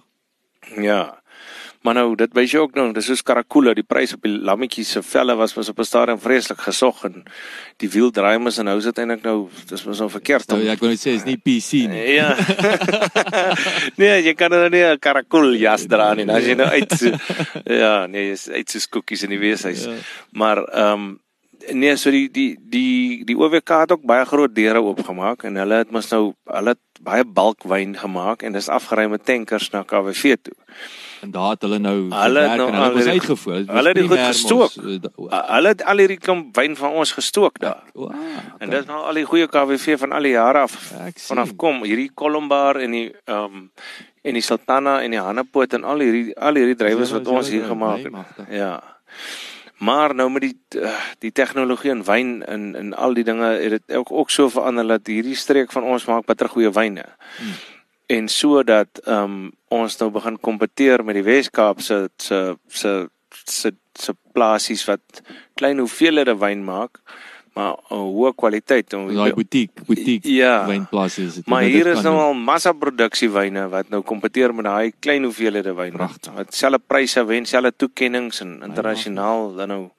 Ja. 0.76 1.22
Maar 1.84 1.98
nou, 1.98 2.14
dit 2.16 2.32
wys 2.32 2.52
jy 2.54 2.62
ook 2.62 2.76
nou, 2.78 2.86
dis 2.96 3.04
soos 3.10 3.20
karakula, 3.26 3.74
die 3.76 3.84
prys 3.84 4.14
op 4.16 4.22
die 4.24 4.32
lammetjies 4.32 4.94
se 4.96 5.02
velle 5.04 5.34
was 5.36 5.52
was 5.52 5.68
op 5.68 5.78
'n 5.78 5.84
stadium 5.84 6.20
vreeslik 6.20 6.60
gesog 6.64 7.04
en 7.04 7.24
die 7.76 7.90
wiel 7.92 8.10
draai 8.10 8.38
mos 8.38 8.58
en 8.58 8.64
nou 8.64 8.78
is 8.78 8.84
dit 8.84 8.98
eintlik 8.98 9.22
nou 9.22 9.48
dis 9.68 9.84
mos 9.84 9.98
nou 9.98 10.08
verkeerd. 10.10 10.48
Nou, 10.48 10.62
ja, 10.64 10.72
ek 10.72 10.80
wil 10.80 10.88
net 10.88 11.02
sê 11.04 11.12
is 11.12 11.24
nie 11.24 11.36
PC 11.36 11.84
nie. 11.92 12.14
Ja. 12.14 12.36
nee, 14.00 14.22
jy 14.22 14.34
kan 14.34 14.50
nou 14.50 14.68
nie 14.68 14.84
'n 14.84 14.98
karakul 14.98 15.52
jas 15.60 15.84
dra 15.86 16.14
nie, 16.14 16.24
as 16.30 16.44
jy 16.44 16.54
nou 16.54 16.68
uit 16.68 16.92
so, 16.92 17.12
Ja, 17.82 18.06
nee, 18.06 18.28
jy's 18.30 18.48
uit 18.48 18.70
soos 18.70 18.88
koekies 18.88 19.22
in 19.22 19.30
die 19.30 19.38
weeshuis. 19.38 19.84
Ja. 19.84 19.92
Maar 20.32 20.64
ehm 20.64 20.92
um, 20.92 21.20
Nee, 21.72 21.96
so 21.96 22.10
die 22.10 22.28
die 22.30 22.58
die 22.60 23.24
die 23.24 23.36
OWK 23.36 23.68
het 23.68 23.92
ook 23.92 24.02
baie 24.04 24.24
groot 24.24 24.54
deure 24.54 24.82
oopgemaak 24.82 25.44
en 25.44 25.56
hulle 25.56 25.74
het 25.80 25.90
mos 25.90 26.10
nou 26.10 26.34
hulle 26.44 26.74
het 26.74 27.00
baie 27.00 27.24
balkwyn 27.24 27.96
gemaak 27.96 28.42
en 28.42 28.52
dis 28.52 28.68
afgery 28.68 29.06
met 29.08 29.24
tankers 29.24 29.70
na 29.70 29.82
KWV 29.82 30.36
toe. 30.42 30.56
En 31.24 31.30
daar 31.32 31.50
het 31.54 31.62
hulle 31.64 31.78
nou 31.80 31.94
Hulle 32.12 32.40
het 32.44 32.56
nou 32.60 32.70
hulle 32.70 32.92
was 32.98 33.06
al- 33.06 33.12
uitgevoer. 33.16 33.60
Hulle 33.66 33.88
het 33.92 33.96
die 33.96 34.08
goed 34.08 34.18
gestook. 34.28 34.72
eh, 34.76 35.40
Hulle 35.54 35.68
het 35.72 35.84
al 35.84 36.02
hierdie 36.02 36.18
klomp 36.20 36.56
wyn 36.56 36.76
van 36.76 36.90
ons 37.00 37.12
gestook 37.16 37.58
daar. 37.62 37.82
o, 37.94 38.06
ah, 38.12 38.16
En 38.58 38.70
dis 38.70 38.84
nou 38.86 39.00
al 39.08 39.14
die 39.20 39.24
goeie 39.24 39.46
KWV 39.48 39.98
van 39.98 40.12
al 40.12 40.22
die 40.28 40.34
jare 40.36 40.58
af 40.68 40.74
Ja, 40.92 41.06
ek 41.08 41.18
vanaf 41.28 41.54
kom 41.56 41.82
hierdie 41.84 42.10
Colombar 42.14 42.76
en 42.84 42.90
die 42.90 43.06
ehm 43.24 43.44
um, 43.44 43.70
en 44.24 44.32
die 44.38 44.42
Sultana 44.42 45.02
en 45.04 45.10
die 45.10 45.20
Hannepoot 45.20 45.72
en 45.76 45.84
al 45.84 45.98
hierdie 46.00 46.36
al 46.38 46.54
hierdie 46.54 46.76
drywers 46.76 47.10
Julle- 47.10 47.24
wat 47.24 47.32
ons 47.38 47.48
hier 47.52 47.64
gemaak 47.64 47.96
het. 47.96 48.04
wynmagtig. 48.08 48.46
Ja. 48.50 48.82
Maar 49.84 50.14
nou 50.14 50.30
met 50.30 50.42
die 50.46 50.54
uh, 50.80 50.92
die 51.20 51.32
tegnologie 51.32 51.90
en 51.90 52.04
wyn 52.06 52.30
en 52.46 52.74
en 52.76 52.94
al 52.94 53.14
die 53.14 53.24
dinge 53.24 53.46
het 53.60 53.70
dit 53.74 53.96
ook 53.96 54.10
ook 54.12 54.30
so 54.30 54.48
verander 54.48 54.86
dat 54.86 55.06
hierdie 55.06 55.34
streek 55.36 55.72
van 55.72 55.82
ons 55.82 56.04
maak 56.08 56.24
bitter 56.26 56.48
goeie 56.48 56.70
wyne. 56.72 57.04
Hmm. 57.38 57.52
En 58.06 58.28
sodat 58.28 59.00
ehm 59.04 59.22
um, 59.22 59.52
ons 59.68 59.96
nou 59.98 60.10
begin 60.10 60.36
kompeteer 60.40 61.04
met 61.04 61.14
die 61.14 61.24
Wes-Kaap 61.26 61.80
se 61.80 62.08
se 62.16 62.56
se 62.68 63.08
se 63.44 63.72
se 63.98 64.12
plasies 64.32 64.84
wat 64.84 65.22
klein 65.54 65.78
hoeveelhede 65.78 66.34
wyn 66.38 66.64
maak, 66.64 67.00
maar 67.54 67.76
'n 67.90 67.94
hoë 68.14 68.34
kwaliteit. 68.34 68.90
Daai 68.90 69.32
butiek, 69.34 69.70
butiek 69.86 70.24
Ja. 70.24 70.66
wynplase 70.66 71.22
is 71.22 71.34
dit. 71.34 71.46
Maar 71.46 71.62
hier 71.62 71.86
is 71.86 72.02
nou 72.02 72.14
doen. 72.14 72.24
al 72.24 72.34
massa 72.34 72.72
produksiewyne 72.72 73.68
wat 73.68 73.88
nou 73.88 74.02
kompeteer 74.02 74.54
met 74.54 74.64
daai 74.64 74.92
klein 75.00 75.22
hoeveelhede 75.24 75.74
wyn. 75.74 75.96
Wat 75.96 76.54
selfe 76.54 76.78
pryse 76.86 77.24
wen, 77.24 77.46
selfe 77.46 77.72
toekenninge 77.76 78.40
en 78.40 78.62
internasionaal 78.62 79.54
dan 79.54 79.68
nou 79.68 79.90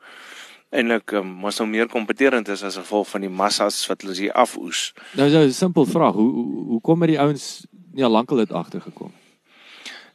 eintlik 0.69 1.11
um, 1.11 1.27
mos 1.27 1.57
nou 1.59 1.69
meer 1.69 1.87
kompeterend 1.87 2.47
is 2.47 2.63
as 2.63 2.75
gevolg 2.75 3.07
van 3.09 3.21
die 3.21 3.29
massas 3.29 3.87
wat 3.87 4.01
hulle 4.01 4.15
hier 4.15 4.33
afoes. 4.33 4.93
Nou 5.15 5.29
so 5.29 5.39
'n 5.39 5.51
simpel 5.51 5.85
vraag, 5.85 6.13
hoe 6.13 6.31
hoe, 6.33 6.65
hoe 6.65 6.81
kom 6.81 7.01
het 7.01 7.09
die 7.09 7.19
ouens 7.19 7.65
al 8.03 8.12
lankal 8.12 8.38
dit 8.38 8.51
agtergekom? 8.51 9.12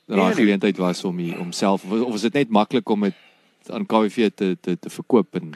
Dat 0.07 0.17
Nee, 0.17 0.17
daar 0.19 0.35
die- 0.35 0.43
geleentheid 0.45 0.77
was 0.77 1.05
om 1.05 1.17
die, 1.17 1.39
om 1.39 1.53
self 1.53 1.85
of 1.85 2.01
of 2.01 2.15
is 2.15 2.21
dit 2.21 2.33
net 2.33 2.49
maklik 2.51 2.89
om 2.89 3.01
dit 3.01 3.15
aan 3.69 3.87
KWV 3.87 4.31
te 4.35 4.57
te 4.61 4.79
te 4.79 4.91
verkoop 4.91 5.35
en 5.35 5.53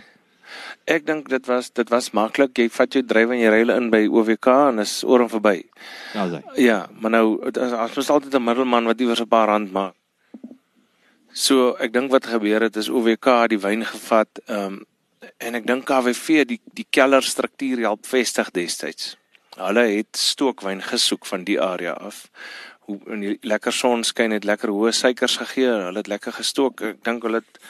Ek 0.87 1.07
dink 1.07 1.29
dit 1.29 1.47
was 1.47 1.71
dit 1.73 1.89
was 1.89 2.11
maklik. 2.13 2.59
Jy 2.59 2.69
vat 2.71 2.93
jou 2.93 3.03
drywe 3.05 3.33
en 3.35 3.41
jy 3.41 3.49
ry 3.51 3.59
hulle 3.59 3.77
in 3.77 3.91
by 3.91 4.07
OWK 4.07 4.47
en 4.47 4.79
is 4.79 5.03
oor 5.05 5.21
en 5.21 5.29
verby. 5.29 5.65
ja, 6.15 6.29
sy. 6.31 6.43
Ja, 6.63 6.87
maar 7.01 7.11
nou 7.11 7.41
as 7.59 7.97
mos 7.97 8.11
altyd 8.11 8.35
'n 8.35 8.45
middelman 8.45 8.85
wat 8.85 9.01
iewers 9.01 9.21
'n 9.21 9.27
paar 9.29 9.49
rand 9.49 9.73
maak. 9.73 9.95
So 11.33 11.75
ek 11.81 11.93
dink 11.93 12.11
wat 12.11 12.27
gebeur 12.27 12.61
het 12.63 12.77
is 12.77 12.89
het 12.89 13.49
die 13.49 13.59
wyn 13.59 13.85
gevat 13.85 14.29
ehm 14.47 14.67
um, 14.67 14.85
en 15.41 15.55
ek 15.55 15.67
dink 15.67 15.85
KWV 15.85 16.45
die 16.47 16.61
die 16.75 16.87
kellerstruktuur 16.91 17.79
help 17.81 18.07
vestig 18.07 18.51
destyds. 18.51 19.17
Hulle 19.57 19.87
het 19.97 20.17
stookwyn 20.19 20.83
gesoek 20.83 21.27
van 21.27 21.45
die 21.45 21.61
area 21.61 21.93
af. 21.93 22.29
Hoe 22.85 22.99
in 23.07 23.21
die 23.21 23.37
lekker 23.41 23.73
sonskyn 23.73 24.35
het 24.35 24.45
lekker 24.45 24.73
hoë 24.75 24.93
suikers 24.93 25.37
gegee. 25.41 25.71
Hulle 25.87 26.03
het 26.03 26.11
lekker 26.11 26.33
gestook. 26.33 26.81
Ek 26.81 27.05
dink 27.05 27.23
hulle 27.23 27.41
het 27.43 27.61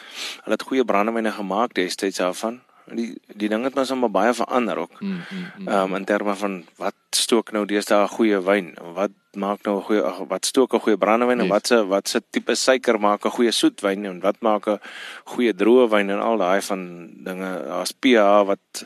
hulle 0.44 0.56
het 0.56 0.68
goeie 0.68 0.84
brandewyne 0.84 1.32
gemaak 1.32 1.74
destyds 1.74 2.22
daarvan. 2.22 2.60
Die 2.92 3.14
die 3.32 3.48
ding 3.48 3.64
het 3.64 3.74
maar 3.96 4.10
baie 4.10 4.32
verander 4.34 4.76
ook. 4.78 5.00
Mm, 5.00 5.08
mm, 5.10 5.44
mm. 5.58 5.68
Ehm 5.68 5.92
um, 5.92 5.94
in 5.94 6.04
terme 6.04 6.34
van 6.34 6.64
wat 6.76 6.94
stook 7.10 7.52
nou 7.52 7.64
deesdae 7.66 8.02
'n 8.04 8.08
goeie 8.08 8.40
wyn? 8.40 8.74
Wat 8.94 9.10
maak 9.32 9.62
nou 9.64 9.78
'n 9.78 9.82
goeie 9.82 10.02
wat 10.28 10.46
stook 10.46 10.74
'n 10.74 10.80
goeie 10.80 10.96
brandewyn 10.98 11.38
en 11.38 11.46
Yes. 11.46 11.52
wat 11.54 11.66
se 11.66 11.86
wat 11.86 12.08
se 12.08 12.22
tipe 12.30 12.54
suiker 12.54 13.00
maak 13.00 13.24
'n 13.24 13.30
goeie 13.30 13.50
soetwyn 13.52 14.04
en 14.04 14.20
wat 14.20 14.36
maak 14.40 14.66
'n 14.68 14.80
goeie 15.24 15.52
droë 15.54 15.88
wyn 15.88 16.10
en 16.10 16.20
al 16.20 16.36
daai 16.36 16.60
van 16.62 17.10
dinge. 17.24 17.64
Daar's 17.66 17.92
pH 17.92 18.44
wat 18.46 18.84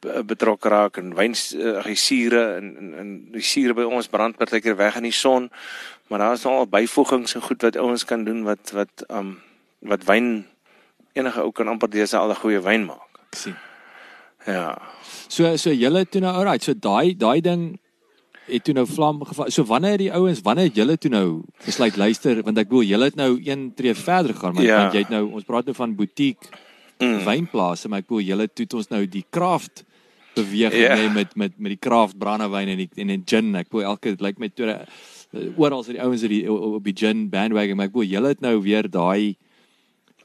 betrokke 0.00 0.68
raak 0.68 0.96
en 0.96 1.14
wyn 1.14 1.34
uh, 1.56 1.82
die 1.84 1.96
sure 1.98 2.42
en, 2.56 2.76
en 2.78 2.94
en 2.98 3.08
die 3.32 3.42
sure 3.42 3.74
by 3.74 3.82
ons 3.82 4.08
brand 4.08 4.36
partykeer 4.38 4.76
weg 4.76 4.96
in 4.96 5.02
die 5.08 5.12
son. 5.12 5.50
Maar 6.08 6.18
daar's 6.18 6.44
nou 6.44 6.54
al 6.56 6.66
byvoegings 6.70 7.34
en 7.34 7.42
goed 7.42 7.62
wat 7.62 7.76
ouens 7.76 8.04
kan 8.04 8.24
doen 8.24 8.44
wat 8.44 8.70
wat 8.72 9.04
um, 9.10 9.40
wat 9.80 10.04
wyn 10.04 10.46
enige 11.18 11.42
ou 11.42 11.50
kan 11.52 11.68
amper 11.68 11.90
deesdae 11.90 12.20
al 12.20 12.30
'n 12.30 12.40
goeie 12.42 12.60
wyn 12.62 12.84
maak. 12.86 13.18
Sien. 13.36 13.56
Ja. 14.46 14.78
So 15.28 15.56
so 15.56 15.70
julle 15.70 16.04
toe 16.08 16.20
nou 16.20 16.32
alright, 16.32 16.62
so 16.62 16.72
daai 16.74 17.16
daai 17.16 17.40
ding 17.40 17.78
het 18.48 18.64
toe 18.64 18.74
nou 18.74 18.86
vlam 18.86 19.24
geval. 19.24 19.50
So 19.50 19.64
wanneer 19.64 19.90
het 19.90 19.98
die 20.00 20.12
ouens, 20.12 20.40
wanneer 20.40 20.64
het 20.70 20.76
julle 20.76 20.96
toe 20.98 21.10
nou 21.10 21.42
besluit 21.66 21.96
luister 21.96 22.42
want 22.42 22.58
ek 22.58 22.68
bedoel 22.68 22.82
julle 22.88 23.04
het 23.04 23.16
nou 23.16 23.40
een 23.44 23.72
tree 23.74 23.94
verder 23.94 24.34
gegaan, 24.34 24.54
maar 24.54 24.64
Ja. 24.64 24.80
want 24.80 24.92
jy 24.92 24.98
het 25.00 25.10
nou 25.10 25.32
ons 25.32 25.44
praat 25.44 25.64
nou 25.64 25.74
van 25.74 25.94
butiek 25.96 26.38
Mm. 26.98 27.24
wynplase, 27.24 27.88
maar 27.88 27.98
ek 28.00 28.06
bedoel 28.08 28.24
julle 28.26 28.48
toe 28.48 28.64
het 28.64 28.74
ons 28.74 28.88
nou 28.88 29.06
die 29.06 29.24
craft 29.30 29.84
beweging 30.38 30.82
Ja. 30.82 30.96
yeah. 30.96 31.14
met 31.14 31.36
met 31.36 31.52
met 31.58 31.70
die 31.74 31.78
craft 31.88 32.18
brandewyn 32.18 32.68
en 32.68 32.76
die 32.76 32.88
en 32.96 33.06
die 33.06 33.22
gin. 33.26 33.54
Ek 33.56 33.68
bedoel 33.70 33.86
elke 33.92 34.10
dit 34.14 34.20
lyk 34.20 34.38
my 34.38 34.48
toe 34.48 34.66
uh, 34.72 35.58
oral 35.58 35.80
is 35.80 35.86
die 35.92 36.00
ouens 36.02 36.22
op 36.22 36.28
die 36.28 36.44
op 36.52 36.84
die 36.84 36.96
gin 36.96 37.28
bandwagon, 37.30 37.76
maar 37.76 37.86
ek 37.86 37.92
bedoel 37.92 38.10
julle 38.14 38.28
het 38.28 38.40
nou 38.40 38.56
weer 38.62 38.88
daai 38.90 39.36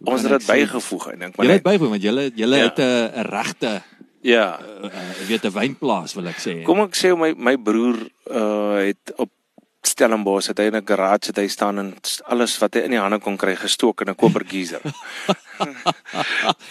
Ons 0.04 0.22
het 0.26 0.32
ek 0.32 0.40
dit 0.44 0.48
bygevoeg 0.50 1.06
en 1.14 1.20
dink 1.20 1.36
maar 1.38 1.46
Julle 1.46 1.58
het 1.60 1.64
bygevoeg 1.64 1.90
want 1.96 2.04
julle 2.04 2.24
julle 2.36 2.58
Ja. 2.58 2.64
het 2.70 2.80
'n 2.80 3.20
'n 3.20 3.26
regte 3.30 3.82
ja. 4.22 4.60
uh, 4.60 4.86
uh, 4.86 5.28
weet 5.28 5.46
'n 5.46 5.52
wynplaas 5.54 6.14
wil 6.16 6.28
ek 6.28 6.40
sê. 6.40 6.64
Kom 6.64 6.80
ek 6.82 6.96
sê 6.96 7.16
my 7.18 7.34
my 7.38 7.56
broer 7.58 7.98
uh 8.32 8.78
het 8.84 9.14
op 9.18 9.30
Stellenbosch 9.88 10.48
het 10.48 10.58
hy 10.58 10.66
in 10.72 10.76
'n 10.76 10.86
garage 10.88 11.28
het 11.28 11.38
hy 11.38 11.48
staan 11.48 11.80
en 11.80 11.94
alles 12.26 12.58
wat 12.60 12.74
hy 12.74 12.80
in 12.82 12.92
die 12.92 13.00
hande 13.00 13.20
kon 13.20 13.38
kry 13.38 13.56
gestook 13.56 14.02
in 14.02 14.10
'n 14.10 14.16
koper 14.16 14.44
geyser. 14.48 14.82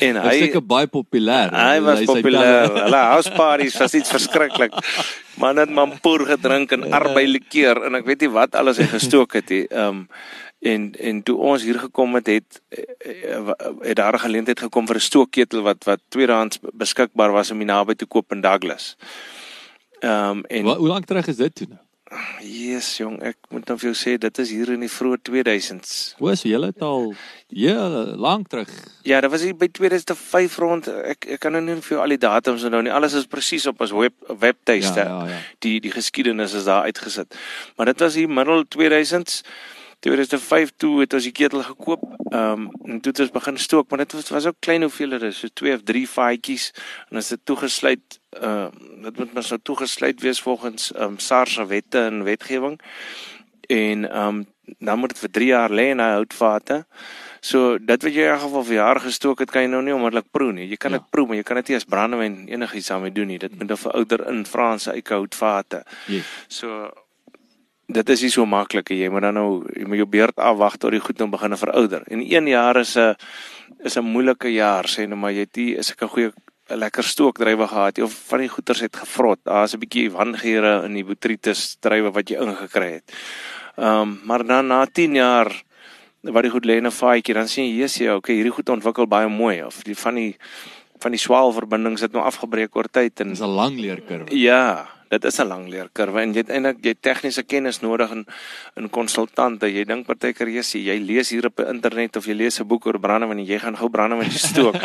en 0.07 0.17
Hy 0.23 0.39
seker 0.39 0.63
baie 0.65 0.87
populêr. 0.87 1.51
hy 1.55 1.81
was 1.85 1.99
Hy 2.01 2.07
populêr. 2.09 2.69
Hulle 2.87 2.97
house 3.13 3.31
parties 3.37 3.77
was 3.79 3.95
iets 3.95 4.11
verskriklik. 4.11 4.73
Man 5.39 5.57
het 5.57 5.71
mampoer 5.71 6.27
gedrink 6.27 6.73
en 6.73 6.93
arbei 6.93 7.27
likeur 7.27 7.83
en 7.87 7.95
ek 8.01 8.05
weet 8.09 8.21
nie 8.27 8.31
wat 8.33 8.55
alles 8.59 8.81
hy 8.83 8.87
gestook 8.91 9.33
het 9.39 9.49
nie. 9.51 9.67
Um 9.73 10.09
en 10.63 10.93
en 10.95 11.23
toe 11.27 11.37
ons 11.43 11.63
hier 11.67 11.79
gekom 11.79 12.15
het 12.15 12.27
het 12.31 12.61
eh, 12.71 12.85
eh, 13.35 13.55
het 13.83 13.97
daar 13.99 14.15
'n 14.15 14.25
geleentheid 14.27 14.61
gekom 14.61 14.87
vir 14.87 14.97
'n 14.97 15.01
stookketel 15.11 15.63
wat 15.63 15.85
wat 15.85 16.01
tweedehands 16.09 16.59
beskikbaar 16.73 17.33
was 17.33 17.51
om 17.51 17.59
hier 17.59 17.67
naby 17.67 17.95
te 17.95 18.07
koop 18.07 18.33
in 18.33 18.41
Douglas. 18.41 18.97
Um 20.01 20.45
en 20.49 20.65
Wa- 20.65 20.77
Hoe 20.77 20.89
lank 20.89 21.05
terug 21.07 21.27
is 21.27 21.37
dit 21.37 21.55
toe 21.55 21.67
nou? 21.69 21.82
Yes 22.45 22.97
jong, 23.01 23.19
ek 23.25 23.37
moet 23.53 23.69
nou 23.69 23.77
vir 23.81 23.89
jou 23.91 23.97
sê 23.97 24.15
dit 24.21 24.41
is 24.43 24.51
hier 24.53 24.73
in 24.75 24.85
die 24.85 24.91
vroeë 24.91 25.21
2000s. 25.29 25.93
O, 26.21 26.33
so 26.35 26.49
julle 26.49 26.71
het 26.73 26.85
al 26.85 27.13
ja, 27.49 27.87
lank 28.21 28.49
terug. 28.53 28.71
Ja, 29.09 29.21
dit 29.25 29.33
was 29.33 29.45
hier 29.47 29.57
by 29.59 29.69
2005 29.69 30.59
rond. 30.63 30.89
Ek 31.13 31.29
ek 31.37 31.43
kan 31.43 31.57
nou 31.57 31.63
nie 31.65 31.77
vir 31.81 31.97
jou 31.97 32.01
al 32.05 32.15
die 32.15 32.21
datums 32.23 32.65
onthou 32.69 32.83
nie. 32.85 32.95
Alles 32.95 33.17
is 33.19 33.29
presies 33.31 33.69
op 33.71 33.81
ons 33.85 33.95
web 33.97 34.17
webtuiste. 34.29 35.05
Ja, 35.05 35.21
ja, 35.27 35.37
ja. 35.37 35.43
Die 35.65 35.79
die 35.85 35.93
geskiedenis 35.95 36.57
is 36.59 36.69
daar 36.69 36.89
uitgesit. 36.89 37.37
Maar 37.77 37.93
dit 37.93 38.05
was 38.07 38.19
hier 38.21 38.29
middel 38.41 38.65
2000s. 38.77 39.43
2005 40.03 40.73
toe 40.83 41.01
het 41.01 41.15
ons 41.15 41.27
die 41.29 41.33
ketel 41.37 41.63
gekoop. 41.63 42.03
Ehm 42.33 42.53
um, 42.53 42.71
en 42.91 43.01
toe 43.01 43.13
het 43.13 43.21
ons 43.21 43.31
begin 43.35 43.59
stook, 43.59 43.91
maar 43.91 43.99
dit 44.03 44.13
was 44.13 44.31
was 44.35 44.47
ook 44.51 44.59
klein 44.61 44.83
hoeveelhede, 44.83 45.31
so 45.33 45.49
2 45.53 45.75
of 45.75 45.83
3 45.89 46.09
vaatjies 46.09 46.71
en 47.11 47.17
as 47.21 47.29
dit 47.29 47.41
toegesluit 47.45 48.19
ehm 48.31 48.49
uh, 48.49 49.03
dit 49.03 49.19
moet 49.19 49.35
mos 49.35 49.51
nou 49.51 49.61
toegesluit 49.63 50.21
wees 50.21 50.41
volgens 50.41 50.93
ehm 50.93 51.03
um, 51.15 51.19
SARS 51.19 51.55
se 51.55 51.67
wette 51.67 51.99
en 51.99 52.23
wetgewing. 52.25 52.81
En 53.69 54.11
ehm 54.11 54.29
um, 54.29 54.47
dan 54.79 54.99
moet 54.99 55.09
dit 55.09 55.19
vir 55.19 55.31
3 55.31 55.47
jaar 55.47 55.71
lê 55.71 55.87
in 55.91 56.01
hy 56.01 56.11
houtvate. 56.17 56.85
So 57.41 57.79
dit 57.79 58.03
wat 58.03 58.15
jy 58.15 58.27
in 58.31 58.39
geval 58.39 58.65
vir 58.65 58.75
jaar 58.75 59.01
gestook 59.01 59.39
het, 59.43 59.51
kan 59.51 59.63
jy 59.63 59.69
nou 59.69 59.83
nie 59.83 59.95
onmiddellik 59.95 60.29
proe 60.31 60.53
nie. 60.53 60.69
Jy 60.71 60.77
kan 60.77 60.91
Ja. 60.93 60.99
dit 60.99 61.11
proe, 61.11 61.27
maar 61.27 61.37
jy 61.37 61.43
kan 61.43 61.57
dit 61.57 61.69
nie 61.69 61.77
as 61.77 61.85
brandewyn 61.85 62.37
enigiets 62.49 62.89
daarmee 62.89 63.13
doen 63.13 63.27
nie. 63.27 63.39
Dit 63.39 63.59
moet 63.59 63.69
dan 63.69 63.77
verouder 63.77 64.29
in 64.29 64.47
Franse 64.47 64.93
eikehoutvate. 64.93 65.83
Yes. 66.07 66.25
So 66.49 66.91
dit 67.93 68.09
is 68.15 68.23
nie 68.23 68.31
so 68.31 68.47
maklik. 68.47 68.91
Jy 68.91 69.09
moet 69.13 69.23
dan 69.23 69.35
nou 69.35 69.65
jy 69.77 69.87
moet 69.89 70.03
jou 70.03 70.09
beurt 70.09 70.39
afwag 70.39 70.79
tot 70.79 70.95
die 70.95 71.01
goed 71.01 71.19
nou 71.19 71.29
begin 71.33 71.57
verouder. 71.57 72.03
En 72.09 72.21
1 72.21 72.47
jaar 72.49 72.77
is 72.77 72.97
'n 72.97 73.15
is 73.85 73.97
'n 73.97 74.05
moeilike 74.05 74.49
jaar 74.53 74.85
sê 74.85 75.07
nou 75.09 75.19
maar 75.19 75.33
jy 75.33 75.41
het 75.41 75.57
nie 75.57 75.77
is 75.77 75.91
ek 75.91 76.03
'n 76.03 76.09
goeie 76.09 76.33
lekker 76.69 77.05
stookdrywe 77.05 77.69
gehad 77.69 77.97
nie, 77.97 78.05
of 78.05 78.13
van 78.29 78.39
die 78.39 78.49
goeters 78.49 78.81
het 78.81 78.97
gevrot. 78.97 79.39
Daar's 79.45 79.75
'n 79.75 79.79
bietjie 79.79 80.11
wangeure 80.11 80.85
in 80.85 80.95
die 80.95 81.05
botrytis 81.05 81.77
drywe 81.81 82.13
wat 82.13 82.29
jy 82.29 82.37
ingekry 82.37 82.93
het. 82.93 83.13
Ehm 83.77 84.01
um, 84.01 84.21
maar 84.25 84.45
dan 84.47 84.67
na 84.67 84.87
10 84.87 85.15
jaar 85.15 85.63
wat 86.23 86.43
die 86.43 86.51
goed 86.51 86.65
lê 86.65 86.77
in 86.77 86.87
'n 86.87 86.91
vaatjie, 86.91 87.35
dan 87.35 87.49
sien 87.49 87.65
jy 87.65 87.81
Jesus, 87.81 87.99
ja, 87.99 88.15
okay, 88.15 88.35
hierdie 88.35 88.53
goed 88.53 88.69
ontwikkel 88.69 89.07
baie 89.07 89.29
mooi 89.29 89.63
of 89.65 89.83
die 89.83 89.97
van 89.97 90.15
die 90.15 90.37
van 91.03 91.11
die 91.11 91.21
swaalverbindings 91.21 92.01
het 92.01 92.13
nou 92.13 92.23
afgebreek 92.25 92.77
oor 92.77 92.87
tyd 92.91 93.21
en 93.21 93.29
Dis 93.29 93.41
'n 93.41 93.57
lang 93.57 93.79
leerkurwe. 93.79 94.37
Ja, 94.37 94.89
dit 95.13 95.25
is 95.29 95.39
'n 95.39 95.49
lang 95.49 95.69
leerkurwe 95.69 96.21
en 96.23 96.33
jy 96.33 96.41
het 96.41 96.51
eintlik 96.51 96.79
jy 96.85 96.95
tegniese 97.01 97.43
kennis 97.43 97.81
nodig 97.81 98.11
in 98.11 98.27
in 98.77 98.89
konsultante. 98.91 99.67
Jy 99.67 99.85
dink 99.85 100.07
partykeer 100.07 100.49
jy 100.49 100.63
sê 100.63 100.79
jy 100.81 100.99
lees 100.99 101.31
hier 101.31 101.47
op 101.47 101.57
die 101.57 101.69
internet 101.69 102.17
of 102.17 102.27
jy 102.27 102.35
lees 102.35 102.61
'n 102.61 102.67
boek 102.67 102.87
oor 102.87 102.99
brandewyn 102.99 103.39
en 103.39 103.47
jy 103.47 103.59
gaan 103.59 103.77
gou 103.77 103.89
brandewyn 103.89 104.31
stook. 104.51 104.77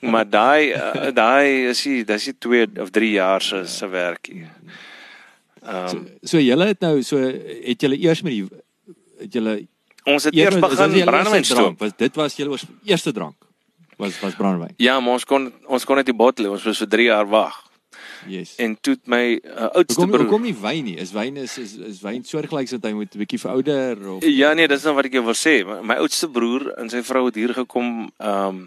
maar 0.00 0.24
daai 0.24 0.72
uh, 0.72 1.10
daai 1.12 1.68
is 1.70 1.82
jy 1.84 2.04
dis 2.04 2.24
jy 2.26 2.34
2 2.38 2.66
of 2.80 2.90
3 2.90 3.12
jaar 3.12 3.42
se 3.42 3.66
se 3.66 3.86
werkie. 3.86 4.46
Ehm 5.62 5.88
So, 5.88 5.96
um, 5.96 6.06
so 6.22 6.38
julle 6.38 6.66
het 6.66 6.80
nou 6.80 7.02
so 7.02 7.16
het 7.18 7.80
julle 7.80 7.96
eers 7.96 8.22
met 8.22 8.32
die 8.32 8.48
het 9.20 9.32
julle 9.32 9.66
ons 10.04 10.24
het 10.24 10.34
eers 10.34 10.58
begin 10.58 11.04
brandewyn 11.04 11.44
stook. 11.44 11.78
Was 11.78 11.92
dit 11.96 12.16
was 12.16 12.36
julle 12.36 12.56
eerste 12.84 13.12
drank? 13.12 13.36
was 13.98 14.20
was 14.20 14.34
brandewyn. 14.34 14.74
Ja, 14.76 15.00
maar 15.00 15.12
ons 15.12 15.24
kon 15.24 15.52
ons 15.66 15.84
kon 15.84 15.96
net 15.96 16.06
die 16.06 16.14
bottel, 16.16 16.46
ons 16.52 16.64
moes 16.64 16.78
vir 16.78 16.88
3 16.88 17.08
jaar 17.10 17.26
wag. 17.28 17.67
Yes. 18.26 18.54
En 18.56 18.76
toe 18.80 18.94
het 18.94 19.06
my 19.06 19.40
uh, 19.44 19.68
oudste 19.72 20.00
Hoekom 20.00 20.10
broer 20.10 20.24
hoekom 20.26 20.42
nie 20.42 20.54
wyn 20.54 20.84
nie? 20.84 20.96
Is 20.96 21.12
wyn 21.12 21.36
is 21.36 21.58
is, 21.58 21.76
is 21.76 22.00
wyn 22.02 22.24
soortgelyks 22.24 22.74
dat 22.76 22.88
hy 22.88 22.92
moet 22.92 23.14
'n 23.14 23.18
bietjie 23.18 23.40
verouder 23.40 24.08
of 24.14 24.24
Ja 24.24 24.54
nee, 24.54 24.68
dis 24.68 24.82
nou 24.82 24.94
wat 24.94 25.04
ek 25.10 25.18
jou 25.18 25.24
wil 25.24 25.38
sê. 25.38 25.64
My, 25.66 25.80
my 25.92 25.96
oudste 26.02 26.30
broer 26.30 26.72
en 26.78 26.90
sy 26.90 27.02
vrou 27.02 27.26
het 27.26 27.34
hier 27.34 27.54
gekom 27.54 28.10
ehm 28.18 28.48
um, 28.48 28.66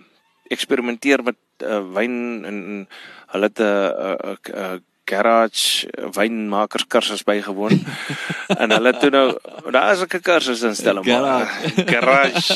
eksperimenteer 0.52 1.24
met 1.24 1.38
uh, 1.64 1.80
wyn 1.95 2.43
en, 2.43 2.58
en 2.72 2.88
hulle 3.34 3.47
het 3.47 3.60
'n 3.60 3.64
uh, 3.64 4.16
uh, 4.32 4.36
uh, 4.54 4.80
garage 5.12 5.88
wynmakers 6.16 6.88
kursus 6.88 7.24
bygewoon. 7.28 7.80
en 8.62 8.74
hulle 8.76 8.93
toe 9.01 9.12
nou 9.14 9.26
daar 9.76 9.93
is 9.93 10.03
'n 10.03 10.22
kursus 10.24 10.64
instelling 10.68 11.05
maar 11.05 11.47
Garage. 11.93 12.55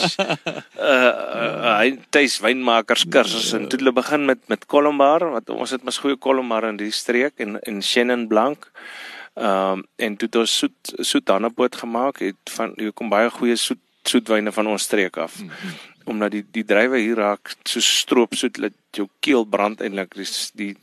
uh, 0.80 1.80
hy 1.80 1.98
tuis 2.10 2.40
wynmakers 2.40 3.06
kursus 3.10 3.54
en 3.54 3.68
toe 3.70 3.80
hulle 3.80 3.96
begin 3.96 4.26
met 4.26 4.42
met 4.48 4.66
Colombar 4.66 5.30
wat 5.38 5.50
ons 5.50 5.76
het 5.76 5.84
mos 5.84 6.02
goeie 6.04 6.18
Colombar 6.18 6.70
in 6.72 6.78
die 6.78 6.92
streek 6.92 7.40
en 7.40 7.60
en 7.62 7.82
Chenin 7.82 8.28
Blanc. 8.28 8.72
Ehm 9.36 9.80
um, 9.80 9.84
en 9.96 10.16
toe 10.16 10.28
het 10.28 10.36
ons 10.36 10.58
soet 10.58 10.94
soet 11.04 11.26
dannepoot 11.26 11.76
gemaak 11.76 12.20
het 12.20 12.52
van 12.58 12.72
hier 12.76 12.94
kom 12.94 13.10
baie 13.10 13.30
goeie 13.30 13.56
soet 13.56 13.82
soetwyne 14.08 14.52
van 14.52 14.68
ons 14.68 14.84
streek 14.84 15.18
af. 15.18 15.40
Mm 15.42 15.50
-hmm. 15.50 15.74
Omdat 16.06 16.32
die 16.32 16.46
die 16.52 16.66
drywe 16.66 16.98
hier 16.98 17.16
raak 17.16 17.56
so 17.64 17.80
stroopsoet 17.80 18.62
dat 18.62 18.74
jou 18.92 19.08
keel 19.20 19.44
brand 19.46 19.82
eintlik 19.82 20.16
dis 20.16 20.52
die 20.54 20.78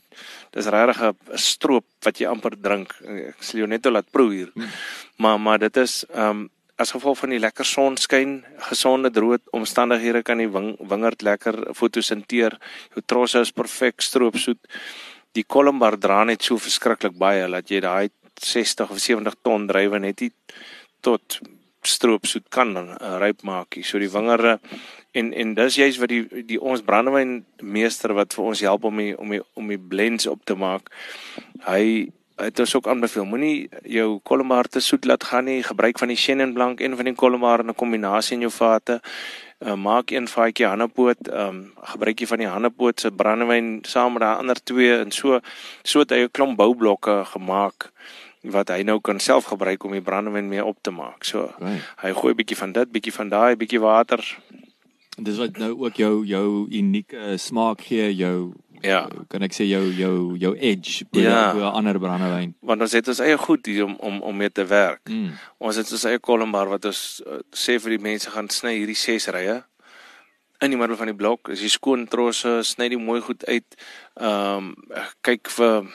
dis 0.53 0.69
regtig 0.69 1.01
'n 1.01 1.37
stroop 1.37 1.85
wat 2.05 2.19
jy 2.19 2.27
amper 2.29 2.55
drink. 2.55 2.93
Ek 3.01 3.41
sal 3.43 3.63
jou 3.63 3.67
net 3.67 3.85
laat 3.85 4.11
proe 4.11 4.31
hier. 4.31 4.51
Mm. 4.55 4.69
Maar 5.17 5.39
maar 5.39 5.59
dit 5.59 5.77
is 5.77 6.05
ehm 6.09 6.29
um, 6.29 6.49
as 6.75 6.91
gevolg 6.91 7.17
van 7.17 7.29
die 7.29 7.39
lekker 7.39 7.65
sonskyn, 7.65 8.43
gesonde 8.69 9.11
droë 9.13 9.37
omstandighede 9.53 10.23
kan 10.25 10.41
die 10.41 10.49
wing, 10.49 10.73
wingerd 10.89 11.21
lekker 11.21 11.59
fotosinteer. 11.77 12.57
Jou 12.95 13.03
trosse 13.05 13.43
is 13.45 13.51
perfek 13.51 14.01
stroopsoet. 14.01 14.59
Die 15.37 15.45
Colombar 15.45 15.97
dra 15.99 16.23
net 16.23 16.43
so 16.43 16.57
verskriklik 16.57 17.15
baie 17.17 17.47
dat 17.49 17.69
jy 17.69 17.79
daai 17.79 18.09
60 18.41 18.89
of 18.89 18.99
70 18.99 19.37
ton 19.45 19.67
drywe 19.69 19.99
net 19.99 20.21
nie 20.21 20.31
tot 21.01 21.39
stroopsoet 21.83 22.49
kan 22.49 22.75
uh, 22.77 23.17
ryp 23.21 23.43
maak 23.43 23.77
nie. 23.77 23.85
So 23.85 23.99
die 23.99 24.11
wingerde 24.11 24.59
en 25.13 25.31
en 25.33 25.53
dis 25.53 25.75
juist 25.75 26.01
wat 26.01 26.09
die 26.09 26.43
die 26.49 26.59
ons 26.61 26.81
brandewynmeester 26.81 28.13
wat 28.17 28.33
vir 28.33 28.49
ons 28.51 28.65
help 28.65 28.83
om 28.89 28.97
die, 28.97 29.13
om 29.17 29.29
die, 29.35 29.41
om 29.53 29.67
die 29.71 29.79
blends 29.79 30.27
op 30.27 30.41
te 30.45 30.55
maak. 30.55 30.89
Hy 31.67 32.09
het 32.41 32.59
ons 32.59 32.75
ook 32.75 32.87
aanbeveel 32.89 33.25
moenie 33.29 33.69
jou 33.85 34.19
Colombar 34.25 34.67
te 34.67 34.81
soet 34.81 35.05
laat 35.05 35.23
gaan 35.29 35.45
nie. 35.45 35.61
Gebruik 35.63 35.99
van 36.01 36.09
die 36.09 36.17
Chenin 36.17 36.53
Blanc 36.53 36.81
en 36.81 36.97
van 36.97 37.05
die 37.05 37.15
Colombar 37.15 37.59
in 37.61 37.69
'n 37.69 37.75
kombinasie 37.75 38.35
in 38.35 38.41
jou 38.47 38.51
vate. 38.51 39.01
Uh, 39.63 39.75
maak 39.75 40.11
een 40.11 40.27
vaatjie 40.27 40.65
hannepoot, 40.67 41.27
ehm 41.27 41.47
um, 41.47 41.71
gebruik 41.93 42.19
jy 42.19 42.27
van 42.27 42.37
die 42.37 42.47
hannepoot 42.47 42.99
se 42.99 43.11
brandewyn 43.11 43.79
saam 43.87 44.13
met 44.13 44.21
daai 44.21 44.37
ander 44.37 44.63
twee 44.63 44.97
en 44.99 45.11
so 45.11 45.39
so 45.83 45.99
het 45.99 46.09
hy 46.09 46.23
'n 46.23 46.31
klomp 46.31 46.57
boublokke 46.57 47.23
gemaak 47.25 47.91
wat 48.41 48.69
hy 48.69 48.81
nou 48.83 48.99
kan 49.01 49.19
self 49.19 49.45
gebruik 49.45 49.83
om 49.83 49.91
die 49.91 50.01
brandewyn 50.01 50.47
mee 50.47 50.65
op 50.65 50.77
te 50.81 50.91
maak. 50.91 51.23
So 51.23 51.53
Right. 51.59 51.81
hy 52.01 52.11
gooi 52.11 52.33
'n 52.33 52.35
bietjie 52.35 52.57
van 52.57 52.71
dit, 52.71 52.91
bietjie 52.91 53.13
van 53.13 53.29
daai, 53.29 53.55
bietjie 53.55 53.79
water. 53.79 54.19
Dis 55.21 55.37
wat 55.37 55.57
nou 55.61 55.71
ook 55.85 55.95
jou 55.99 56.25
jou 56.25 56.67
unieke 56.71 57.37
smaak 57.37 57.81
gee, 57.81 58.13
jou 58.15 58.53
Ja. 58.83 59.07
kan 59.29 59.41
ek 59.43 59.53
sê 59.53 59.63
jou 59.69 59.83
jou 59.95 60.35
jou 60.37 60.55
edge 60.59 61.05
bo 61.11 61.19
Ja. 61.19 61.53
bo 61.53 61.61
ander 61.69 61.99
brandewyn. 61.99 62.53
Want 62.61 62.81
ons 62.81 62.91
het 62.91 63.07
ons 63.07 63.19
eie 63.19 63.37
goed 63.37 63.65
hier 63.65 63.85
om 63.85 63.95
om 63.99 64.21
om 64.21 64.35
mee 64.37 64.49
te 64.51 64.65
werk. 64.65 64.99
Mm. 65.09 65.31
Ons 65.59 65.75
het 65.75 65.91
ons 65.91 66.03
eie 66.05 66.19
kolombar 66.19 66.67
wat 66.67 66.85
ons 66.85 67.21
uh, 67.25 67.39
sê 67.55 67.79
vir 67.79 67.97
die 67.97 68.03
mense 68.03 68.29
gaan 68.29 68.49
sny 68.49 68.73
hierdie 68.77 68.95
ses 68.95 69.27
rye 69.27 69.63
in 70.61 70.71
die 70.71 70.77
middel 70.77 70.95
van 70.97 71.07
die 71.07 71.15
blok. 71.15 71.49
As 71.49 71.61
jy 71.61 71.69
skoon 71.69 72.07
trosse, 72.07 72.63
sny 72.63 72.89
die 72.89 72.97
mooi 72.97 73.21
goed 73.21 73.45
uit. 73.47 73.75
Ehm 74.19 74.57
um, 74.57 74.75
kyk 75.21 75.49
vir 75.49 75.87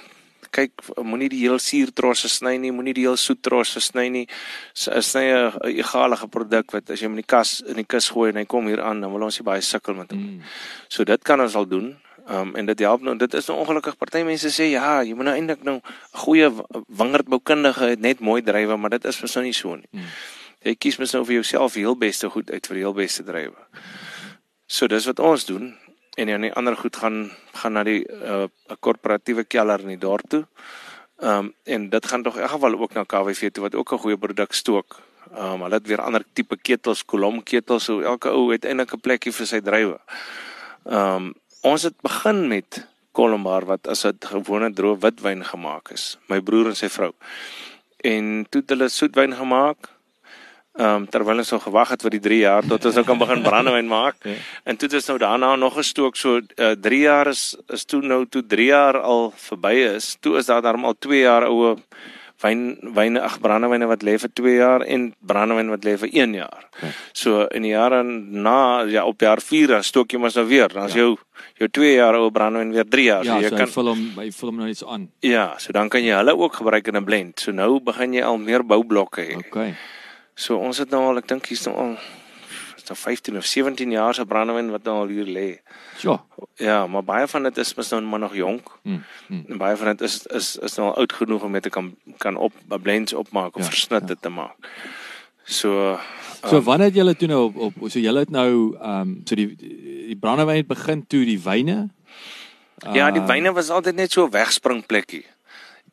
kyk 0.50 0.72
moenie 1.04 1.28
die 1.32 1.40
heel 1.44 1.58
suur 1.62 1.92
trosse 1.94 2.28
sny 2.28 2.56
nie, 2.58 2.72
moenie 2.74 2.94
die 2.94 3.06
heel 3.06 3.16
soet 3.16 3.42
trosse 3.42 3.80
sny 3.80 4.08
nie. 4.08 4.26
Sny 4.74 5.24
'n 5.30 5.78
egalige 5.78 6.28
produk 6.28 6.72
wat 6.72 6.90
as 6.90 7.00
jy 7.00 7.06
hom 7.06 7.16
in 7.16 7.22
die 7.22 7.30
kas 7.34 7.60
in 7.66 7.76
die 7.76 7.84
kus 7.84 8.10
gooi 8.10 8.30
en 8.30 8.36
hy 8.36 8.44
kom 8.44 8.66
hier 8.66 8.82
aan, 8.82 9.00
dan 9.00 9.12
wil 9.12 9.22
ons 9.22 9.38
nie 9.38 9.44
baie 9.44 9.60
sukkel 9.60 9.94
met 9.94 10.10
hom. 10.10 10.20
Mm. 10.20 10.42
So 10.88 11.04
dit 11.04 11.24
kan 11.24 11.40
ons 11.40 11.54
al 11.54 11.66
doen. 11.66 11.96
Um, 12.28 12.54
en 12.56 12.66
dit 12.66 12.78
help 12.78 13.00
nou 13.00 13.16
dit 13.16 13.34
is 13.34 13.46
nou 13.48 13.58
ongelukkig 13.58 13.96
party 13.96 14.20
mense 14.22 14.50
sê 14.52 14.66
ja 14.68 15.00
jy 15.00 15.14
moet 15.16 15.24
nou 15.24 15.34
eintlik 15.34 15.62
nou 15.64 15.76
'n 15.76 15.82
goeie 16.12 16.50
wingerdboukundige 16.88 17.84
het 17.88 18.00
net 18.00 18.20
mooi 18.20 18.42
drywe 18.42 18.76
maar 18.76 18.90
dit 18.90 19.04
is 19.04 19.20
mos 19.22 19.34
nou 19.34 19.44
nie 19.44 19.54
so 19.54 19.74
nie. 19.74 19.88
Mm. 19.92 20.04
Jy 20.64 20.74
kies 20.74 20.98
mos 20.98 21.12
nou 21.12 21.24
vir 21.24 21.34
jouself 21.40 21.72
die 21.72 21.80
heel 21.80 21.96
beste 21.96 22.28
goed 22.28 22.50
uit 22.50 22.66
vir 22.66 22.74
die 22.74 22.82
heel 22.84 22.94
beste 22.94 23.24
drywe. 23.24 23.56
So 24.66 24.86
dis 24.86 25.06
wat 25.06 25.20
ons 25.20 25.46
doen 25.46 25.74
en 26.18 26.26
dan 26.26 26.46
die 26.46 26.52
ander 26.52 26.76
goed 26.76 26.96
gaan 26.96 27.30
gaan 27.54 27.72
na 27.72 27.82
die 27.86 28.02
'n 28.02 28.22
uh, 28.24 28.76
korporatiewe 28.80 29.44
kelder 29.44 29.80
in 29.80 29.94
die 29.94 30.04
dorp 30.06 30.28
toe. 30.28 30.44
Ehm 31.18 31.38
um, 31.38 31.54
en 31.64 31.88
dit 31.90 32.06
gaan 32.06 32.22
tog 32.22 32.36
in 32.36 32.42
elk 32.42 32.50
geval 32.50 32.78
ook 32.78 32.94
na 32.94 33.04
KWV 33.04 33.50
toe 33.50 33.62
wat 33.62 33.74
ook 33.74 33.92
'n 33.92 33.98
goeie 33.98 34.18
produk 34.18 34.52
stook. 34.52 35.00
Ehm 35.34 35.52
um, 35.52 35.62
hulle 35.62 35.74
het 35.74 35.86
weer 35.86 36.00
ander 36.00 36.24
tipe 36.32 36.56
ketels, 36.56 37.04
kolomketels, 37.04 37.84
so 37.84 38.00
elke 38.00 38.28
ou 38.28 38.52
het 38.52 38.64
eintlik 38.64 38.92
'n 38.94 39.00
plekkie 39.00 39.32
vir 39.32 39.46
sy 39.46 39.60
drywe. 39.60 39.98
Ehm 40.84 41.16
um, 41.16 41.34
ons 41.60 41.82
het 41.82 42.00
begin 42.02 42.48
met 42.48 42.86
Colombar 43.12 43.64
wat 43.64 43.88
as 43.88 44.04
'n 44.06 44.18
gewone 44.20 44.70
droë 44.72 44.98
witwyn 44.98 45.44
gemaak 45.44 45.90
is. 45.90 46.18
My 46.28 46.40
broer 46.40 46.66
en 46.66 46.76
sy 46.76 46.88
vrou. 46.88 47.12
En 47.96 48.46
toe 48.50 48.60
het 48.60 48.70
hulle 48.70 48.88
soetwyn 48.88 49.34
gemaak. 49.34 49.97
Ehm 50.78 50.94
um, 50.94 51.06
terwyl 51.10 51.40
ons 51.42 51.50
nog 51.50 51.62
gewag 51.66 51.88
het 51.90 52.02
vir 52.06 52.10
die 52.14 52.20
3 52.22 52.36
jaar 52.38 52.66
tot 52.70 52.84
ons 52.86 52.94
nou 52.94 53.02
kan 53.06 53.18
begin 53.18 53.40
brandewyn 53.42 53.88
maak. 53.90 54.14
Ja. 54.22 54.36
En 54.62 54.76
toe 54.78 54.86
het 54.86 54.94
ons 55.00 55.08
nou 55.10 55.18
daarna 55.18 55.56
nog 55.58 55.74
gestook 55.74 56.16
so 56.16 56.38
3 56.54 56.98
uh, 56.98 57.02
jaar 57.02 57.26
is 57.26 57.56
is 57.74 57.84
toe 57.84 57.98
nou 58.02 58.26
toe 58.30 58.44
3 58.46 58.66
jaar 58.68 59.00
al 59.00 59.32
verby 59.36 59.74
is. 59.96 60.16
Toe 60.20 60.36
is 60.38 60.46
daar 60.46 60.62
dan 60.62 60.84
al 60.84 60.94
2 60.98 61.18
jaar 61.24 61.48
oue 61.50 61.74
wyn 62.38 62.78
wyne 62.94 63.18
ag 63.20 63.40
brandewyne 63.42 63.88
wat 63.90 64.04
lê 64.06 64.14
vir 64.22 64.30
2 64.30 64.54
jaar 64.54 64.84
en 64.86 65.08
brandewyn 65.26 65.72
wat 65.74 65.82
lê 65.84 65.96
vir 65.98 66.08
1 66.14 66.34
jaar. 66.38 66.68
Ja. 66.82 66.92
So 67.12 67.46
in 67.50 67.66
die 67.66 67.74
jare 67.74 68.04
na 68.06 68.84
ja 68.86 69.02
op 69.04 69.20
jaar 69.20 69.42
4 69.42 69.66
dan 69.74 69.82
stook 69.82 70.12
jy 70.14 70.18
mos 70.22 70.38
nou 70.38 70.46
weer. 70.46 70.68
Dan 70.68 70.86
is 70.86 70.94
Ja. 70.94 70.98
jou 71.02 71.16
jou 71.58 71.68
2 71.68 71.94
jaar 71.96 72.14
oue 72.14 72.30
brandewyn 72.30 72.70
weer 72.72 72.86
3 72.86 73.04
jaar. 73.04 73.24
Ja, 73.24 73.34
so 73.34 73.42
jy 73.42 73.48
so 73.48 73.56
kan 73.56 73.66
vul 73.66 73.88
hom 73.88 74.10
hy 74.16 74.30
vul 74.30 74.48
hom 74.48 74.56
nou 74.62 74.68
iets 74.68 74.84
aan. 74.84 75.10
ja, 75.20 75.54
so 75.58 75.72
dan 75.72 75.88
kan 75.88 76.04
jy 76.04 76.14
hulle 76.14 76.36
ook 76.38 76.54
gebruik 76.54 76.86
in 76.86 76.96
'n 76.96 77.04
blend. 77.04 77.40
So 77.40 77.50
nou 77.52 77.80
begin 77.80 78.12
jy 78.14 78.22
al 78.22 78.38
meer 78.38 78.62
boublokke 78.62 79.22
hê. 79.26 79.36
Okay. 79.36 79.74
So 80.38 80.56
ons 80.62 80.78
het 80.78 80.92
nou 80.94 81.00
al 81.10 81.18
ek 81.18 81.28
dink 81.30 81.48
hier's 81.50 81.64
nou 81.66 81.74
al 81.82 81.96
is 82.78 82.84
nou 82.86 82.96
15 82.96 83.36
of 83.40 83.46
17 83.50 83.90
jaar 83.90 84.14
se 84.14 84.24
brandewyn 84.24 84.70
wat 84.70 84.84
nou 84.86 84.94
al 85.02 85.10
hier 85.10 85.26
lê. 85.26 85.48
Ja. 86.04 86.14
Ja, 86.62 86.76
maar 86.86 87.02
baie 87.04 87.26
van 87.26 87.42
dit 87.48 87.58
is 87.58 87.74
mos 87.74 87.90
nou 87.90 88.02
maar 88.06 88.22
nog 88.22 88.36
jonk. 88.38 88.70
Mm. 88.82 89.02
Mm. 89.28 89.44
En 89.48 89.58
baie 89.58 89.76
van 89.76 89.96
dit 89.96 90.00
is 90.06 90.20
is 90.38 90.52
is 90.68 90.78
nou 90.78 90.88
al 90.88 90.96
oud 91.02 91.12
genoeg 91.12 91.42
om 91.42 91.52
dit 91.58 91.62
te 91.66 91.70
kan 91.74 91.90
kan 92.22 92.36
op 92.36 92.54
blends 92.82 93.12
opmaak 93.12 93.56
of 93.56 93.64
Ja, 93.64 93.70
versnitte 93.70 94.14
ja. 94.14 94.20
te 94.20 94.28
maak. 94.28 94.70
So 95.44 95.98
So 96.46 96.56
um, 96.56 96.62
wanneer 96.64 96.86
het 96.86 96.94
julle 96.94 97.16
toe 97.16 97.28
nou 97.28 97.40
op, 97.52 97.56
op 97.82 97.90
so 97.90 97.98
julle 97.98 98.18
het 98.22 98.30
nou 98.30 98.76
ehm 98.78 99.00
um, 99.00 99.20
so 99.24 99.34
die 99.34 99.56
die 99.56 100.16
brandewyn 100.16 100.56
het 100.62 100.66
begin 100.70 101.06
toe 101.06 101.24
die 101.24 101.40
wyne. 101.42 101.88
ja, 102.92 103.10
die 103.10 103.20
Ehm, 103.20 103.26
wyne 103.26 103.52
was 103.52 103.70
altyd 103.70 103.94
net 103.94 104.12
so 104.12 104.24
'n 104.26 104.30
wegspringplekkie. 104.30 105.26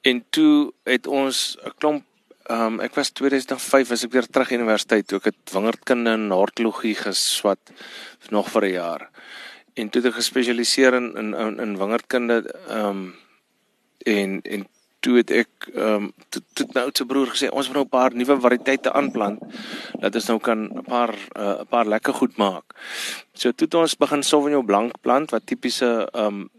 En 0.02 0.24
toe 0.30 0.74
het 0.84 1.08
ons 1.08 1.58
'n 1.66 1.72
klomp 1.78 2.04
ehm 2.46 2.76
um, 2.76 2.80
ek 2.80 2.96
was 2.96 3.10
2005 3.10 3.92
as 3.92 4.04
ek 4.06 4.12
weer 4.14 4.28
terug 4.30 4.52
universiteit 4.54 5.08
toe 5.08 5.18
ek 5.18 5.32
het 5.32 5.54
wingerdkunde 5.54 6.12
en 6.14 6.30
hortologie 6.30 6.96
geswat 6.96 7.74
nog 8.30 8.52
vir 8.54 8.66
'n 8.66 8.74
jaar. 8.74 9.10
En 9.74 9.90
toe 9.90 10.02
het 10.02 10.12
ek 10.12 10.20
gespesialiseer 10.22 10.94
in 10.94 11.08
in 11.18 11.34
in, 11.34 11.60
in 11.60 11.78
wingerdkunde 11.78 12.38
ehm 12.70 12.90
um, 12.90 13.16
en 14.06 14.42
en 14.42 14.68
toe 15.06 15.18
het 15.18 15.32
ek 15.32 15.70
ehm 15.74 16.10
um, 16.10 16.14
toe, 16.30 16.42
toe 16.54 16.66
my 16.74 16.82
oudste 16.88 17.06
broer 17.06 17.30
gesê 17.34 17.50
ons 17.50 17.68
moet 17.68 17.78
nou 17.78 17.86
'n 17.86 17.96
paar 17.98 18.14
nuwe 18.14 18.36
variëteite 18.46 18.94
aanplant 18.94 19.40
dat 20.02 20.16
ons 20.16 20.28
nou 20.28 20.40
kan 20.40 20.60
'n 20.66 20.84
paar 20.84 21.14
eh, 21.14 21.42
'n 21.42 21.62
uh, 21.62 21.70
paar 21.70 21.86
lekker 21.86 22.14
goed 22.14 22.38
maak. 22.38 22.66
So 23.34 23.52
toe 23.52 23.66
het 23.68 23.74
ons 23.74 23.98
begin 23.98 24.24
Sauvignon 24.24 24.66
Blanc 24.66 25.02
plant 25.02 25.32
wat 25.32 25.46
tipiese 25.46 26.10
ehm 26.14 26.26
um, 26.26 26.50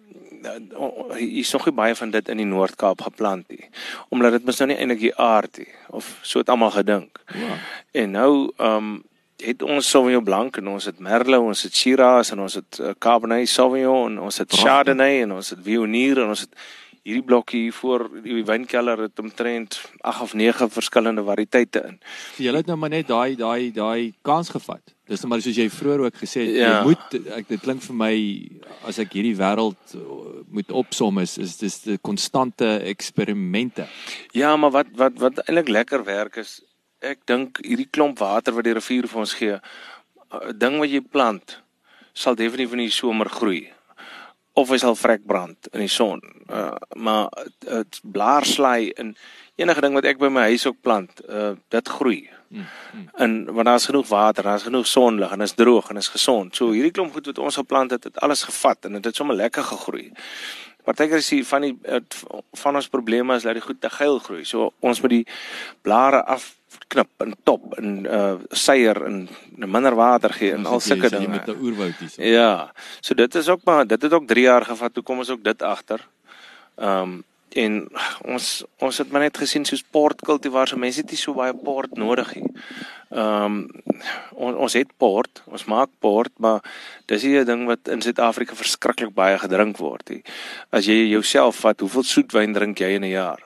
hier 1.16 1.38
is 1.42 1.52
nog 1.52 1.66
nie 1.68 1.74
baie 1.74 1.94
van 1.94 2.10
dit 2.10 2.28
in 2.28 2.40
die 2.42 2.48
Noord-Kaap 2.48 3.02
geplant 3.08 3.48
nie. 3.48 3.68
Omdat 4.08 4.38
dit 4.38 4.44
mos 4.44 4.62
nou 4.62 4.70
nie 4.70 4.78
eintlik 4.78 5.02
die 5.02 5.16
aard 5.16 5.58
nie 5.62 5.68
of 5.88 6.18
so 6.22 6.42
het 6.42 6.48
almal 6.52 6.70
gedink. 6.70 7.20
Ja. 7.34 7.60
En 7.92 8.10
nou 8.10 8.32
ehm 8.56 8.76
um, 8.76 8.96
het 9.36 9.62
ons 9.62 9.90
Sauvignon 9.90 10.24
Blanc 10.24 10.56
en 10.56 10.68
ons 10.72 10.84
het 10.88 10.98
Merlot, 10.98 11.44
ons 11.44 11.62
het 11.62 11.74
Shiraz 11.76 12.30
en 12.32 12.40
ons 12.40 12.54
het 12.56 12.78
uh, 12.80 12.94
Cabernet 12.98 13.48
Sauvignon 13.48 14.14
en 14.14 14.18
ons 14.18 14.38
het 14.38 14.48
Pragtig. 14.48 14.68
Chardonnay 14.68 15.20
en 15.26 15.36
ons 15.36 15.50
het 15.50 15.60
Viognier 15.62 16.22
en 16.22 16.32
ons 16.32 16.40
het 16.46 16.56
hierdie 17.06 17.24
blokkie 17.26 17.66
hier 17.66 17.76
voor 17.76 18.08
die 18.24 18.42
wynkelder 18.44 19.04
het 19.06 19.20
omtrent 19.22 19.78
8 20.00 20.24
of 20.24 20.34
9 20.34 20.70
verskillende 20.70 21.22
variëteite 21.22 21.84
in. 21.90 22.00
Julle 22.42 22.64
het 22.64 22.72
nou 22.72 22.78
maar 22.80 22.94
net 22.96 23.12
daai 23.12 23.36
daai 23.36 23.70
daai 23.76 24.14
kans 24.26 24.50
gevat. 24.56 24.95
Dis 25.06 25.20
nou 25.22 25.28
maar 25.30 25.40
soos 25.44 25.54
jy 25.56 25.68
vroeër 25.70 26.00
ook 26.06 26.16
gesê 26.18 26.40
het, 26.46 26.54
Ja. 26.56 26.70
jy 26.80 26.84
moet 26.88 27.14
ek 27.36 27.48
dit 27.48 27.60
klink 27.62 27.82
vir 27.82 27.94
my 27.94 28.14
as 28.88 28.98
ek 28.98 29.12
hierdie 29.14 29.36
wêreld 29.38 29.94
uh, 29.94 30.42
moet 30.50 30.72
opsom 30.72 31.18
is 31.22 31.38
is 31.38 31.56
dis 31.58 31.76
die 31.84 31.98
konstante 31.98 32.80
eksperimente. 32.90 33.86
Ja, 34.34 34.56
maar 34.56 34.70
wat 34.70 34.86
wat 34.98 35.18
wat 35.22 35.38
eintlik 35.46 35.68
lekker 35.68 36.04
werk 36.04 36.36
is, 36.42 36.60
ek 37.00 37.22
dink 37.26 37.58
hierdie 37.62 37.86
klomp 37.90 38.18
water 38.18 38.52
wat 38.56 38.64
die 38.64 38.74
rivier 38.74 39.06
vir 39.06 39.20
ons 39.20 39.34
gee, 39.34 39.60
'n 40.32 40.58
ding 40.58 40.78
wat 40.80 40.90
jy 40.90 41.00
plant. 41.00 41.62
sal 42.16 42.34
definitief 42.34 42.72
in 42.72 42.78
die 42.78 42.90
somer 42.90 43.28
groei 43.28 43.68
of 44.54 44.70
hy 44.70 44.78
sal 44.78 44.94
vrek 44.96 45.26
brand 45.26 45.68
in 45.74 45.80
die 45.80 45.88
son. 45.88 46.20
Uh 46.48 46.72
maar 46.96 47.28
dit 47.60 48.00
blaarslaai 48.02 48.90
en 48.96 49.14
enige 49.56 49.80
ding 49.82 49.92
wat 49.94 50.04
ek 50.06 50.18
by 50.18 50.28
my 50.28 50.40
huis 50.48 50.64
ook 50.66 50.80
plant, 50.82 51.20
uh 51.28 51.54
dit 51.68 51.88
groei. 51.88 52.28
Hmm. 52.48 52.66
En 53.14 53.44
want 53.52 53.66
daar's 53.66 53.86
genoeg 53.86 54.08
water, 54.08 54.42
daar's 54.42 54.62
genoeg 54.62 54.86
sonlig 54.86 55.32
en 55.32 55.40
is 55.40 55.52
droog 55.52 55.90
en 55.90 55.96
is 55.96 56.08
gesond. 56.08 56.56
So 56.56 56.70
hierdie 56.70 56.90
klomp 56.90 57.12
goed 57.12 57.26
wat 57.26 57.38
ons 57.38 57.58
geplant 57.58 57.90
het, 57.90 58.04
het 58.04 58.20
alles 58.20 58.42
gevat 58.42 58.84
en 58.84 58.92
dit 58.92 58.96
het, 58.96 59.04
het 59.04 59.16
sommer 59.16 59.36
lekker 59.36 59.62
gegroei. 59.62 60.12
Partykeer 60.86 61.18
is 61.18 61.30
hier 61.30 61.44
van 61.44 61.64
die 61.66 61.74
het, 61.82 62.16
van 62.62 62.78
ons 62.78 62.88
probleme 62.88 63.34
is 63.34 63.42
dat 63.42 63.58
die 63.58 63.64
goed 63.64 63.80
te 63.80 63.90
geil 63.90 64.18
groei. 64.22 64.44
So 64.46 64.70
ons 64.80 65.00
moet 65.02 65.10
die 65.16 65.24
blare 65.82 66.22
afknip 66.24 67.24
en 67.24 67.34
top 67.42 67.74
en 67.80 68.04
uh 68.06 68.34
seier 68.50 69.02
en 69.08 69.24
minder 69.56 69.96
water 69.98 70.34
gee 70.38 70.52
en 70.54 70.66
al 70.66 70.80
sulke 70.80 71.10
dinge. 71.10 71.28
Met 71.28 71.48
'n 71.50 71.58
oerwoud 71.60 71.98
hier. 71.98 72.30
Ja. 72.32 72.72
So 73.00 73.14
dit 73.14 73.34
is 73.34 73.48
ook 73.48 73.64
maar 73.64 73.86
dit 73.86 74.02
het 74.02 74.12
ook 74.12 74.26
3 74.26 74.42
jaar 74.42 74.64
gevat. 74.64 74.94
Toe 74.94 75.02
kom 75.02 75.18
ons 75.18 75.30
ook 75.30 75.44
dit 75.44 75.62
agter. 75.62 76.06
Ehm 76.76 77.02
um, 77.02 77.24
en 77.56 77.88
ons 78.24 78.46
ons 78.84 78.98
het 78.98 79.10
maar 79.12 79.24
net 79.26 79.38
gesien 79.40 79.64
soos 79.64 79.84
portkultivar 79.94 80.68
so 80.68 80.76
mense 80.80 81.00
het 81.00 81.10
nie 81.10 81.20
so 81.20 81.34
baie 81.36 81.54
port 81.54 81.96
nodig 81.96 82.34
nie. 82.36 82.50
Ehm 83.14 83.44
um, 83.44 83.58
ons 84.34 84.56
ons 84.66 84.76
het 84.76 84.90
port, 85.00 85.42
ons 85.46 85.64
maak 85.70 85.90
port, 86.04 86.32
maar 86.42 86.60
dis 87.06 87.22
nie 87.22 87.38
'n 87.38 87.46
ding 87.46 87.66
wat 87.66 87.88
in 87.88 88.02
Suid-Afrika 88.02 88.54
verskriklik 88.54 89.14
baie 89.14 89.38
gedrink 89.38 89.78
word 89.78 90.08
nie. 90.10 90.22
As 90.70 90.86
jy 90.86 91.08
jouself 91.08 91.56
vat, 91.56 91.80
hoeveel 91.80 92.02
soetwyn 92.02 92.52
drink 92.52 92.78
jy 92.78 92.94
in 92.94 93.04
'n 93.04 93.10
jaar? 93.10 93.40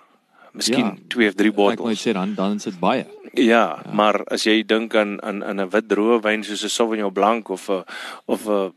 Miskien 0.52 0.98
2 1.08 1.24
ja, 1.24 1.28
of 1.30 1.34
3 1.34 1.52
bottels. 1.52 1.78
Ek 1.78 1.86
moet 1.86 2.08
sê 2.08 2.12
dan 2.12 2.34
dan 2.34 2.56
is 2.56 2.64
dit 2.64 2.80
baie. 2.80 3.06
Ja, 3.34 3.42
ja, 3.42 3.82
maar 3.92 4.24
as 4.26 4.44
jy 4.44 4.66
dink 4.66 4.94
aan 4.94 5.20
aan 5.22 5.60
'n 5.60 5.70
wit 5.70 5.86
droë 5.88 6.20
wyn 6.22 6.42
soos 6.44 6.64
'n 6.64 6.68
Sauvignon 6.68 7.12
Blanc 7.12 7.48
of 7.48 7.68
'n 7.68 7.84
of 8.26 8.48
'n 8.48 8.72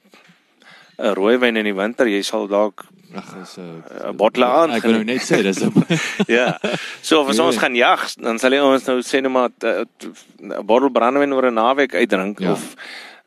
'n 1.00 1.14
rooi 1.14 1.38
wyn 1.38 1.58
in 1.58 1.66
die 1.66 1.74
winter, 1.74 2.08
jy 2.08 2.22
sal 2.22 2.48
dalk 2.48 2.86
ag 3.16 3.36
is 3.42 3.58
'n 3.58 4.16
bottel 4.18 4.44
aan. 4.44 4.72
Ek 4.72 4.84
wil 4.84 4.92
nou 5.00 5.04
net 5.04 5.22
sê 5.22 5.42
dis 5.44 5.62
Ja. 6.38 6.58
So 7.02 7.26
as 7.28 7.40
ons 7.40 7.58
gaan 7.58 7.76
jag, 7.76 8.00
dan 8.22 8.40
sal 8.40 8.54
ons 8.64 8.86
nou 8.88 9.00
sê 9.02 9.22
net 9.22 9.32
maar 9.32 9.50
'n 9.50 10.66
bottel 10.66 10.90
brandewyn 10.90 11.34
oor 11.34 11.52
'n 11.52 11.54
naweek 11.54 11.96
uitdrink 11.96 12.40
ja. 12.40 12.52
of 12.52 12.76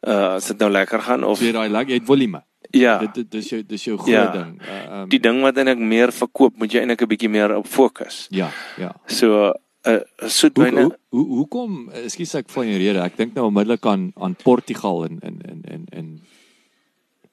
uh 0.07 0.37
as 0.37 0.47
dit 0.47 0.59
nou 0.59 0.71
lekker 0.71 1.01
gaan 1.03 1.25
of 1.25 1.41
jy 1.41 1.53
daai 1.53 1.69
lekker, 1.69 1.95
jy 1.95 2.01
het 2.01 2.07
volume. 2.07 2.43
Ja. 2.71 2.99
Dit 2.99 3.31
dis 3.31 3.49
jou 3.49 3.63
dis 3.63 3.85
jou 3.85 3.97
groot 3.97 4.13
ja. 4.13 4.33
ding. 4.33 4.61
Uh, 4.61 5.01
um, 5.01 5.09
die 5.09 5.21
ding 5.21 5.41
wat 5.43 5.57
eintlik 5.57 5.79
meer 5.79 6.13
verkoop, 6.13 6.57
moet 6.59 6.73
jy 6.73 6.83
eintlik 6.83 7.03
'n 7.03 7.09
bietjie 7.09 7.31
meer 7.31 7.57
op 7.57 7.67
fokus. 7.67 8.27
Ja, 8.31 8.51
ja. 8.77 8.95
So 9.07 9.53
'n 9.87 10.03
uh, 10.03 10.29
soetwyne. 10.29 10.83
Hoe 10.83 10.97
hoe 11.09 11.27
hoekom, 11.37 11.91
ekskuus 11.91 12.35
ek 12.35 12.49
van 12.51 12.69
jou 12.69 12.79
rede, 12.79 13.01
ek 13.01 13.17
dink 13.17 13.35
nou 13.35 13.47
onmiddellik 13.47 13.87
aan 13.87 14.13
aan 14.15 14.35
Portugal 14.35 15.05
en 15.05 15.19
en 15.23 15.41
en 15.43 15.63
en 15.65 15.85
en 15.91 16.21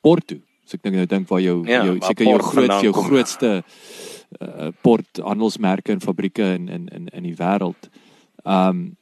Porto. 0.01 0.35
So 0.63 0.77
ek 0.77 0.83
dink 0.85 0.95
nou 0.95 1.05
dink 1.09 1.29
waar 1.29 1.43
jou 1.43 1.57
ja, 1.67 1.83
jou 1.83 1.99
seker 1.99 2.29
jou 2.29 2.39
groot 2.39 2.75
jou 2.85 2.93
grootste 2.95 3.51
uh, 4.39 4.71
port 4.81 5.21
handelsmerke 5.23 5.91
en 5.91 6.03
fabrieke 6.03 6.53
in 6.55 6.69
in 6.71 6.87
in 6.87 7.07
in 7.07 7.23
die 7.23 7.37
wêreld. 7.39 7.89
Um 8.43 8.95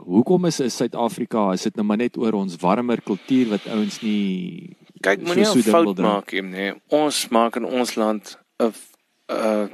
hoekom 0.00 0.46
is 0.48 0.56
Suid-Afrika 0.56 1.50
is 1.52 1.66
dit 1.68 1.76
nou 1.76 1.84
maar 1.86 2.00
net 2.00 2.16
oor 2.16 2.38
ons 2.38 2.56
warmer 2.60 3.02
kultuur 3.04 3.50
wat 3.52 3.66
ouens 3.68 4.00
nie 4.02 4.76
kyk 5.04 5.26
moenie 5.26 5.46
so 5.48 5.62
fout 5.64 5.98
maak 6.00 6.32
nie. 6.32 6.42
Nee. 6.42 6.74
Ons 6.88 7.26
maak 7.28 7.60
in 7.60 7.68
ons 7.68 7.94
land 8.00 8.36
'n 8.58 8.72
uh 9.28 9.68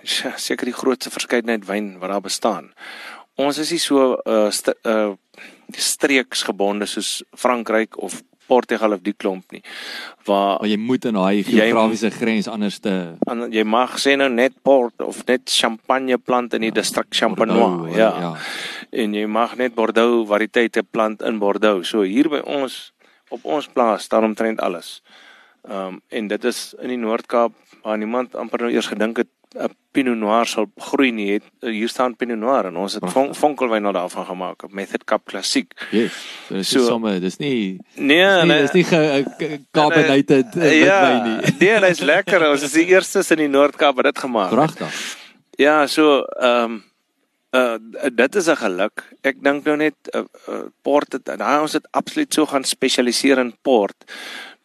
seker 0.46 0.66
die 0.66 0.74
grootste 0.74 1.10
verskeidenheid 1.12 1.66
wyn 1.68 1.98
wat 2.00 2.10
daar 2.10 2.24
bestaan. 2.24 2.72
Ons 3.36 3.58
is 3.58 3.70
nie 3.70 3.78
so 3.78 4.16
uh, 4.26 4.50
st 4.50 4.74
uh 4.84 5.14
streeksgebonde 5.70 6.86
soos 6.86 7.22
Frankryk 7.36 7.96
of 8.02 8.22
Portugal 8.50 8.96
of 8.96 9.04
die 9.06 9.14
klomp 9.14 9.54
nie. 9.54 9.62
Waar 10.26 10.58
maar 10.58 10.68
jy 10.70 10.78
moet 10.80 11.06
in 11.08 11.18
daai 11.18 11.42
geografiese 11.46 12.10
grens 12.14 12.50
anders 12.50 12.80
te 12.82 12.94
an, 13.30 13.46
jy 13.54 13.64
mag 13.64 13.96
sê 14.02 14.16
nou 14.18 14.28
net 14.32 14.56
port 14.66 15.06
of 15.06 15.22
net 15.30 15.50
champagne 15.54 16.18
plant 16.18 16.54
in 16.58 16.66
die 16.66 16.72
ja, 16.72 16.80
distrik 16.80 17.10
Champenois, 17.14 17.94
ja. 17.94 18.10
ja. 18.26 18.34
En 18.90 19.14
jy 19.14 19.26
mag 19.30 19.56
net 19.60 19.74
Bordeaux 19.78 20.26
variëteite 20.28 20.82
plant 20.82 21.22
in 21.22 21.38
Bordeaux. 21.42 21.86
So 21.86 22.02
hier 22.06 22.30
by 22.32 22.42
ons 22.58 22.90
op 23.30 23.44
ons 23.46 23.68
plaas 23.70 24.08
staan 24.10 24.26
omtrent 24.32 24.60
alles. 24.60 25.00
Ehm 25.68 25.96
um, 25.96 26.00
en 26.08 26.28
dit 26.28 26.44
is 26.48 26.74
in 26.80 26.88
die 26.94 27.00
Noord-Kaap 27.00 27.52
waar 27.82 27.98
niemand 27.98 28.34
amper 28.36 28.64
nou 28.64 28.72
eers 28.72 28.88
gedink 28.90 29.20
het 29.22 29.28
'n 29.54 29.74
Pinot 29.90 30.16
Noir 30.16 30.46
sal 30.46 30.68
groei 30.78 31.10
nie. 31.10 31.32
Het, 31.32 31.46
hier 31.66 31.88
staan 31.88 32.14
Pinot 32.16 32.38
Noir 32.38 32.68
en 32.68 32.76
ons 32.76 32.94
het 32.94 33.06
von, 33.10 33.32
vonkelwyn 33.34 33.82
nou 33.82 33.92
daarvan 33.92 34.26
gemaak 34.26 34.68
Method 34.70 35.04
Cup 35.04 35.24
Klassiek. 35.24 35.72
Yes. 35.90 36.18
Dis 36.48 36.70
so, 36.70 36.84
sommer, 36.86 37.18
dis 37.20 37.38
nie 37.38 37.80
Nee, 37.94 38.22
dis 38.22 38.44
nie, 38.44 38.46
nee, 38.46 38.60
dis 38.60 38.72
nie 38.72 39.64
carbonated 39.74 40.54
nee, 40.54 40.68
wyn 40.68 40.86
ja, 40.86 41.00
nie. 41.24 41.56
Nee, 41.58 41.90
is 41.90 42.00
lekker. 42.00 42.46
Ons 42.50 42.68
is 42.68 42.76
die 42.78 42.86
eerstes 42.92 43.32
in 43.34 43.42
die 43.42 43.50
Noord-Kaap 43.50 43.98
wat 43.98 44.12
dit 44.12 44.22
gemaak 44.22 44.54
het. 44.54 44.60
Pragtig. 44.60 45.02
Ja, 45.58 45.86
so 45.86 46.20
ehm 46.38 46.78
um, 46.78 46.78
uh 47.50 47.74
dit 48.14 48.36
is 48.36 48.46
'n 48.46 48.56
geluk. 48.56 49.02
Ek 49.26 49.42
dink 49.42 49.64
nou 49.64 49.76
net 49.76 49.98
uh, 50.14 50.22
uh, 50.48 50.62
port 50.82 51.12
het 51.12 51.24
daai 51.26 51.60
ons 51.60 51.72
het 51.72 51.88
absoluut 51.90 52.34
so 52.34 52.46
gaan 52.46 52.64
spesialiseer 52.64 53.38
in 53.38 53.54
port 53.62 54.06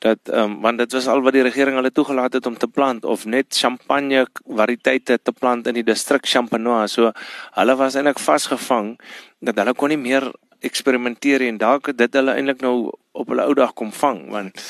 dat 0.03 0.19
ehm 0.29 0.51
um, 0.51 0.61
want 0.61 0.77
dit 0.77 0.91
was 0.91 1.07
al 1.07 1.21
wat 1.21 1.33
die 1.33 1.43
regering 1.45 1.75
hulle 1.75 1.91
toegelaat 1.91 2.33
het 2.33 2.45
om 2.45 2.57
te 2.57 2.67
plant 2.67 3.05
of 3.05 3.25
net 3.25 3.45
champagne 3.49 4.25
variëteite 4.45 5.19
te 5.23 5.31
plant 5.31 5.67
in 5.67 5.73
die 5.73 5.83
distrik 5.83 6.25
Champenois. 6.25 6.91
So 6.93 7.11
hulle 7.59 7.75
was 7.75 7.95
eintlik 7.95 8.19
vasgevang 8.19 8.95
dat 9.39 9.57
hulle 9.57 9.73
kon 9.73 9.89
nie 9.89 10.01
meer 10.01 10.31
eksperimenteer 10.59 11.41
en 11.47 11.57
dalk 11.57 11.91
dit 11.97 12.13
hulle 12.13 12.35
eintlik 12.35 12.61
nou 12.61 12.91
op 13.11 13.31
hulle 13.31 13.45
ou 13.47 13.53
dag 13.53 13.73
kom 13.73 13.91
vang 13.91 14.29
want 14.33 14.61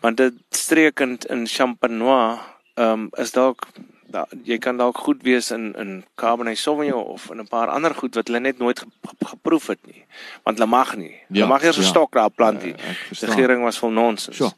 want 0.00 0.16
dit 0.16 0.34
streekend 0.50 1.24
in 1.24 1.46
Champenois 1.46 2.38
ehm 2.74 3.06
um, 3.06 3.10
is 3.22 3.32
dalk 3.32 3.68
da, 4.10 4.26
jy 4.44 4.58
kan 4.58 4.76
dalk 4.76 4.98
goed 4.98 5.22
wees 5.22 5.50
in 5.50 5.72
in 5.78 6.04
Cabernet 6.14 6.58
Sauvignon 6.58 7.04
of 7.04 7.30
in 7.30 7.40
'n 7.40 7.48
paar 7.48 7.68
ander 7.68 7.94
goed 7.94 8.14
wat 8.14 8.26
hulle 8.26 8.40
net 8.40 8.58
nooit 8.58 8.78
ge, 8.78 8.86
ge, 9.06 9.26
geproef 9.26 9.66
het 9.66 9.86
nie. 9.86 10.04
Want 10.42 10.58
hulle 10.58 10.70
mag 10.70 10.96
nie. 10.96 11.10
Ja, 11.10 11.26
hulle 11.28 11.46
mag 11.46 11.62
eers 11.62 11.78
'n 11.78 11.82
ja. 11.82 11.88
stok 11.88 12.12
daar 12.12 12.30
plant 12.30 12.62
nie. 12.62 12.74
Ja, 12.76 12.92
die 13.10 13.26
regering 13.26 13.62
was 13.62 13.78
vol 13.78 13.90
nonsens. 13.90 14.36
So. 14.36 14.50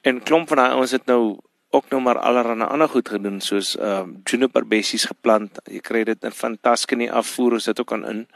En 0.00 0.22
klomp 0.22 0.48
van 0.48 0.56
daai 0.56 0.74
ons 0.74 0.90
het 0.90 1.06
nou 1.06 1.38
ook 1.72 1.88
nou 1.88 2.02
maar 2.02 2.18
allerlei 2.18 2.68
ander 2.68 2.88
goed 2.88 3.08
gedoen 3.08 3.40
soos 3.40 3.76
ehm 3.76 4.08
uh, 4.08 4.16
juniper 4.24 4.66
bessies 4.66 5.04
geplant. 5.04 5.60
Jy 5.64 5.80
kry 5.80 6.04
dit 6.04 6.24
in 6.24 6.32
van 6.32 6.58
Tuscany 6.60 7.08
afvoer, 7.08 7.52
ons 7.52 7.64
dit 7.64 7.80
ook 7.80 7.92
aan 7.92 8.04
in. 8.08 8.26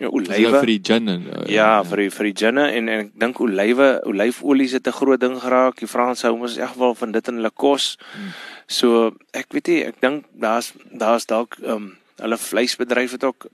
Ja, 0.00 0.08
olywe 0.08 0.58
vir 0.58 0.70
die 0.70 0.80
gin 0.82 1.08
en 1.08 1.26
uh, 1.30 1.42
ja, 1.52 1.82
vir 1.86 2.00
die, 2.02 2.10
vir 2.10 2.28
die 2.30 2.34
gin 2.40 2.58
en, 2.58 2.88
en 2.88 2.88
ek 3.04 3.12
dink 3.22 3.40
olywe, 3.44 3.90
olyfolie 4.08 4.70
het 4.72 4.88
'n 4.88 4.96
groot 4.98 5.20
ding 5.20 5.36
geraak. 5.38 5.76
Die 5.78 5.90
Franse 5.90 6.26
hou 6.26 6.36
mos 6.38 6.56
echt 6.56 6.78
wel 6.80 6.94
van 6.94 7.12
dit 7.12 7.28
in 7.28 7.38
hulle 7.38 7.52
kos. 7.54 7.98
Hmm. 8.12 8.32
So 8.66 9.12
ek 9.32 9.52
weet 9.52 9.66
nie, 9.68 9.80
ek 9.84 10.00
dink 10.00 10.24
daar's 10.32 10.72
daar's 10.90 11.26
dalk 11.26 11.58
ehm 11.62 11.74
um, 11.74 11.90
hulle 12.22 12.38
vleisbedryf 12.38 13.16
het 13.16 13.24
ook 13.24 13.46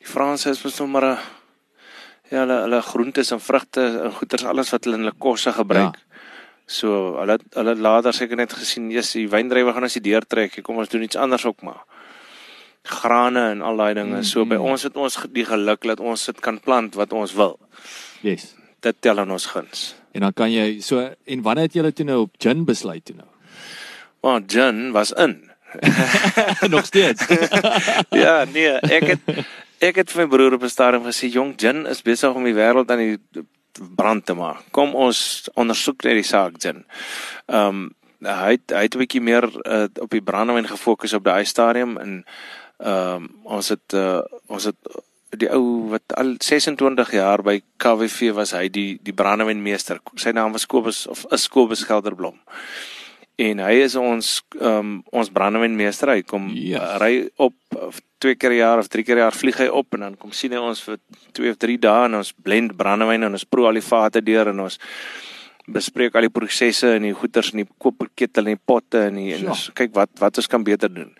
die 0.00 0.08
Franse 0.08 0.50
is 0.50 0.62
mos 0.64 0.76
sommer 0.76 1.04
'n 1.04 1.18
ja, 2.30 2.40
hulle 2.40 2.60
hulle 2.64 2.82
groentes 2.82 3.30
en 3.30 3.40
vrugte 3.40 3.84
en 4.04 4.12
goeters 4.12 4.44
alles 4.44 4.70
wat 4.70 4.84
hulle 4.84 4.96
in 4.96 5.04
hulle 5.04 5.18
kosse 5.18 5.52
gebruik. 5.52 5.96
Ja. 5.96 6.20
So 6.66 7.16
hulle 7.20 7.38
hulle 7.54 7.74
later 7.76 8.12
seker 8.12 8.36
net 8.36 8.52
gesien, 8.52 8.90
jy's 8.90 9.12
die 9.12 9.28
wyndrywe 9.28 9.72
gaan 9.72 9.84
as 9.84 9.98
die 9.98 10.10
deur 10.10 10.24
trek. 10.26 10.62
Kom 10.62 10.80
ons 10.80 10.88
doen 10.88 11.02
iets 11.02 11.16
anders 11.16 11.44
ook 11.44 11.62
maar 11.62 11.84
grane 12.84 13.50
en 13.50 13.62
al 13.62 13.76
daai 13.76 13.94
dinge. 13.94 14.16
Mm, 14.16 14.22
so 14.28 14.44
by 14.44 14.58
mm. 14.58 14.72
ons 14.72 14.82
het 14.82 14.96
ons 14.96 15.18
die 15.32 15.44
geluk 15.48 15.86
dat 15.88 16.00
ons 16.00 16.24
dit 16.28 16.40
kan 16.44 16.60
plant 16.60 16.94
wat 17.00 17.12
ons 17.12 17.32
wil. 17.32 17.58
Yes. 18.20 18.52
Dit 18.84 19.00
tel 19.00 19.18
aan 19.18 19.30
ons 19.32 19.46
guns. 19.46 19.94
En 20.12 20.26
dan 20.26 20.34
kan 20.36 20.52
jy 20.52 20.80
so 20.84 21.00
en 21.00 21.42
wanneer 21.42 21.70
het 21.70 21.78
julle 21.78 21.92
toe 21.92 22.06
nou 22.06 22.18
op 22.26 22.34
gin 22.38 22.64
besluit 22.68 23.04
toe 23.04 23.16
nou? 23.16 23.28
Want 24.24 24.52
gin 24.52 24.92
was 24.96 25.12
in. 25.12 25.36
Nog 26.74 26.86
steeds. 26.88 27.26
ja, 28.24 28.44
nee, 28.44 28.72
ek 28.88 29.10
het 29.14 29.44
ek 29.84 29.98
het 30.00 30.12
vir 30.14 30.22
my 30.22 30.28
broer 30.32 30.56
op 30.56 30.64
'n 30.64 30.72
stadium 30.72 31.04
gesê 31.04 31.28
jong 31.28 31.52
gin 31.60 31.84
is 31.86 32.02
besig 32.02 32.32
om 32.32 32.44
die 32.46 32.56
wêreld 32.56 32.90
aan 32.90 33.02
die 33.02 33.18
brand 33.98 34.24
te 34.26 34.34
maak. 34.34 34.64
Kom 34.70 34.94
ons 34.94 35.50
ondersoek 35.54 36.06
net 36.06 36.22
die 36.22 36.30
saak 36.30 36.56
gin. 36.62 36.84
Ehm 37.46 37.68
um, 37.68 37.92
hy 38.24 38.56
het, 38.56 38.70
hy 38.72 38.82
het 38.88 38.94
'n 38.94 39.02
bietjie 39.04 39.20
meer 39.20 39.44
uh, 39.44 39.84
op 40.00 40.10
die 40.10 40.24
brandewyn 40.24 40.66
gefokus 40.66 41.12
op 41.12 41.24
daai 41.24 41.44
stadium 41.44 41.98
en 41.98 42.24
Ehm 42.84 43.14
um, 43.14 43.28
ons 43.42 43.68
het 43.68 43.94
uh, 43.94 44.20
ons 44.46 44.64
het 44.64 44.76
die 45.38 45.48
ou 45.50 45.90
wat 45.90 46.14
al 46.18 46.34
26 46.38 47.12
jaar 47.14 47.42
by 47.42 47.60
KWV 47.78 48.32
was 48.34 48.50
hy 48.54 48.66
die 48.68 48.98
die 49.02 49.14
brandewynmeester. 49.14 50.00
Sy 50.18 50.34
naam 50.34 50.52
was 50.52 50.66
Kobus 50.66 51.06
of 51.06 51.22
is 51.30 51.46
Kobus 51.48 51.84
Gelderblom. 51.86 52.40
En 53.36 53.58
hy 53.58 53.72
is 53.82 53.94
ons 53.98 54.28
um, 54.62 55.02
ons 55.12 55.30
brandewynmeester. 55.34 56.12
Hy 56.14 56.22
kom 56.22 56.48
yes. 56.54 56.78
uh, 56.78 56.96
ry 57.02 57.28
op 57.42 57.54
twee 58.22 58.36
keer 58.38 58.50
per 58.54 58.56
jaar 58.56 58.78
of 58.78 58.88
drie 58.88 59.02
keer 59.04 59.16
per 59.18 59.24
jaar 59.26 59.34
vlieg 59.36 59.58
hy 59.58 59.66
op 59.68 59.94
en 59.94 60.00
dan 60.06 60.14
kom 60.16 60.30
sien 60.32 60.52
hy 60.54 60.60
ons 60.62 60.80
vir 60.86 61.00
2 61.36 61.50
of 61.50 61.58
3 61.60 61.78
dae 61.82 62.04
en 62.06 62.14
ons 62.20 62.30
blend 62.46 62.76
brandewyn 62.78 63.26
en 63.26 63.34
ons 63.36 63.44
proe 63.44 63.66
al 63.68 63.74
die 63.80 63.84
vate 63.84 64.22
deur 64.24 64.48
en 64.52 64.60
ons 64.64 64.78
bespreek 65.66 66.14
al 66.16 66.26
die 66.28 66.32
prosesse 66.32 66.94
en 66.96 67.02
die 67.08 67.12
goeters 67.16 67.50
en 67.52 67.62
die 67.64 67.68
koperketel 67.80 68.46
en 68.48 68.56
die 68.58 68.62
potte 68.70 69.06
en 69.08 69.18
die, 69.20 69.30
en 69.36 69.50
ons 69.52 69.66
kyk 69.76 69.92
wat 69.96 70.12
wat 70.22 70.40
ons 70.40 70.48
kan 70.48 70.64
beter 70.64 70.92
doen. 70.92 71.10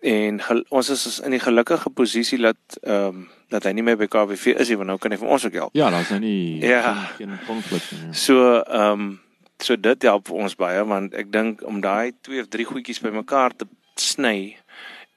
En 0.00 0.38
gel, 0.40 0.62
ons 0.72 0.88
is 0.94 1.18
in 1.26 1.34
die 1.36 1.42
gelukkige 1.44 1.90
posisie 1.92 2.38
dat 2.40 2.80
ehm 2.82 3.20
um, 3.20 3.26
dat 3.50 3.64
hy 3.66 3.72
nie 3.74 3.82
meer 3.82 3.96
by 3.98 4.06
KWV 4.06 4.52
is 4.62 4.68
nie, 4.70 4.76
want 4.78 4.86
nou 4.92 4.94
kan 5.02 5.10
hy 5.10 5.16
vir 5.18 5.30
ons 5.34 5.44
ook 5.48 5.56
help. 5.58 5.72
Ja, 5.74 5.88
daar's 5.90 6.12
nou 6.14 6.20
nie 6.22 6.60
Ja. 6.62 6.92
geen 7.18 7.32
konflik 7.48 7.82
nie. 7.92 7.98
ja. 8.06 8.12
So 8.14 8.60
ehm 8.62 8.92
um, 8.92 9.08
so 9.62 9.76
dit 9.76 10.02
help 10.02 10.30
ons 10.30 10.54
baie 10.56 10.84
want 10.84 11.14
ek 11.14 11.30
dink 11.32 11.62
om 11.66 11.80
daai 11.80 12.12
twee 12.22 12.40
of 12.40 12.48
drie 12.48 12.64
goedjies 12.64 13.00
bymekaar 13.00 13.52
te 13.56 13.66
sny 13.96 14.56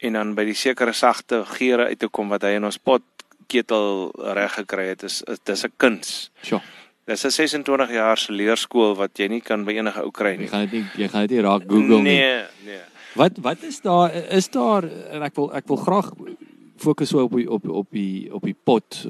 en 0.03 0.13
dan 0.13 0.35
by 0.35 0.45
die 0.45 0.53
sekere 0.57 0.93
sagte 0.93 1.43
geure 1.45 1.85
uit 1.87 1.99
te 1.99 2.07
kom 2.09 2.29
wat 2.29 2.43
hy 2.43 2.55
in 2.57 2.63
ons 2.65 2.77
pot 2.77 3.01
ketel 3.47 4.11
reg 4.35 4.53
gekry 4.59 4.87
het 4.93 5.03
is 5.03 5.21
is 5.27 5.39
dis 5.45 5.63
'n 5.65 5.71
kuns. 5.77 6.31
Sjoe. 6.43 6.61
Dis 7.05 7.25
'n 7.25 7.29
26 7.31 7.91
jaar 7.91 8.17
se 8.17 8.31
leerskool 8.31 8.95
wat 8.95 9.17
jy 9.19 9.27
nie 9.27 9.41
kan 9.41 9.63
by 9.65 9.71
enige 9.71 10.01
ou 10.03 10.11
kry 10.11 10.31
Jy 10.31 10.37
nie. 10.37 10.47
gaan 10.47 10.67
dit 10.69 10.71
nie 10.73 10.85
jy 11.03 11.07
gaan 11.07 11.27
dit 11.27 11.31
nie 11.37 11.41
raak 11.43 11.61
Google 11.67 12.01
nie. 12.01 12.17
Nee, 12.19 12.43
nee. 12.65 12.79
Wat 13.15 13.31
wat 13.41 13.63
is 13.63 13.81
daar 13.81 14.11
is 14.31 14.49
daar 14.49 14.83
en 15.11 15.21
ek 15.23 15.35
wil 15.35 15.53
ek 15.53 15.67
wil 15.67 15.77
graag 15.77 16.11
fokus 16.77 17.09
so 17.09 17.23
op 17.23 17.31
die, 17.35 17.49
op 17.51 17.67
op 17.69 17.87
die 17.91 18.33
op 18.33 18.43
die 18.43 18.55
pot 18.63 19.05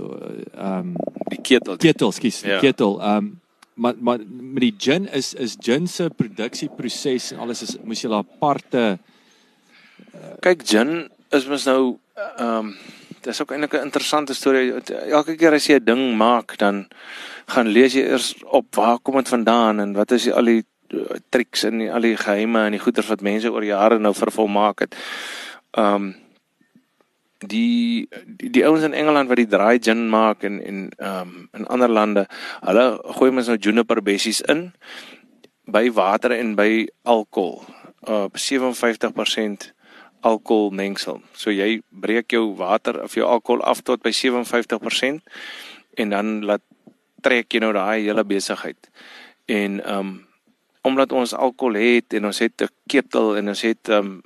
ehm 0.58 0.78
um, 0.80 0.96
Die 1.30 1.42
ketel. 1.42 1.78
ketel, 1.78 2.12
skus, 2.12 2.42
Ja. 2.42 2.60
ketel. 2.60 3.00
Ehm 3.02 3.18
um, 3.18 3.40
maar 3.76 3.94
maar 4.00 4.20
met 4.28 4.62
die 4.62 4.76
gin 4.78 5.08
is 5.08 5.34
is 5.34 5.58
gin 5.60 5.88
se 5.88 6.10
produksieproses 6.10 7.32
en 7.32 7.40
alles 7.40 7.62
is 7.62 7.78
moes 7.84 8.02
jy 8.02 8.10
'n 8.10 8.14
aparte 8.14 9.00
Kyk, 10.44 10.66
gin 10.68 11.10
is 11.34 11.48
mos 11.50 11.66
nou 11.66 11.98
ehm 12.16 12.68
um, 12.68 12.76
dis 13.24 13.40
ook 13.42 13.54
eintlik 13.56 13.74
'n 13.74 13.88
interessante 13.88 14.34
storie. 14.34 14.74
Elke 15.10 15.36
keer 15.36 15.54
as 15.54 15.68
jy 15.68 15.80
'n 15.80 15.86
ding 15.86 16.18
maak, 16.18 16.58
dan 16.58 16.88
gaan 17.48 17.68
lees 17.68 17.94
jy 17.94 18.04
eers 18.04 18.36
op 18.44 18.76
waar 18.76 19.00
kom 19.00 19.16
dit 19.16 19.30
vandaan 19.30 19.80
en 19.80 19.94
wat 19.94 20.12
is 20.12 20.32
al 20.32 20.46
die 20.46 20.66
uh, 20.90 21.18
triks 21.30 21.64
en 21.64 21.78
die, 21.78 21.92
al 21.92 22.02
die 22.02 22.18
geheime 22.18 22.66
en 22.66 22.72
die 22.72 22.80
goeters 22.80 23.08
wat 23.08 23.22
mense 23.22 23.52
oor 23.52 23.64
jare 23.64 24.00
nou 24.00 24.14
vervolmaak 24.14 24.80
het. 24.80 24.96
Ehm 25.72 25.96
um, 25.96 26.16
die 27.48 28.08
die, 28.26 28.50
die 28.50 28.66
ouens 28.66 28.84
in 28.84 28.94
Engeland 28.94 29.30
wat 29.30 29.40
die 29.42 29.50
dry 29.50 29.78
gin 29.82 30.10
maak 30.10 30.44
en 30.44 30.60
en 30.62 30.90
ehm 30.98 31.22
um, 31.22 31.50
in 31.54 31.68
ander 31.68 31.90
lande, 31.90 32.26
hulle 32.62 32.86
gooi 33.18 33.32
mens 33.32 33.48
nou 33.48 33.58
juniper 33.58 34.02
bessies 34.02 34.42
in 34.42 34.72
by 35.66 35.90
water 35.92 36.32
en 36.32 36.56
by 36.56 36.88
alkohol. 37.04 37.64
Uh 38.08 38.28
57% 38.34 39.72
alkohol 40.24 40.72
mengsel. 40.72 41.22
So 41.36 41.52
jy 41.52 41.82
breek 41.90 42.32
jou 42.32 42.56
water 42.56 43.02
of 43.04 43.16
jou 43.16 43.28
alkohol 43.28 43.64
af 43.64 43.84
tot 43.84 44.04
by 44.04 44.12
57% 44.12 45.24
en 46.00 46.10
dan 46.10 46.44
laat 46.48 46.64
trek 47.24 47.54
jy 47.54 47.64
nou 47.64 47.74
daai 47.76 48.04
hele 48.04 48.24
besigheid. 48.28 48.92
En 49.46 49.82
ehm 49.82 50.00
um, 50.00 50.14
omdat 50.84 51.14
ons 51.16 51.32
alkohol 51.32 51.78
het 51.80 52.14
en 52.14 52.26
ons 52.28 52.40
het 52.44 52.62
'n 52.62 52.68
ketel 52.92 53.38
en 53.38 53.48
ons 53.48 53.62
het 53.62 53.90
ehm 53.90 54.06
um, 54.06 54.22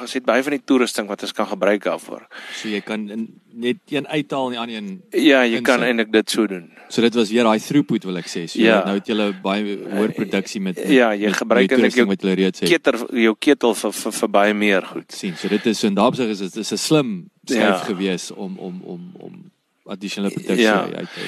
ons 0.00 0.12
het 0.12 0.24
baie 0.24 0.42
van 0.42 0.52
die 0.52 0.62
toerusting 0.64 1.08
wat 1.08 1.22
ons 1.22 1.32
kan 1.32 1.46
gebruik 1.46 1.82
daarvoor. 1.84 2.26
so 2.54 2.68
jy 2.68 2.80
kan 2.80 3.08
in, 3.10 3.40
net 3.52 3.76
een 3.88 4.06
uithaal 4.06 4.46
en 4.46 4.50
die 4.52 4.58
ander 4.60 4.76
een 4.76 5.02
Ja, 5.26 5.42
jy 5.42 5.56
Insit. 5.58 5.64
kan 5.64 5.82
eintlik 5.82 6.12
dit 6.12 6.30
so 6.30 6.46
doen. 6.46 6.70
So 6.88 7.00
dit 7.02 7.14
was 7.14 7.30
weer 7.30 7.44
daai 7.44 7.58
throughput 7.60 8.04
wil 8.04 8.16
ek 8.16 8.26
sê. 8.26 8.46
So 8.48 8.60
Ja. 8.60 8.84
nou 8.84 8.94
het 8.98 9.06
jy 9.06 9.32
baie 9.42 9.76
hoër 9.90 10.12
produksie 10.14 10.60
met, 10.60 10.76
met 10.76 10.88
Ja, 10.88 11.10
jy 11.12 11.26
met 11.26 11.36
gebruik 11.36 11.70
eintlik 11.72 11.94
jou 11.94 12.06
wat 12.06 12.22
jy 12.22 12.34
reeds 12.34 12.60
het. 12.60 12.68
Keter 12.68 12.98
jou 13.12 13.34
ketel 13.38 13.74
vir 13.74 13.92
vir, 13.92 14.12
vir 14.12 14.28
baie 14.28 14.54
meer 14.54 14.82
goed. 14.82 15.12
sien. 15.12 15.36
So 15.36 15.48
dit 15.48 15.66
is 15.66 15.78
so 15.78 15.86
in 15.86 15.94
daardie 15.94 16.28
is 16.28 16.38
dit 16.38 16.56
is 16.56 16.72
'n 16.72 16.76
slim 16.76 17.30
skuif 17.44 17.58
Ja. 17.60 17.78
gewees 17.84 18.30
om 18.30 18.58
om 18.58 18.80
om 18.84 19.10
om 19.18 19.50
addisionele 19.86 20.32
produksie 20.34 20.64
Ja. 20.64 20.86
uit 20.86 21.08
te 21.14 21.20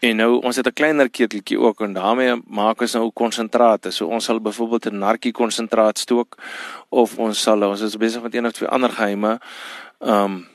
En 0.00 0.16
nou 0.16 0.40
ons 0.46 0.56
het 0.56 0.66
'n 0.66 0.72
kleiner 0.72 1.10
keteltjie 1.10 1.58
ook 1.58 1.80
en 1.80 1.92
daarmee 1.92 2.42
maak 2.46 2.80
ons 2.80 2.92
nou 2.92 3.10
konsentrate. 3.12 3.90
So 3.90 4.06
ons 4.06 4.24
sal 4.24 4.40
byvoorbeeld 4.40 4.86
'n 4.86 4.98
narkie 4.98 5.32
konsentraat 5.32 5.98
stook 5.98 6.36
of 6.88 7.18
ons 7.18 7.42
sal 7.42 7.62
ons 7.62 7.80
is 7.80 7.96
besig 7.96 8.22
met 8.22 8.34
een 8.34 8.46
of 8.46 8.52
twee 8.52 8.68
ander 8.68 8.90
geheime. 8.90 9.40
Ehm 9.98 10.24
um, 10.24 10.46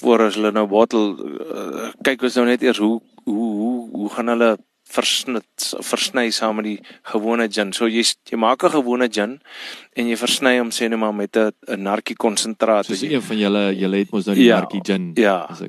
voor 0.00 0.22
as 0.22 0.34
hulle 0.34 0.50
nou 0.52 0.66
bottel 0.66 1.14
uh, 1.18 1.90
kyk 2.02 2.22
ons 2.22 2.34
nou 2.34 2.46
net 2.46 2.62
eers 2.62 2.78
hoe 2.78 3.00
hoe 3.24 3.54
hoe 3.54 3.88
hoe 3.92 4.10
gaan 4.10 4.26
hulle 4.26 4.58
versnit 4.86 5.66
versny 5.82 6.30
saam 6.30 6.56
met 6.56 6.64
die 6.64 6.80
gewone 7.10 7.48
gin. 7.52 7.72
So 7.72 7.86
jy 7.90 8.04
jy 8.30 8.36
maak 8.38 8.62
'n 8.64 8.70
gewone 8.70 9.08
gin 9.12 9.40
en 9.96 10.08
jy 10.08 10.16
versny 10.16 10.58
hom 10.58 10.70
sê 10.70 10.88
net 10.88 10.98
maar 10.98 11.14
met 11.14 11.36
'n 11.36 11.50
'n 11.68 11.82
narkie 11.82 12.16
konsentraat. 12.16 12.86
Soos 12.86 13.02
een 13.02 13.22
van 13.22 13.38
julle 13.38 13.74
julle 13.76 13.96
het 13.98 14.10
mos 14.12 14.26
nou 14.26 14.36
die 14.36 14.44
Ja, 14.46 14.58
Markie 14.60 14.80
gin. 14.84 15.12
ja. 15.14 15.46
As 15.48 15.62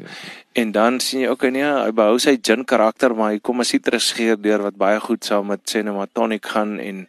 En 0.54 0.72
dan 0.72 1.00
sien 1.00 1.20
jy 1.22 1.28
okay 1.30 1.50
nee, 1.50 1.64
hy 1.64 1.92
behou 1.92 2.18
sy 2.20 2.38
gin 2.42 2.66
karakter, 2.66 3.14
maar 3.16 3.32
hy 3.32 3.40
kom 3.40 3.60
'n 3.60 3.64
sitrus 3.66 4.12
geur 4.12 4.38
deur 4.42 4.62
wat 4.62 4.76
baie 4.78 5.00
goed 5.00 5.24
saam 5.24 5.48
met 5.48 5.60
sê 5.66 5.84
net 5.84 5.94
maar 5.94 6.08
tonic 6.14 6.46
gaan 6.46 6.80
en 6.80 7.08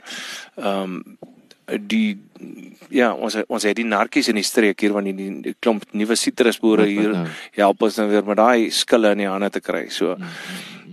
ehm 0.57 0.83
um, 0.83 1.19
die 1.87 2.19
ja, 2.91 3.13
ons 3.13 3.37
ons 3.49 3.63
het 3.63 3.77
die 3.77 3.85
narkies 3.85 4.29
in 4.29 4.35
die 4.35 4.43
streek 4.45 4.81
hier 4.81 4.93
want 4.93 5.05
die, 5.05 5.15
die, 5.15 5.41
die 5.43 5.55
klomp 5.61 5.85
nuwe 5.93 6.15
sitrusboere 6.17 6.83
wat 6.83 6.89
hier 6.89 7.13
nou? 7.13 7.27
help 7.53 7.83
ons 7.83 7.97
nou 7.97 8.09
weer 8.09 8.25
met 8.25 8.37
daai 8.37 8.71
skille 8.71 9.11
in 9.11 9.19
die 9.19 9.27
hande 9.29 9.51
te 9.51 9.61
kry. 9.61 9.89
So 9.91 10.15
Mm, 10.17 10.25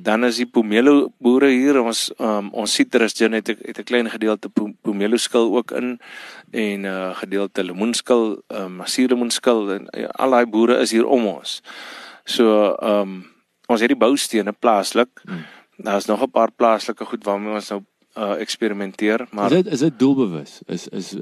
dan 0.05 0.23
is 0.23 0.37
die 0.37 0.45
pomelo 0.45 1.09
boere 1.23 1.49
hier 1.49 1.79
ons 1.81 2.07
um, 2.21 2.51
ons 2.53 2.73
sitrus 2.77 3.15
gin 3.17 3.33
het 3.33 3.47
het 3.49 3.79
'n 3.79 3.87
klein 3.89 4.09
gedeelte 4.09 4.49
pom- 4.49 4.77
pomelo 4.81 5.17
skil 5.17 5.55
ook 5.57 5.71
in 5.71 5.97
en 6.51 6.81
'n 6.81 6.85
uh, 6.85 7.15
gedeelte 7.15 7.63
lemoenskil, 7.63 8.43
um, 8.47 8.81
suurlemoenskil 8.85 9.73
en 9.75 9.87
uh, 9.97 10.07
al 10.21 10.29
daai 10.29 10.45
boere 10.45 10.77
is 10.79 10.91
hier 10.91 11.05
om 11.05 11.25
ons. 11.25 11.61
So 12.23 12.75
ehm 12.75 13.01
um, 13.01 13.25
ons 13.67 13.81
het 13.81 13.89
die 13.89 13.97
boustene 13.97 14.51
plaaslik. 14.51 15.09
Mm. 15.23 15.45
Daar's 15.77 16.05
nog 16.05 16.21
'n 16.21 16.31
paar 16.31 16.51
plaaslike 16.51 17.05
goed 17.05 17.23
waarmee 17.23 17.53
ons 17.53 17.69
nou 17.69 17.81
uh, 18.17 18.39
eksperimenteer, 18.39 19.27
maar 19.31 19.51
Is 19.51 19.63
dit 19.63 19.73
is 19.73 19.79
dit 19.79 19.99
doelbewus? 19.99 20.61
Is 20.65 20.87
is 20.87 21.13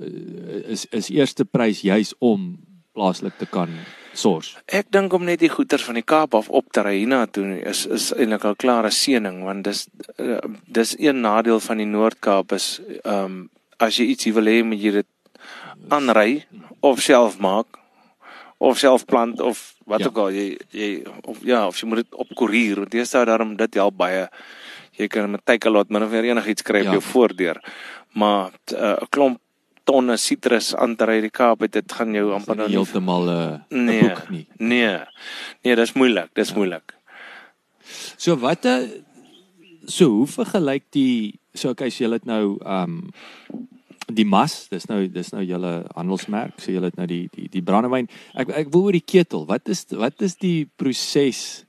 is 0.66 0.86
is 0.86 1.10
eerste 1.10 1.46
prys 1.46 1.82
juis 1.82 2.14
om 2.20 2.60
plaaslik 2.92 3.34
te 3.38 3.46
kan 3.46 3.70
source. 4.14 4.58
Ek 4.68 4.86
dink 4.92 5.14
om 5.14 5.24
net 5.26 5.40
die 5.40 5.50
goeder 5.50 5.80
van 5.80 5.96
die 5.96 6.04
Kaap 6.06 6.36
af 6.36 6.50
op 6.50 6.66
te 6.72 6.82
ry 6.82 6.98
hiernatoe 7.00 7.46
nie, 7.46 7.62
is 7.66 7.86
is 7.86 8.12
eintlik 8.14 8.44
'n 8.46 8.56
klare 8.56 8.92
seëning 8.92 9.44
want 9.44 9.64
dis 9.64 9.88
uh, 10.20 10.38
dis 10.68 10.96
een 11.00 11.22
nadeel 11.22 11.60
van 11.60 11.78
die 11.78 11.86
Noord-Kaap 11.90 12.52
is 12.52 12.80
ehm 13.04 13.26
um, 13.26 13.50
as 13.80 13.98
jy 13.98 14.06
iets 14.06 14.26
wil 14.26 14.46
hê 14.46 14.64
moet 14.64 14.80
jy 14.82 14.92
dit 14.92 15.08
aanry 15.90 16.46
of 16.82 17.02
self 17.02 17.40
maak 17.40 17.80
of 18.58 18.78
self 18.80 19.06
plant 19.06 19.42
of 19.42 19.74
wat 19.86 20.00
Ja. 20.00 20.08
ook 20.08 20.18
al 20.18 20.32
jy 20.32 20.58
jy 20.72 21.04
of 21.24 21.38
ja 21.44 21.68
of 21.68 21.78
jy 21.82 21.88
moet 21.88 21.98
dit 22.04 22.14
op 22.16 22.28
koerier 22.36 22.76
want 22.80 22.92
dis 22.92 23.12
daar 23.12 23.26
daarom 23.26 23.56
dit 23.58 23.74
help 23.76 23.98
baie 23.98 24.30
jy 24.98 25.08
kan 25.08 25.32
met 25.32 25.42
Takealot 25.46 25.90
min 25.90 26.04
of 26.04 26.12
meer 26.12 26.24
enigiets 26.24 26.62
kry 26.62 26.80
op 26.80 26.86
Ja. 26.86 26.92
jou 26.92 27.02
voordeur 27.02 27.60
maar 28.14 28.52
uh, 28.74 28.96
'n 29.02 29.08
klomp 29.10 29.40
tonne 29.84 30.18
sitrus 30.18 30.74
aan 30.76 30.96
te 30.96 31.06
ry 31.06 31.20
die 31.22 31.30
Kaap 31.34 31.62
het 31.62 31.72
dit 31.72 31.92
gaan 31.92 32.14
jou 32.14 32.32
amper 32.34 32.56
nou 32.56 32.70
heeltemal 32.70 33.30
'n 33.30 33.86
Nee. 33.86 34.02
boek 34.02 34.30
nie. 34.30 34.48
Nee. 34.58 34.98
Nee, 35.64 35.76
dis 35.76 35.94
moeilik, 35.94 36.30
dis 36.34 36.50
ja. 36.50 36.56
moeilik. 36.56 36.94
So 38.18 38.36
wat 38.38 38.66
'n 38.66 39.04
so 39.86 40.06
hoe 40.10 40.28
vergelyk 40.28 40.84
die 40.92 41.40
so 41.54 41.70
okay, 41.70 41.90
so 41.90 42.04
julle 42.04 42.14
het 42.16 42.26
nou 42.26 42.58
ehm 42.66 42.84
um, 42.84 43.14
die 44.14 44.26
mas, 44.26 44.68
dis 44.70 44.86
nou 44.88 45.08
dis 45.08 45.32
nou 45.32 45.42
julle 45.44 45.86
handelsmerk, 45.96 46.60
so 46.60 46.72
julle 46.72 46.86
het 46.86 46.96
nou 46.98 47.08
die 47.08 47.30
die 47.36 47.48
die 47.50 47.62
brandewyn. 47.62 48.08
Ek 48.36 48.50
ek 48.50 48.68
wil 48.72 48.84
oor 48.84 48.92
die 48.92 49.02
ketel. 49.06 49.46
Wat 49.46 49.68
is 49.70 49.86
wat 49.92 50.22
is 50.22 50.36
die 50.36 50.68
proses 50.76 51.64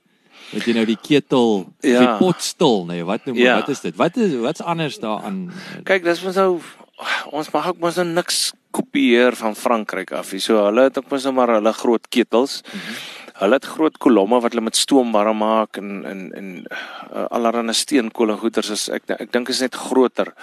wat 0.53 0.65
jy 0.67 0.73
nou 0.73 0.85
die 0.85 0.97
ketel 1.01 1.65
Ja. 1.81 1.99
die 1.99 2.17
pot 2.19 2.41
stil, 2.41 2.85
nee, 2.85 3.03
wat 3.03 3.25
noem 3.25 3.35
Ja. 3.37 3.55
wat 3.59 3.69
is 3.69 3.81
dit? 3.81 3.95
Wat 3.95 4.17
is 4.17 4.35
wat's 4.35 4.61
anders 4.61 4.99
daaraan? 4.99 5.51
Kyk, 5.83 6.03
dis 6.03 6.23
mos 6.23 6.35
nou 6.35 6.59
ons 7.31 7.51
mag 7.51 7.67
ook 7.67 7.81
mos 7.83 7.99
nou 7.99 8.07
niks 8.07 8.53
kopieer 8.75 9.35
van 9.39 9.55
Frankryk 9.55 10.13
af 10.15 10.31
nie. 10.31 10.41
So 10.43 10.59
hulle 10.67 10.87
het 10.89 10.97
ook 10.99 11.11
mos 11.11 11.27
nou 11.27 11.33
maar 11.35 11.55
hulle 11.57 11.73
groot 11.73 12.07
ketels. 12.09 12.61
Mm 12.61 12.79
-hmm. 12.79 13.03
Hulle 13.35 13.53
het 13.59 13.65
groot 13.65 13.97
kolomme 13.97 14.39
wat 14.39 14.51
hulle 14.51 14.63
met 14.63 14.75
stoom 14.75 15.11
warm 15.11 15.37
maak 15.37 15.77
en 15.77 16.05
en 16.05 16.31
en 16.33 16.65
uh, 16.71 17.25
allerlei 17.29 17.73
steenkool 17.73 18.29
en 18.29 18.37
goeters 18.37 18.69
is 18.69 18.89
ek 18.89 19.09
ek 19.09 19.31
dink 19.31 19.49
is 19.49 19.59
net 19.59 19.75
groter. 19.75 20.33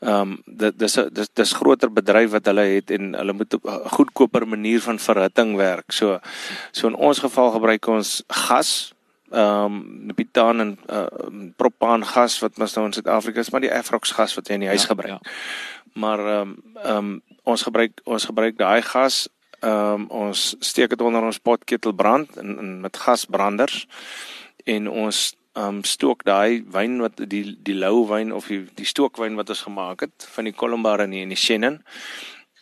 Ehm 0.00 0.20
um, 0.20 0.42
dit 0.46 0.78
dis 0.78 0.98
dis 1.12 1.28
dis 1.32 1.52
groter 1.52 1.92
bedryf 1.92 2.30
wat 2.30 2.46
hulle 2.46 2.60
het 2.60 2.90
en 2.90 3.14
hulle 3.14 3.32
moet 3.32 3.54
op 3.54 3.64
'n 3.64 3.88
goedkoper 3.88 4.48
manier 4.48 4.80
van 4.80 4.98
verhitting 4.98 5.56
werk. 5.56 5.92
So 5.92 6.18
so 6.72 6.86
in 6.86 6.94
ons 6.94 7.18
geval 7.18 7.50
gebruik 7.50 7.86
ons 7.86 8.22
gas 8.28 8.95
ehm 9.30 9.64
um, 9.64 10.12
butaan 10.14 10.60
en 10.60 10.78
uh, 10.90 11.06
propaan 11.56 12.04
gas 12.06 12.38
wat 12.38 12.58
mos 12.58 12.74
nou 12.74 12.86
in 12.86 12.92
Suid-Afrika 12.92 13.40
is, 13.40 13.50
maar 13.50 13.60
die 13.60 13.72
Afrox 13.74 14.10
gas 14.10 14.34
wat 14.34 14.48
jy 14.48 14.54
in 14.54 14.60
die 14.60 14.68
huis 14.68 14.82
Ja, 14.82 14.88
gebruik. 14.88 15.08
ja. 15.08 15.20
Maar 15.94 16.18
ehm 16.18 16.40
um, 16.40 16.62
ehm 16.82 16.96
um, 16.96 17.22
ons 17.42 17.62
gebruik 17.62 18.00
ons 18.04 18.24
gebruik 18.24 18.58
daai 18.58 18.82
gas 18.82 19.28
ehm 19.60 19.92
um, 19.94 20.06
ons 20.08 20.56
steek 20.60 20.88
dit 20.88 21.00
onder 21.00 21.22
ons 21.22 21.38
potketel 21.38 21.92
brand 21.92 22.36
in, 22.36 22.58
in 22.58 22.80
met 22.80 22.96
gasbranders 22.96 23.86
en 24.64 24.88
ons 24.90 25.36
ehm 25.52 25.66
um, 25.68 25.84
stook 25.84 26.24
daai 26.24 26.64
wyn 26.70 26.98
wat 27.00 27.16
die 27.16 27.56
die 27.62 27.74
lou 27.74 28.06
wyn 28.08 28.32
of 28.32 28.46
die 28.46 28.64
die 28.74 28.86
stookwyn 28.86 29.34
wat 29.34 29.48
ons 29.48 29.62
gemaak 29.62 30.00
het 30.00 30.28
van 30.34 30.44
die 30.44 30.52
Columbar 30.54 31.00
en 31.00 31.10
die, 31.10 31.22
en 31.22 31.28
die 31.28 31.36
Chenin 31.46 31.82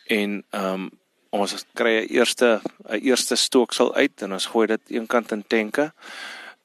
en 0.07 0.43
ehm 0.49 0.73
um, 0.73 0.89
ons 1.35 1.65
kry 1.75 2.05
'n 2.05 2.07
eerste 2.15 2.61
'n 2.89 2.99
eerste 3.03 3.35
stooksel 3.35 3.93
uit 3.95 4.21
en 4.21 4.33
ons 4.33 4.45
gooi 4.45 4.67
dit 4.67 4.81
eenkant 4.89 5.31
in 5.31 5.43
tenke 5.47 5.91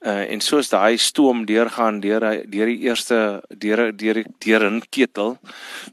Uh, 0.00 0.24
en 0.32 0.40
soos 0.40 0.70
daai 0.72 0.96
stoom 0.96 1.44
deurgaan 1.44 2.00
deur 2.00 2.24
deur 2.48 2.70
die 2.72 2.78
eerste 2.88 3.42
deur 3.48 3.90
deur 3.92 4.22
deur 4.40 4.62
'n 4.70 4.80
ketel 4.88 5.36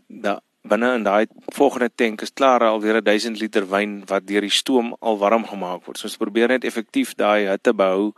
da 0.07 0.39
binne 0.63 0.93
in 0.95 1.03
daai 1.03 1.25
volgende 1.55 1.89
tank 1.95 2.21
is 2.21 2.31
klaar 2.31 2.63
alweer 2.63 3.01
1000 3.01 3.39
liter 3.41 3.65
wyn 3.69 4.03
wat 4.07 4.27
deur 4.27 4.41
die 4.41 4.53
stoom 4.53 4.95
al 5.01 5.17
warm 5.17 5.45
gemaak 5.47 5.85
word. 5.85 5.97
So 5.97 6.07
ons 6.07 6.17
probeer 6.17 6.47
net 6.47 6.63
effektief 6.63 7.15
daai 7.15 7.47
hitte 7.47 7.73
behou 7.73 8.13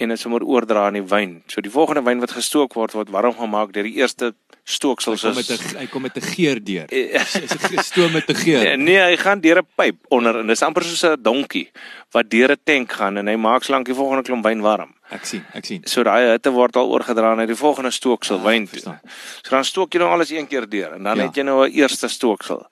en 0.00 0.08
dit 0.08 0.20
sommer 0.20 0.44
oordra 0.44 0.86
aan 0.86 0.96
die 0.96 1.04
wyn. 1.04 1.42
So 1.46 1.60
die 1.60 1.72
volgende 1.72 2.02
wyn 2.06 2.22
wat 2.22 2.32
gestook 2.32 2.74
word 2.78 2.94
word 2.96 3.10
warm 3.12 3.36
gemaak 3.36 3.74
deur 3.74 3.84
die 3.84 3.98
eerste 4.00 4.32
stooksels. 4.64 5.22
Hy 5.22 5.28
kom 5.28 5.36
met 5.36 5.50
'n 5.50 5.78
hy 5.78 5.86
kom 5.86 6.02
met 6.02 6.16
'n 6.16 6.26
geur 6.34 6.58
deur. 6.64 6.86
Is 6.92 7.36
'n 7.36 7.82
stoom 7.84 8.12
met 8.12 8.28
'n 8.28 8.34
geur. 8.34 8.62
Nee, 8.64 8.76
nee, 8.76 9.00
hy 9.00 9.16
gaan 9.16 9.40
deur 9.40 9.58
'n 9.60 9.66
pyp 9.76 9.96
onder 10.08 10.40
en 10.40 10.46
dis 10.46 10.62
amper 10.62 10.82
soos 10.82 11.04
'n 11.04 11.22
donkie 11.22 11.70
wat 12.10 12.30
deur 12.30 12.52
'n 12.52 12.60
tank 12.64 12.92
gaan 12.92 13.16
en 13.16 13.26
hy 13.26 13.36
maak 13.36 13.62
slank 13.62 13.86
die 13.86 13.94
volgende 13.94 14.22
klomp 14.22 14.44
wyn 14.44 14.60
warm. 14.60 14.94
Ek 15.10 15.24
sien, 15.24 15.44
ek 15.52 15.64
sien. 15.64 15.82
So 15.84 16.02
daai 16.02 16.30
hitte 16.30 16.50
word 16.50 16.76
al 16.76 16.88
oorgedra 16.88 17.34
na 17.34 17.46
die 17.46 17.58
volgende 17.58 17.90
stooksel 17.90 18.38
ah, 18.38 18.44
wyn 18.44 18.66
toe. 18.66 19.00
So 19.42 19.50
dan 19.50 19.64
stook 19.64 19.92
jy 19.92 19.98
nou 19.98 20.10
alles 20.10 20.30
een 20.30 20.46
keer 20.46 20.68
deur 20.68 20.92
en 20.94 21.02
dan 21.02 21.16
ja. 21.16 21.26
het 21.26 21.36
jy 21.36 21.42
nou 21.42 21.66
'n 21.66 21.72
eerste 21.72 22.08
stooksel. 22.08 22.66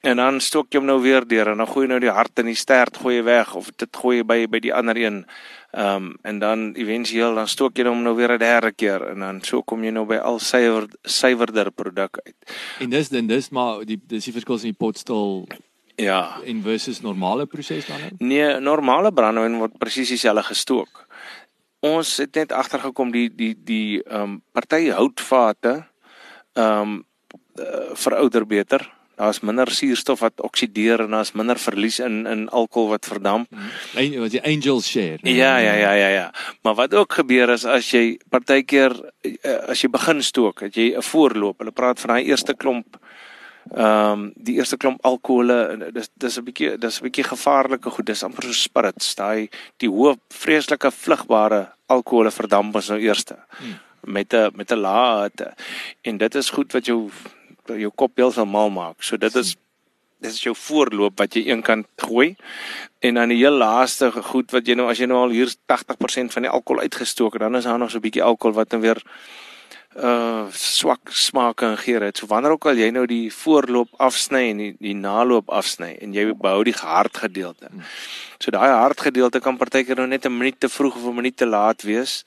En 0.00 0.16
dan 0.16 0.40
stook 0.40 0.70
jy 0.70 0.78
hom 0.78 0.86
nou 0.86 1.00
weer 1.02 1.26
deur 1.26 1.48
en 1.48 1.56
dan 1.58 1.66
gooi 1.66 1.86
jy 1.86 1.90
nou 1.90 2.00
die 2.00 2.14
hart 2.14 2.38
en 2.38 2.46
die 2.46 2.54
stert 2.54 2.96
gooi 2.96 3.16
jy 3.16 3.24
weg 3.24 3.54
of 3.54 3.70
dit 3.76 3.96
gooi 3.96 4.16
jy 4.20 4.24
by 4.24 4.46
by 4.46 4.60
die 4.60 4.74
ander 4.74 4.96
een. 4.96 5.26
Ehm 5.78 5.94
um, 5.94 6.16
en 6.22 6.38
dan 6.38 6.74
éventueel 6.74 7.34
dan 7.34 7.48
stook 7.48 7.76
jy 7.78 7.84
hom 7.86 8.00
nou 8.02 8.16
weer 8.16 8.32
'n 8.34 8.38
derde 8.38 8.72
keer 8.72 9.02
en 9.08 9.18
dan 9.18 9.42
so 9.42 9.62
kom 9.62 9.84
jy 9.84 9.90
nou 9.90 10.06
by 10.06 10.16
al 10.16 10.38
suiwer 10.38 10.88
suiwerder 11.02 11.70
produk 11.70 12.18
uit. 12.24 12.36
En 12.80 12.90
dis 12.90 13.08
dan 13.08 13.26
dis 13.26 13.48
maar 13.50 13.84
die 13.86 14.00
dis 14.06 14.24
die 14.24 14.32
verskil 14.32 14.54
in 14.54 14.74
die 14.74 14.80
potstil 14.84 15.46
ja 15.94 16.40
en 16.44 16.62
versus 16.62 17.00
normale 17.00 17.46
proses 17.46 17.86
dan? 17.86 18.00
Nee, 18.18 18.58
normale 18.60 19.12
brandewyn 19.12 19.58
word 19.58 19.78
presies 19.78 20.08
dieselfde 20.08 20.42
gestook. 20.42 21.06
Ons 21.80 22.16
het 22.16 22.34
net 22.34 22.52
agtergekom 22.52 23.10
die 23.10 23.28
die 23.30 23.54
die 23.54 24.02
ehm 24.02 24.22
um, 24.22 24.42
party 24.52 24.90
houtvate 24.90 25.86
ehm 26.54 26.80
um, 26.80 27.04
uh, 27.54 27.94
verouder 27.94 28.46
beter 28.46 28.97
daar's 29.18 29.40
minder 29.42 29.70
suurstof 29.74 30.22
wat 30.22 30.40
oksideer 30.46 31.02
en 31.04 31.16
daar's 31.16 31.34
minder 31.38 31.58
verlies 31.58 31.98
in 31.98 32.26
in 32.26 32.46
alkohol 32.48 32.92
wat 32.94 33.06
verdamp. 33.06 33.50
En 33.94 34.20
wat 34.20 34.34
die 34.36 34.42
angel 34.42 34.82
share. 34.82 35.18
Nee, 35.22 35.34
ja, 35.34 35.56
ja, 35.58 35.74
ja, 35.74 35.92
ja, 35.92 36.08
ja. 36.08 36.28
Maar 36.62 36.74
wat 36.74 36.94
ook 36.94 37.18
gebeur 37.20 37.50
is 37.50 37.64
as 37.66 37.90
jy 37.90 38.18
partykeer 38.30 38.94
eh, 39.26 39.58
as 39.68 39.82
jy 39.82 39.90
begin 39.90 40.22
stook, 40.22 40.62
het 40.66 40.74
jy 40.74 40.94
'n 40.96 41.02
voorloop. 41.02 41.58
Hulle 41.58 41.74
praat 41.74 42.00
van 42.00 42.14
daai 42.14 42.24
eerste 42.30 42.54
klomp 42.54 42.98
ehm 43.76 44.12
um, 44.12 44.32
die 44.34 44.54
eerste 44.56 44.76
klomp 44.76 45.04
alkohole 45.04 45.90
dis 45.92 46.08
dis 46.14 46.38
'n 46.38 46.44
bietjie 46.44 46.78
dis 46.78 47.00
'n 47.00 47.04
bietjie 47.04 47.24
gevaarlike 47.24 47.90
goed 47.90 48.06
dis 48.06 48.22
amper 48.22 48.44
so 48.44 48.52
spirits 48.52 49.14
daai 49.14 49.48
die 49.76 49.88
hoë 49.88 50.16
vreeslike 50.32 50.90
vlugbare 50.90 51.68
alkohole 51.86 52.30
verdamp 52.30 52.76
as 52.76 52.88
nou 52.88 52.98
eerste 53.00 53.36
hmm. 53.58 53.74
met 54.06 54.32
'n 54.32 54.50
met 54.54 54.72
'n 54.72 54.80
lae 54.80 55.30
en 56.02 56.18
dit 56.18 56.34
is 56.34 56.50
goed 56.50 56.72
wat 56.72 56.86
jou 56.86 57.10
jou 57.76 57.90
kop 57.94 58.16
heeltemal 58.16 58.70
maak. 58.70 59.02
So 59.02 59.16
dit 59.16 59.34
is 59.34 59.56
dit 60.18 60.32
is 60.32 60.42
jou 60.42 60.54
voorloop 60.56 61.18
wat 61.20 61.36
jy 61.38 61.44
een 61.46 61.62
kant 61.62 61.86
gooi 62.02 62.34
en 63.06 63.14
dan 63.14 63.30
die 63.30 63.38
heel 63.38 63.54
laaste 63.54 64.10
goed 64.10 64.50
wat 64.50 64.66
jy 64.66 64.74
nou 64.74 64.88
as 64.90 64.98
jy 64.98 65.06
nou 65.06 65.20
al 65.22 65.34
hier 65.34 65.52
80% 65.70 66.34
van 66.34 66.42
die 66.42 66.50
alkohol 66.50 66.82
uitgestook 66.82 67.36
het, 67.36 67.42
dan 67.42 67.56
is 67.56 67.68
daar 67.70 67.78
nog 67.78 67.90
so 67.90 67.98
'n 67.98 68.02
bietjie 68.02 68.22
alkohol 68.22 68.54
wat 68.54 68.70
dan 68.70 68.80
weer 68.80 68.98
uh 69.96 70.46
swak 70.52 71.10
smake 71.10 71.64
en 71.66 71.78
geure 71.78 72.04
het. 72.04 72.18
So 72.18 72.26
wanneer 72.26 72.50
ook 72.50 72.66
al 72.66 72.76
jy 72.76 72.90
nou 72.90 73.06
die 73.06 73.32
voorloop 73.32 73.88
afsny 73.96 74.50
en 74.50 74.56
die, 74.56 74.76
die 74.78 74.94
naloop 74.94 75.48
afsny 75.50 75.96
en 76.00 76.12
jy 76.12 76.34
behou 76.34 76.62
die 76.64 76.74
hard 76.76 77.16
gedeelte. 77.16 77.70
So 78.38 78.50
daai 78.50 78.68
hard 78.68 79.00
gedeelte 79.00 79.40
kan 79.40 79.56
partykeer 79.56 79.96
nou 79.96 80.06
net 80.06 80.26
'n 80.26 80.38
minuut 80.38 80.60
te 80.60 80.68
vroeg 80.68 80.96
of 80.96 81.04
'n 81.04 81.14
minuut 81.14 81.36
te 81.36 81.46
laat 81.46 81.82
wees 81.82 82.24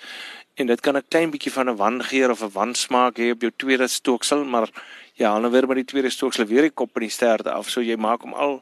en 0.56 0.68
dit 0.68 0.82
kan 0.82 0.98
'n 0.98 1.08
klein 1.08 1.32
bietjie 1.32 1.52
van 1.52 1.70
'n 1.70 1.78
wangeur 1.78 2.32
of 2.32 2.42
'n 2.42 2.52
wansmaak 2.52 3.18
hê 3.18 3.32
op 3.32 3.42
jou 3.42 3.52
tweede 3.56 3.88
stooksel, 3.88 4.44
maar 4.44 4.70
Ja, 5.14 5.39
dan 5.39 5.51
weer 5.51 5.68
met 5.68 5.76
die 5.76 5.86
tweede 5.86 6.09
stooksel 6.09 6.45
weer 6.45 6.62
die 6.62 6.74
kop 6.74 6.95
en 6.95 7.01
die 7.01 7.09
sterte 7.09 7.51
af. 7.51 7.70
So 7.70 7.82
jy 7.82 7.95
maak 7.95 8.22
hom 8.22 8.34
al 8.34 8.62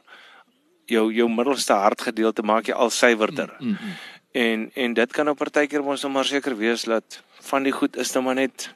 jou 0.90 1.12
jou 1.14 1.28
middelste 1.30 1.72
hartgedeelte 1.72 2.42
maak 2.42 2.66
jy 2.66 2.74
al 2.74 2.90
suiwerder. 2.90 3.54
Mm, 3.58 3.68
mm, 3.68 3.76
mm. 3.80 4.18
En 4.32 4.70
en 4.74 4.94
dit 4.94 5.12
kan 5.12 5.28
op 5.28 5.38
partykeer 5.38 5.82
ons 5.82 6.02
nou 6.02 6.12
maar 6.12 6.24
seker 6.24 6.56
wees 6.56 6.84
dat 6.84 7.22
van 7.50 7.62
die 7.66 7.72
goed 7.72 7.96
is 7.96 8.12
nou 8.14 8.24
maar 8.24 8.34
net 8.34 8.70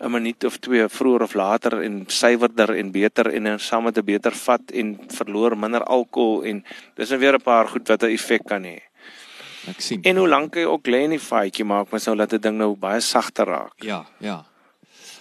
'n 0.00 0.10
minuut 0.10 0.44
of 0.44 0.56
twee 0.58 0.88
vroeër 0.88 1.22
of 1.22 1.34
later 1.34 1.82
en 1.82 2.04
suiwerder 2.06 2.74
en 2.74 2.90
beter 2.90 3.26
en 3.32 3.44
dan 3.44 3.58
saam 3.58 3.84
met 3.84 3.98
'n 3.98 4.04
beter 4.04 4.32
vat 4.32 4.70
en 4.72 4.98
verloor 5.08 5.58
minder 5.58 5.84
alkohol 5.84 6.42
en 6.44 6.64
dis 6.94 7.08
nou 7.08 7.20
weer 7.20 7.34
'n 7.34 7.42
paar 7.42 7.68
goed 7.68 7.88
wat 7.88 8.02
'n 8.02 8.12
effek 8.12 8.44
kan 8.44 8.64
hê. 8.64 8.78
Ek 9.68 9.80
sien. 9.80 10.02
En 10.02 10.16
hoe 10.16 10.28
lank 10.28 10.54
jy 10.54 10.64
ook 10.64 10.86
lê 10.86 11.02
in 11.04 11.10
die 11.10 11.18
faaitjie 11.18 11.64
maak 11.64 11.90
mens 11.90 12.06
nou 12.06 12.16
dat 12.16 12.32
'n 12.32 12.40
ding 12.40 12.58
nou 12.58 12.76
baie 12.76 13.00
sagter 13.00 13.46
raak. 13.46 13.82
Ja, 13.82 14.06
ja. 14.18 14.44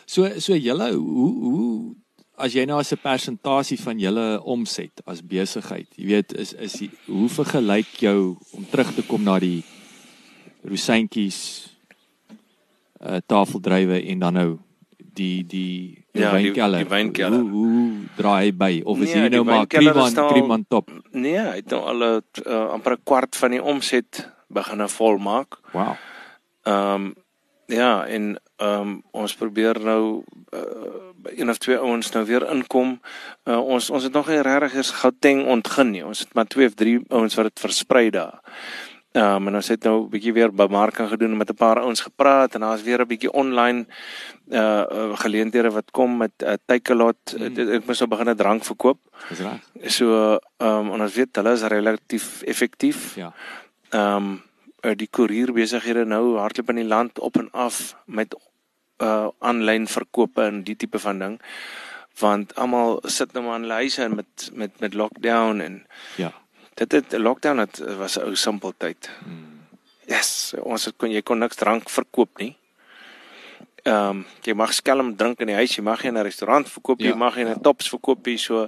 So 0.06 0.40
so 0.40 0.54
julle 0.54 0.92
hoe 0.94 1.32
hoe 1.44 1.96
as 2.38 2.56
jy 2.56 2.66
nou 2.66 2.80
as 2.80 2.92
'n 2.94 3.02
persentasie 3.02 3.80
van 3.80 4.00
julle 4.00 4.42
omset 4.44 5.02
as 5.06 5.22
besigheid, 5.22 5.88
jy 5.96 6.06
weet 6.06 6.34
is 6.34 6.54
is 6.54 6.74
die, 6.74 6.92
hoe 7.06 7.30
vergelyk 7.30 7.92
jou 8.00 8.38
om 8.52 8.66
terug 8.72 8.94
te 8.96 9.02
kom 9.02 9.24
na 9.24 9.40
die 9.40 9.64
rosyntjies 10.64 11.72
uh 13.02 13.20
tafeldrywe 13.28 14.02
en 14.12 14.20
dan 14.20 14.34
nou 14.34 14.60
die 14.98 15.44
die 15.44 16.06
die 16.12 16.22
ja, 16.22 16.32
wynkelder. 16.32 16.80
Die, 16.80 16.88
die 16.88 16.96
wynkelder. 16.96 17.40
Hoe, 17.40 17.72
hoe 17.72 18.08
draai 18.16 18.46
hy 18.46 18.52
by 18.52 18.82
of 18.86 19.00
is 19.00 19.14
nee, 19.14 19.22
hy 19.22 19.30
nou 19.30 19.44
maar 19.44 19.68
kriman 19.68 20.14
kriman 20.14 20.66
top? 20.68 20.92
Nee, 21.12 21.40
hy 21.40 21.60
het 21.62 21.70
nou 21.72 21.82
al 21.92 22.04
'n 22.04 22.24
uh, 22.46 22.74
amper 22.76 22.98
'n 22.98 23.04
kwart 23.04 23.36
van 23.36 23.52
die 23.52 23.64
omset 23.64 24.28
begin 24.48 24.90
volmaak. 24.90 25.60
Wow. 25.72 25.96
Ehm 26.64 26.94
um, 26.94 27.14
ja, 27.68 28.06
en 28.06 28.38
ehm 28.58 28.82
um, 28.82 29.04
ons 29.12 29.36
probeer 29.36 29.80
nou 29.84 30.24
uh, 30.54 31.32
een 31.36 31.50
of 31.50 31.58
twee 31.58 31.78
ouens 31.78 32.12
nou 32.12 32.26
weer 32.26 32.50
inkom. 32.52 33.00
Uh, 33.44 33.60
ons 33.60 33.90
ons 33.90 34.04
het 34.04 34.14
nog 34.14 34.28
nie 34.28 34.42
regtig 34.42 34.76
eens 34.76 34.92
Gauteng 34.92 35.46
ontgin 35.48 35.92
nie. 35.92 36.06
Ons 36.06 36.20
het 36.20 36.34
maar 36.34 36.48
twee 36.48 36.68
of 36.68 36.74
drie 36.74 37.00
ouens 37.10 37.36
wat 37.36 37.50
dit 37.52 37.60
versprei 37.60 38.10
daar. 38.10 38.40
Ehm 39.16 39.36
um, 39.36 39.48
en 39.48 39.56
ons 39.56 39.68
het 39.68 39.84
nou 39.84 40.04
'n 40.04 40.10
bietjie 40.10 40.34
weer 40.34 40.52
bemarking 40.54 41.10
gedoen 41.10 41.38
met 41.38 41.50
'n 41.50 41.56
paar 41.56 41.80
ouens 41.80 42.02
gepraat 42.02 42.56
en 42.56 42.62
daar's 42.62 42.84
weer 42.84 43.02
'n 43.02 43.08
bietjie 43.08 43.32
online 43.32 43.86
uh 44.52 45.16
geleenthede 45.18 45.72
wat 45.72 45.92
kom 45.92 46.18
met 46.18 46.32
'n 46.38 46.48
uh, 46.48 46.54
Takealot. 46.66 47.36
Mm. 47.38 47.70
Ek 47.70 47.86
moet 47.86 47.96
so 47.96 48.08
begin 48.08 48.30
'n 48.30 48.36
drank 48.36 48.64
verkoop. 48.64 49.00
Dis 49.30 49.40
reg. 49.40 49.92
So 49.92 50.40
ehm 50.58 50.68
um, 50.68 50.94
en 50.94 51.02
ons 51.02 51.16
weet 51.16 51.36
hulle 51.36 51.52
is 51.52 51.62
relatief 51.62 52.42
effektief. 52.42 53.16
Ja. 53.16 53.34
Ehm 53.90 54.16
um, 54.16 54.44
die 54.94 55.10
koerierbesighede 55.10 56.06
nou 56.06 56.38
hardloop 56.38 56.70
in 56.70 56.76
die 56.84 56.88
land 56.88 57.20
op 57.20 57.38
en 57.38 57.50
af 57.52 57.96
met 58.06 58.36
uh 59.04 59.28
aanlyn 59.40 59.88
verkope 59.88 60.42
en 60.42 60.64
die 60.64 60.76
tipe 60.76 61.00
van 61.00 61.20
ding 61.20 61.42
want 62.20 62.56
almal 62.56 63.00
sit 63.04 63.34
nou 63.34 63.46
maar 63.46 63.60
in 63.60 63.70
huise 63.70 64.04
en 64.04 64.16
met 64.16 64.50
met 64.54 64.80
met 64.80 64.94
lockdown 64.94 65.60
en 65.60 65.86
ja 66.16 66.32
dit 66.76 66.92
het 66.92 67.18
lockdown 67.18 67.58
het 67.58 67.80
was 67.98 68.18
'n 68.18 68.22
ou 68.22 68.36
simpel 68.36 68.74
tyd. 68.78 69.10
Hmm. 69.24 69.64
Yes, 70.06 70.54
ons 70.60 70.92
kon 70.98 71.12
jy 71.12 71.22
kon 71.22 71.38
niks 71.38 71.56
drank 71.56 71.90
verkoop 71.90 72.38
nie 72.38 72.58
ehm 73.86 74.10
um, 74.10 74.22
jy 74.42 74.54
mag 74.58 74.72
skelm 74.74 75.12
drink 75.14 75.42
in 75.44 75.52
die 75.52 75.58
huis, 75.60 75.76
jy 75.78 75.84
mag 75.86 76.02
nie 76.02 76.10
in 76.10 76.18
'n 76.18 76.26
restaurant 76.26 76.70
verkoop 76.70 77.00
nie, 77.00 77.08
ja, 77.08 77.14
jy 77.14 77.18
mag 77.22 77.36
nie 77.36 77.44
in 77.46 77.52
'n 77.52 77.62
tops 77.62 77.90
verkoop 77.90 78.26
nie. 78.26 78.38
So 78.38 78.68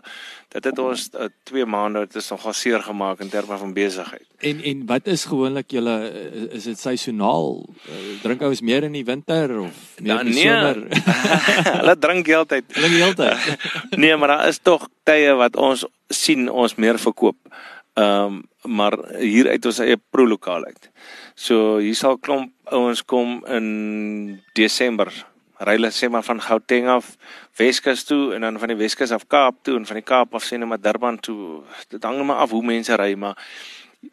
dit 0.54 0.64
het 0.64 0.80
ons 0.80 1.10
2 1.10 1.62
uh, 1.62 1.66
maande 1.66 2.06
dit 2.06 2.16
is 2.16 2.30
nogal 2.30 2.54
seer 2.54 2.82
gemaak 2.82 3.20
in 3.20 3.30
terme 3.30 3.58
van 3.58 3.74
besigheid. 3.74 4.26
En 4.40 4.62
en 4.62 4.86
wat 4.86 5.08
is 5.08 5.26
gewoonlik 5.26 5.72
julle 5.72 5.96
uh, 6.12 6.54
is 6.54 6.64
dit 6.64 6.80
seisoonaal? 6.80 7.66
Uh, 7.90 8.22
drink 8.22 8.42
ouens 8.42 8.62
meer 8.62 8.84
in 8.84 8.94
die 8.94 9.06
winter 9.06 9.60
of 9.60 9.74
meer 9.98 10.20
in 10.20 10.26
die 10.26 10.34
nee. 10.34 10.44
somer? 10.44 10.86
Hulle 11.82 11.98
drink 11.98 12.28
heeltyd. 12.28 12.66
Hulle 12.74 12.88
heeltyd. 12.88 13.58
nee, 14.02 14.16
maar 14.16 14.28
daar 14.28 14.48
is 14.48 14.60
tog 14.62 14.88
tye 15.04 15.34
wat 15.34 15.56
ons 15.56 15.86
sien 16.10 16.50
ons 16.50 16.76
meer 16.76 17.00
verkoop. 17.00 17.38
Ehm 17.98 18.26
um, 18.26 18.44
maar 18.68 18.94
hier 19.18 19.48
uit 19.50 19.66
ons 19.66 19.80
eie 19.80 19.98
prolokaal 20.12 20.66
uit. 20.68 20.90
So 21.34 21.78
hier 21.78 21.96
sal 21.96 22.18
klomp 22.22 22.52
ouens 22.76 23.02
kom 23.06 23.40
in 23.48 24.42
Desember. 24.60 25.10
Ry 25.58 25.78
hulle 25.78 25.90
sê 25.96 26.10
maar 26.12 26.26
van 26.28 26.42
Gauteng 26.44 26.90
af 26.94 27.16
Weskus 27.58 28.04
toe 28.06 28.36
en 28.36 28.46
dan 28.46 28.60
van 28.60 28.74
die 28.74 28.78
Weskus 28.78 29.14
af 29.16 29.26
Kaap 29.28 29.64
toe 29.64 29.80
en 29.80 29.88
van 29.90 29.98
die 29.98 30.06
Kaap 30.06 30.36
af 30.38 30.46
sê 30.46 30.60
net 30.60 30.70
maar 30.70 30.82
Durban 30.82 31.18
toe. 31.20 31.64
Dit 31.90 32.04
hang 32.04 32.22
maar 32.28 32.44
af 32.44 32.54
hoe 32.54 32.62
mense 32.66 33.00
ry 33.02 33.16
maar 33.16 33.40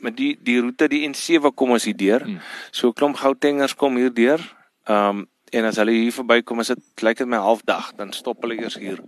met 0.01 0.17
die 0.17 0.33
die 0.41 0.61
roete 0.61 0.89
die 0.89 1.05
N7 1.11 1.53
kom 1.55 1.77
ons 1.77 1.85
hier 1.85 1.97
deur. 1.97 2.25
Hmm. 2.25 2.41
So 2.71 2.93
klomp 2.93 3.21
Gautengers 3.21 3.77
kom 3.77 4.01
hier 4.01 4.15
deur. 4.15 4.41
Ehm 4.89 5.25
um, 5.25 5.27
en 5.55 5.69
as 5.69 5.79
hulle 5.81 5.95
hier 5.95 6.15
verbykom 6.15 6.63
as 6.63 6.73
dit 6.73 7.05
lyk 7.07 7.21
dit 7.23 7.31
my 7.31 7.41
halfdag 7.43 7.93
dan 7.99 8.13
stop 8.17 8.43
hulle 8.45 8.59
eers 8.61 8.77
hier. 8.81 9.01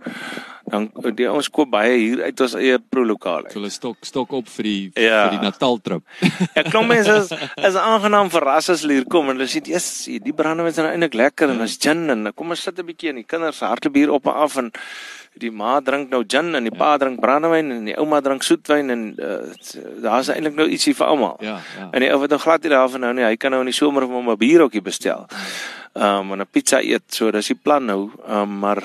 Dan 0.67 0.89
die 1.15 1.27
ons 1.31 1.49
koop 1.53 1.69
baie 1.71 1.95
hier 1.95 2.23
uit 2.25 2.43
ons 2.43 2.55
eie 2.59 2.79
prolokaal. 2.79 3.47
So 3.51 3.59
hulle 3.59 3.71
stok 3.73 4.07
stok 4.07 4.35
op 4.41 4.49
vir 4.57 4.69
die 4.69 4.81
ja. 5.07 5.27
vir 5.27 5.37
die 5.37 5.43
Natal 5.45 5.79
trip. 5.83 6.05
Ja, 6.57 6.63
klomp 6.65 6.89
mense 6.89 7.13
is 7.21 7.31
is 7.67 7.77
aangenaam 7.77 8.31
verras 8.33 8.71
as 8.73 8.85
hulle 8.85 8.99
hier 8.99 9.09
kom 9.11 9.29
en 9.29 9.37
hulle 9.37 9.49
sê 9.51 9.61
yes, 9.67 10.07
die 10.07 10.35
brandewyn 10.35 10.73
is 10.73 10.81
nou 10.81 10.89
eintlik 10.89 11.17
lekker 11.19 11.53
en 11.53 11.61
ons 11.65 11.77
gin 11.81 12.07
en 12.13 12.31
kom 12.33 12.55
ons 12.55 12.65
sit 12.69 12.79
'n 12.79 12.87
bietjie 12.87 13.13
en 13.13 13.21
die 13.21 13.27
kinders 13.27 13.63
hardloop 13.65 13.95
hier 13.99 14.13
op 14.13 14.27
en 14.27 14.43
af 14.47 14.57
en 14.57 14.71
die 15.41 15.51
ma 15.53 15.77
drink 15.85 16.11
nou 16.13 16.23
gin 16.29 16.55
en 16.57 16.67
die 16.67 16.73
ja. 16.73 16.79
pa 16.79 16.97
drink 17.01 17.21
brandewyn 17.21 17.71
en 17.75 17.85
die 17.89 17.95
ouma 17.99 18.21
drink 18.25 18.45
soetwyn 18.45 18.93
en 18.93 19.03
uh, 19.21 19.39
daar's 20.03 20.31
eintlik 20.33 20.57
nou 20.57 20.67
ietsie 20.69 20.95
vir 20.97 21.07
almal. 21.07 21.37
Ja, 21.45 21.57
ja. 21.77 21.89
En 21.91 22.03
die 22.03 22.11
ou 22.13 22.19
wat 22.23 22.33
nou 22.33 22.41
glad 22.41 22.65
nie 22.65 22.73
daarvan 22.73 23.05
nou 23.05 23.13
nie, 23.17 23.25
hy 23.27 23.35
kan 23.41 23.53
nou 23.53 23.61
in 23.65 23.71
die 23.71 23.77
somer 23.77 24.07
vir 24.07 24.17
hom 24.17 24.31
'n 24.33 24.41
bierhokkie 24.41 24.83
bestel. 24.83 25.27
Um, 25.93 26.31
en 26.33 26.41
'n 26.41 26.49
pizza 26.51 26.81
eet, 26.81 27.13
so 27.13 27.31
dis 27.31 27.47
die 27.47 27.55
plan 27.55 27.85
nou. 27.85 28.11
Um, 28.27 28.59
maar 28.59 28.83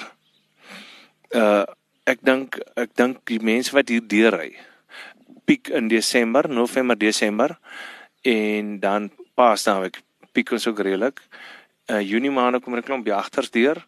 uh 1.35 1.65
ek 2.05 2.19
dink 2.27 2.59
ek 2.77 2.97
dink 2.99 3.21
die 3.31 3.39
mense 3.39 3.71
wat 3.73 3.89
hier 3.89 4.03
deurry 4.03 4.57
piek 5.47 5.69
in 5.69 5.89
Desember, 5.89 6.49
November, 6.49 6.99
Desember 6.99 7.59
en 8.27 8.81
dan 8.81 9.11
Paasnaweek 9.35 10.01
piek 10.33 10.51
ons 10.53 10.67
ook 10.67 10.81
redelik. 10.81 11.23
Uh 11.87 12.01
Junie 12.01 12.31
maande 12.31 12.61
kom 12.61 12.75
'n 12.77 12.83
klomp 12.83 13.07
jagters 13.07 13.51
deur. 13.51 13.87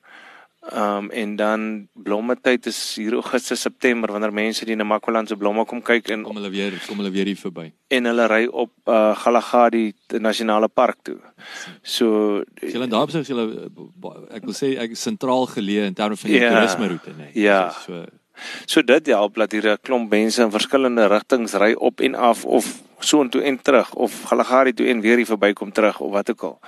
Um 0.73 1.11
en 1.11 1.37
dan 1.37 1.89
blommetyd 1.93 2.67
is 2.67 2.95
hier 2.97 3.13
Augustus 3.13 3.61
September 3.61 4.13
wanneer 4.13 4.33
mense 4.33 4.65
die 4.65 4.77
Namakoland 4.77 5.29
se 5.29 5.37
blomme 5.37 5.65
kom 5.69 5.83
kyk 5.83 6.09
en 6.09 6.23
kom 6.25 6.37
hulle 6.41 6.51
weer 6.51 6.73
kom 6.87 7.03
hulle 7.03 7.13
weer 7.13 7.29
hier 7.29 7.37
verby. 7.37 7.67
En 7.93 8.09
hulle 8.09 8.27
ry 8.33 8.47
op 8.47 8.73
uh 8.89 9.13
Galagadi 9.21 9.93
nasionale 10.25 10.69
park 10.69 11.03
toe. 11.03 11.19
So 11.83 12.41
hulle 12.63 12.89
daar 12.89 13.05
opsig 13.05 13.29
hulle 13.29 13.69
ek 14.33 14.49
wil 14.49 14.57
sê 14.57 14.75
ek 14.81 14.97
sentraal 14.97 15.51
geleë 15.53 15.91
in 15.93 15.95
terme 16.01 16.17
van 16.17 16.33
die 16.33 16.41
ja, 16.41 16.55
toerisme 16.55 16.93
roete 16.95 17.13
nê. 17.13 17.29
Nee. 17.29 17.43
Ja. 17.45 17.69
So 17.85 18.05
So 18.67 18.83
dit 18.83 19.07
help 19.07 19.37
dat 19.39 19.53
hier 19.53 19.67
'n 19.73 19.79
klomp 19.83 20.11
mense 20.11 20.43
in 20.43 20.51
verskillende 20.51 21.07
rigtings 21.07 21.53
ry 21.53 21.73
op 21.73 22.01
en 22.01 22.15
af 22.15 22.45
of 22.45 22.83
so 22.99 23.23
intoe 23.23 23.43
en 23.43 23.63
terug 23.63 23.95
of 23.95 24.23
Galagari 24.23 24.73
toe 24.73 24.87
en 24.87 25.01
weer 25.01 25.17
hier 25.17 25.27
verbykom 25.27 25.73
terug 25.73 26.01
of 26.01 26.11
wat 26.11 26.31
ook 26.31 26.43
al. 26.43 26.61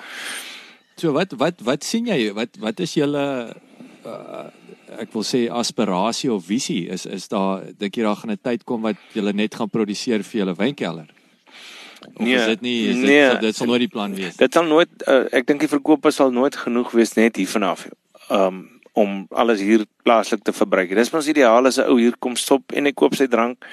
So 0.96 1.12
wat 1.12 1.32
wat 1.32 1.60
wat 1.60 1.84
sien 1.84 2.06
jy 2.06 2.32
wat 2.32 2.56
wat 2.60 2.80
is 2.80 2.94
julle 2.94 3.56
uh, 4.06 4.46
ek 5.02 5.12
wil 5.12 5.24
sê 5.26 5.46
aspirasie 5.50 6.30
of 6.32 6.46
visie 6.46 6.86
is 6.92 7.06
is 7.06 7.28
daar 7.28 7.64
dink 7.78 7.96
jy 7.96 8.06
daar 8.06 8.16
gaan 8.16 8.32
'n 8.32 8.42
tyd 8.42 8.64
kom 8.64 8.82
wat 8.82 8.96
julle 9.12 9.32
net 9.32 9.54
gaan 9.54 9.70
produseer 9.70 10.22
vir 10.22 10.40
julle 10.40 10.54
wynkelder? 10.54 11.08
Of 12.14 12.22
nee, 12.22 12.34
is 12.34 12.46
dit 12.46 12.60
nie 12.60 12.80
is 12.88 12.96
dit 12.96 13.08
nee, 13.10 13.38
dit 13.40 13.56
sal 13.56 13.66
nooit 13.66 13.84
die 13.84 13.94
plan 13.96 14.14
wees. 14.14 14.36
Dit 14.36 14.52
sal 14.52 14.64
nooit 14.64 14.90
uh, 15.08 15.24
ek 15.32 15.46
dink 15.46 15.60
die 15.60 15.74
verkoop 15.74 16.06
sal 16.10 16.30
nooit 16.30 16.56
genoeg 16.56 16.90
wees 16.92 17.16
net 17.16 17.36
hier 17.36 17.48
vanaf. 17.48 17.88
Um 18.30 18.64
om 18.96 19.26
alles 19.36 19.60
hier 19.60 19.82
plaaslik 20.02 20.40
te 20.42 20.54
verbruik. 20.56 20.94
Dis 20.96 21.10
mos 21.12 21.26
ideaal 21.28 21.66
as 21.68 21.76
'n 21.76 21.84
ou 21.84 21.98
hier 21.98 22.16
kom 22.18 22.36
stop 22.36 22.72
en 22.72 22.84
hy 22.84 22.92
koop 22.92 23.14
sy 23.14 23.26
drank 23.26 23.64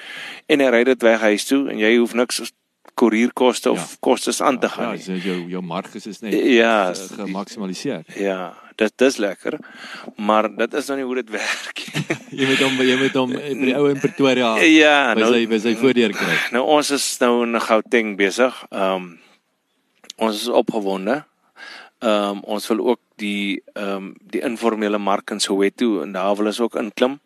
en 0.48 0.60
hy 0.60 0.68
ry 0.68 0.84
dit 0.84 1.02
weg 1.02 1.20
huis 1.20 1.44
toe 1.44 1.70
en 1.70 1.78
jy 1.78 1.96
hoef 1.96 2.12
niks 2.12 2.52
koerierkoste 2.94 3.70
of 3.70 3.78
ja. 3.78 3.96
kostes 4.00 4.40
aan 4.40 4.58
te 4.58 4.68
gaan 4.68 4.84
ja, 4.84 4.92
nie. 4.92 4.98
Ja, 4.98 5.04
so 5.04 5.28
jou 5.28 5.48
jou 5.48 5.62
marges 5.62 6.06
is 6.06 6.20
net 6.20 6.34
ja, 6.34 6.92
gemaksimaliseer. 6.92 8.04
Ja, 8.20 8.54
dit 8.76 8.92
dis 9.02 9.16
lekker. 9.16 9.58
Maar 10.16 10.48
dit 10.56 10.74
is 10.74 10.88
nou 10.90 10.96
nie 10.98 11.06
hoe 11.08 11.18
dit 11.20 11.30
werk 11.34 11.82
nie. 11.94 12.16
jy 12.40 12.48
moet 12.50 12.62
hom 12.64 12.80
jy 12.82 12.96
moet 13.00 13.18
hom 13.18 13.34
by 13.34 13.52
die 13.60 13.76
ou 13.78 13.86
in 13.90 14.00
Pretoria. 14.02 14.54
Ja, 14.68 14.96
nou 15.18 15.30
sy 15.32 15.44
by 15.50 15.60
sy 15.62 15.74
voordeur 15.80 16.14
kry. 16.16 16.38
Nou 16.56 16.64
ons 16.76 16.90
is 16.94 17.06
nou 17.22 17.44
in 17.46 17.60
Gauteng 17.60 18.16
besig. 18.20 18.64
Ehm 18.70 18.96
um, 18.96 19.12
ons 20.22 20.44
is 20.44 20.50
opgewonde. 20.62 21.22
Ehm 22.04 22.38
um, 22.38 22.44
ons 22.56 22.68
wil 22.72 22.84
ook 22.92 23.00
die 23.22 23.62
ehm 23.74 24.10
um, 24.10 24.12
die 24.34 24.42
informele 24.46 24.98
mark 24.98 25.30
in 25.34 25.40
Soweto 25.40 26.02
en 26.02 26.12
daar 26.12 26.36
wil 26.36 26.52
ons 26.52 26.60
ook 26.60 26.78
inklim. 26.80 27.18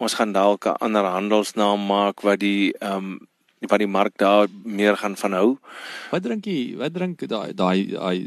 Ons 0.00 0.16
gaan 0.18 0.32
dalk 0.32 0.66
'n 0.66 0.78
ander 0.80 1.04
handelsnaam 1.04 1.86
maak 1.86 2.22
wat 2.26 2.40
die 2.40 2.72
ehm 2.78 2.96
um, 2.96 3.18
wat 3.68 3.78
die 3.78 3.90
mark 3.90 4.16
daar 4.16 4.46
meer 4.64 4.96
gaan 4.96 5.16
van 5.16 5.32
hou. 5.32 5.48
Wat 6.10 6.22
drink 6.22 6.46
jy? 6.48 6.76
Wat 6.80 6.94
drink 6.94 7.20
daai 7.28 7.52
daai 7.54 7.92
daai 7.92 8.18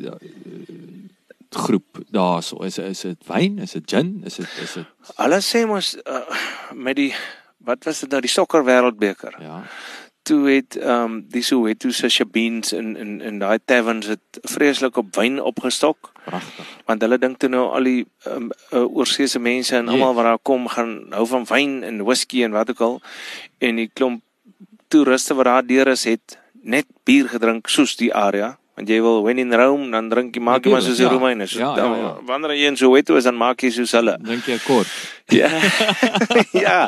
groep 1.55 2.01
daarso? 2.11 2.63
Is 2.63 2.77
is 2.77 3.01
dit 3.01 3.27
wyn? 3.27 3.59
Is 3.59 3.71
dit 3.71 3.89
gin? 3.89 4.21
Is 4.25 4.35
dit 4.35 4.59
is 4.63 4.73
dit 4.73 5.15
Alles 5.15 5.49
sê 5.55 5.65
mos 5.65 5.95
uh, 6.03 6.23
met 6.73 6.95
die 6.95 7.13
wat 7.63 7.83
was 7.87 8.03
dit 8.03 8.11
nou 8.11 8.21
die 8.21 8.31
sokker 8.31 8.65
wêreldbeker? 8.67 9.35
Ja 9.41 9.63
toe 10.23 10.49
het 10.49 10.75
ehm 10.79 11.03
um, 11.03 11.15
die 11.29 11.41
Soweto 11.43 11.89
se 11.91 12.09
Shabins 12.09 12.71
in 12.73 12.95
in 12.95 13.21
in 13.21 13.39
daai 13.39 13.59
taverns 13.65 14.07
het 14.07 14.39
vreeslik 14.41 14.97
op 14.97 15.15
wyn 15.15 15.41
opgestok. 15.41 16.11
Pragtig. 16.25 16.67
Want 16.85 17.01
hulle 17.01 17.17
dink 17.19 17.37
toe 17.39 17.49
nou 17.49 17.65
al 17.75 17.83
die 17.83 18.05
um, 18.27 18.49
uh, 18.71 18.85
oorseese 18.87 19.39
mense 19.39 19.75
en 19.75 19.87
almal 19.87 20.15
wat 20.15 20.23
daar 20.23 20.39
kom 20.41 20.67
gaan 20.67 20.93
hou 21.11 21.25
van 21.27 21.45
wyn 21.49 21.83
en 21.83 22.03
whisky 22.03 22.43
en 22.43 22.55
wat 22.55 22.69
ook 22.69 22.81
al 22.81 23.01
en 23.57 23.75
die 23.75 23.89
klomp 23.93 24.23
toeriste 24.87 25.35
wat 25.35 25.45
daar 25.45 25.67
deur 25.67 25.87
is 25.87 26.03
het 26.03 26.39
net 26.53 26.87
bier 27.03 27.27
gedrink 27.27 27.67
soos 27.67 27.95
die 27.99 28.13
area 28.15 28.57
want 28.75 28.89
jy 28.89 28.99
wil 29.05 29.21
when 29.25 29.39
in 29.39 29.53
Rome 29.53 29.91
dan 29.93 30.09
drink 30.09 30.37
jy 30.37 30.41
maak 30.41 30.65
jy 30.65 30.73
maar 30.73 30.85
soos 30.85 30.97
die 30.97 31.05
ja. 31.05 31.11
Romeine 31.13 31.47
so 31.47 31.59
ja, 31.61 31.73
ja, 31.77 31.89
ja. 32.03 32.13
wanneer 32.29 32.55
jy 32.57 32.71
in 32.71 32.79
Soweto 32.79 33.17
is 33.19 33.27
dan 33.29 33.37
maak 33.37 33.61
jy 33.61 33.73
soos 33.75 33.93
hulle 33.97 34.17
drink 34.21 34.47
jy 34.49 34.57
kort 34.65 34.89
ja 35.39 35.51
ja 36.65 36.79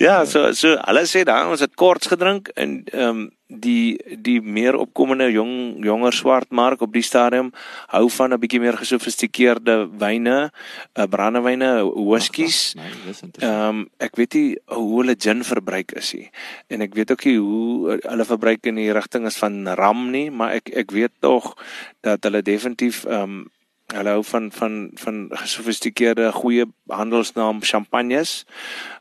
ja 0.00 0.16
so 0.24 0.50
so 0.56 0.76
hulle 0.78 1.04
sê 1.10 1.24
dan 1.28 1.52
ons 1.52 1.64
het 1.64 1.76
kort 1.76 2.08
gedrink 2.08 2.52
en 2.56 2.80
ehm 2.92 3.10
um, 3.10 3.28
die 3.50 3.98
die 4.22 4.38
meer 4.40 4.78
opkomende 4.78 5.26
jong 5.32 5.82
jonger 5.84 6.14
swart 6.14 6.50
mark 6.54 6.80
op 6.86 6.92
die 6.94 7.02
stadium 7.02 7.50
hou 7.90 8.06
van 8.10 8.32
'n 8.32 8.40
bietjie 8.40 8.60
meer 8.60 8.76
gesofistikeerde 8.78 9.90
wyne, 9.98 10.50
uh, 10.94 11.06
brandewyne, 11.06 11.84
whiskies. 12.06 12.74
Nee, 12.74 12.90
ehm 13.38 13.68
um, 13.68 13.88
ek 13.98 14.16
weet 14.16 14.34
nie 14.34 14.58
hoe 14.66 15.00
hulle 15.00 15.16
gin 15.18 15.44
verbruik 15.44 15.92
is 15.92 16.14
nie. 16.14 16.30
En 16.68 16.80
ek 16.80 16.94
weet 16.94 17.10
ook 17.10 17.24
nie 17.24 17.38
hoe 17.38 17.98
hulle 18.02 18.24
verbruik 18.24 18.66
in 18.66 18.74
die 18.74 18.92
rigting 18.92 19.26
is 19.26 19.36
van 19.36 19.66
ram 19.66 20.10
nie, 20.10 20.30
maar 20.30 20.52
ek 20.52 20.70
ek 20.70 20.90
weet 20.90 21.12
tog 21.20 21.56
dat 22.00 22.22
hulle 22.22 22.42
definitief 22.42 23.04
ehm 23.04 23.22
um, 23.22 23.50
hulle 23.96 24.14
hou 24.16 24.22
van 24.24 24.50
van 24.52 24.90
van 25.02 25.28
gesofistikeerde 25.42 26.32
goeie 26.32 26.66
handelsnaam 26.88 27.62
champagnes. 27.62 28.44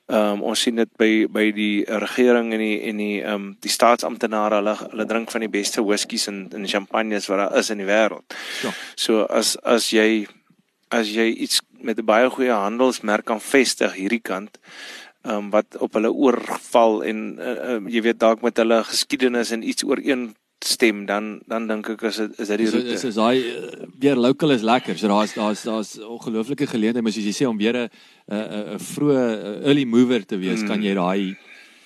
Ehm 0.10 0.40
um, 0.40 0.42
ons 0.52 0.62
sien 0.62 0.76
dit 0.76 0.90
by 0.98 1.28
by 1.30 1.46
die 1.54 1.86
regering 1.86 2.54
en 2.54 2.64
die 2.64 2.80
en 2.90 2.98
die 2.98 3.22
ehm 3.22 3.34
um, 3.36 3.48
die 3.62 3.72
staatsamptenare 3.72 4.62
hulle 4.62 4.76
hulle 4.82 5.06
drink 5.06 5.32
van 5.32 5.46
die 5.46 5.52
beste 5.54 5.84
whiskies 5.86 6.28
en 6.32 6.48
en 6.54 6.68
champagnes 6.68 7.30
wat 7.30 7.44
daar 7.44 7.58
is 7.62 7.70
in 7.70 7.84
die 7.84 7.90
wêreld. 7.90 8.38
Ja. 8.64 8.74
So 8.96 9.26
as 9.26 9.56
as 9.64 9.92
jy 9.94 10.28
as 10.90 11.14
jy 11.14 11.30
iets 11.46 11.62
met 11.82 12.00
'n 12.00 12.06
baie 12.06 12.30
goeie 12.30 12.52
handelsmerk 12.54 13.26
kan 13.26 13.42
vestig 13.42 13.94
hierdie 13.94 14.24
kant 14.24 14.60
ehm 15.22 15.36
um, 15.36 15.50
wat 15.50 15.78
op 15.78 15.94
hulle 15.94 16.12
oorval 16.12 17.04
en 17.04 17.38
uh, 17.40 17.76
uh, 17.76 17.82
jy 17.92 18.02
weet 18.02 18.20
dalk 18.20 18.42
met 18.42 18.58
hulle 18.58 18.84
geskiedenis 18.84 19.52
en 19.52 19.68
iets 19.68 19.84
ooreen 19.84 20.36
stem 20.66 21.06
dan 21.06 21.42
dan 21.48 21.68
dink 21.68 21.90
ek 21.90 22.02
is 22.10 22.18
dit 22.20 22.40
is 22.40 22.48
dit 22.48 22.62
die 22.62 22.70
roete. 22.70 22.94
Is 22.94 23.04
is 23.04 23.16
daai 23.16 23.40
eh, 23.40 23.88
weer 24.00 24.16
local 24.16 24.52
is 24.52 24.62
lekker. 24.62 24.98
So 24.98 25.08
daar's 25.08 25.34
daar's 25.34 25.64
daar's 25.64 25.98
ongelooflike 25.98 26.68
geleenthede, 26.68 27.02
maar 27.02 27.16
soos 27.16 27.28
jy 27.30 27.36
sê 27.36 27.48
om 27.48 27.58
weer 27.58 27.78
'n 27.78 27.90
'n 28.28 28.76
'n 28.76 28.80
vroeë 28.80 29.24
early 29.64 29.86
mover 29.86 30.26
te 30.26 30.38
wees, 30.38 30.62
mm. 30.62 30.68
kan 30.68 30.84
jy 30.84 30.94
daai 30.94 31.38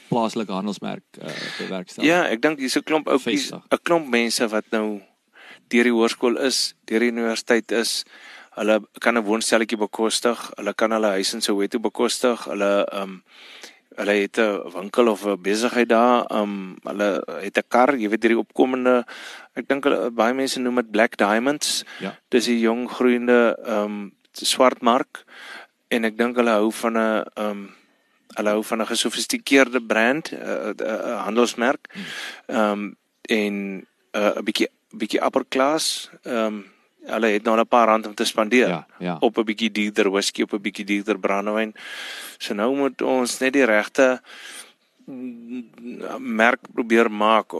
plaaslike 0.09 0.51
handelsmerk 0.51 1.03
uh, 1.21 1.29
bewerkstellig. 1.57 2.09
Ja, 2.09 2.23
ek 2.29 2.41
dink 2.41 2.59
hier's 2.59 2.77
'n 2.77 2.83
klomp 2.83 3.07
ouetjies, 3.07 3.51
'n 3.53 3.83
klomp 3.83 4.07
mense 4.09 4.47
wat 4.47 4.65
nou 4.71 5.01
deur 5.69 5.83
die 5.83 5.95
hoërskool 5.95 6.37
is, 6.37 6.73
deur 6.85 6.99
die 6.99 7.11
universiteit 7.13 7.71
is. 7.71 8.03
Hulle 8.57 8.81
kan 8.99 9.17
'n 9.17 9.25
woonstelletjie 9.25 9.77
bekostig, 9.77 10.37
hulle 10.57 10.73
kan 10.73 10.91
hulle 10.91 11.13
huis 11.17 11.33
in 11.33 11.41
Soweto 11.41 11.79
bekostig, 11.79 12.45
hulle 12.45 12.85
ehm 12.85 13.01
um, 13.01 13.23
hulle 13.95 14.15
het 14.21 14.37
'n 14.39 14.71
winkel 14.73 15.07
of 15.07 15.25
'n 15.25 15.41
besigheid 15.41 15.89
daar. 15.89 16.25
Um 16.31 16.75
hulle 16.83 17.23
het 17.41 17.57
'n 17.57 17.67
kar, 17.67 17.95
jy 17.95 18.09
weet 18.09 18.23
hierdie 18.23 18.43
opkomende 18.45 19.05
ek 19.53 19.67
dink 19.69 19.85
hulle 19.85 20.09
baie 20.11 20.33
mense 20.33 20.59
noem 20.59 20.81
dit 20.81 20.91
Black 20.91 21.17
Diamonds. 21.17 21.83
Ja. 21.99 22.15
Dis 22.29 22.47
'n 22.47 22.59
jong 22.59 22.89
groeiende 22.89 23.57
um 23.65 24.13
swart 24.31 24.81
mark 24.81 25.23
en 25.87 26.05
ek 26.05 26.17
dink 26.17 26.35
hulle 26.35 26.49
hou 26.49 26.71
van 26.71 26.97
'n 26.97 27.25
um 27.37 27.69
hulle 28.33 28.49
hou 28.49 28.63
van 28.63 28.81
'n 28.81 28.85
gesofistikeerde 28.89 29.81
brand, 29.81 30.31
'n 30.31 30.35
uh, 30.35 30.73
uh, 30.73 30.87
uh, 30.87 31.23
handelsmerk. 31.25 31.93
Um 32.47 32.95
en 33.21 33.53
'n 33.53 33.87
uh, 34.17 34.41
bietjie 34.43 34.69
bietjie 34.89 35.21
upper 35.21 35.45
class. 35.49 36.09
Um 36.23 36.72
hulle 37.05 37.27
het 37.27 37.43
nou 37.43 37.59
'n 37.59 37.67
paar 37.67 37.87
rand 37.87 38.07
om 38.07 38.13
te 38.13 38.25
spandeer 38.25 38.67
ja, 38.67 38.87
ja. 38.99 39.17
op 39.19 39.37
'n 39.37 39.43
bietjie 39.43 39.71
duurder 39.71 40.09
whisky 40.11 40.41
op 40.41 40.53
'n 40.53 40.61
bietjie 40.61 40.85
duurder 40.85 41.19
brandewyn. 41.19 41.73
So 42.37 42.53
nou 42.53 42.75
moet 42.75 43.01
ons 43.01 43.39
net 43.39 43.53
die 43.53 43.65
regte 43.65 44.21
merk 46.19 46.59
probeer 46.73 47.11
maak 47.11 47.51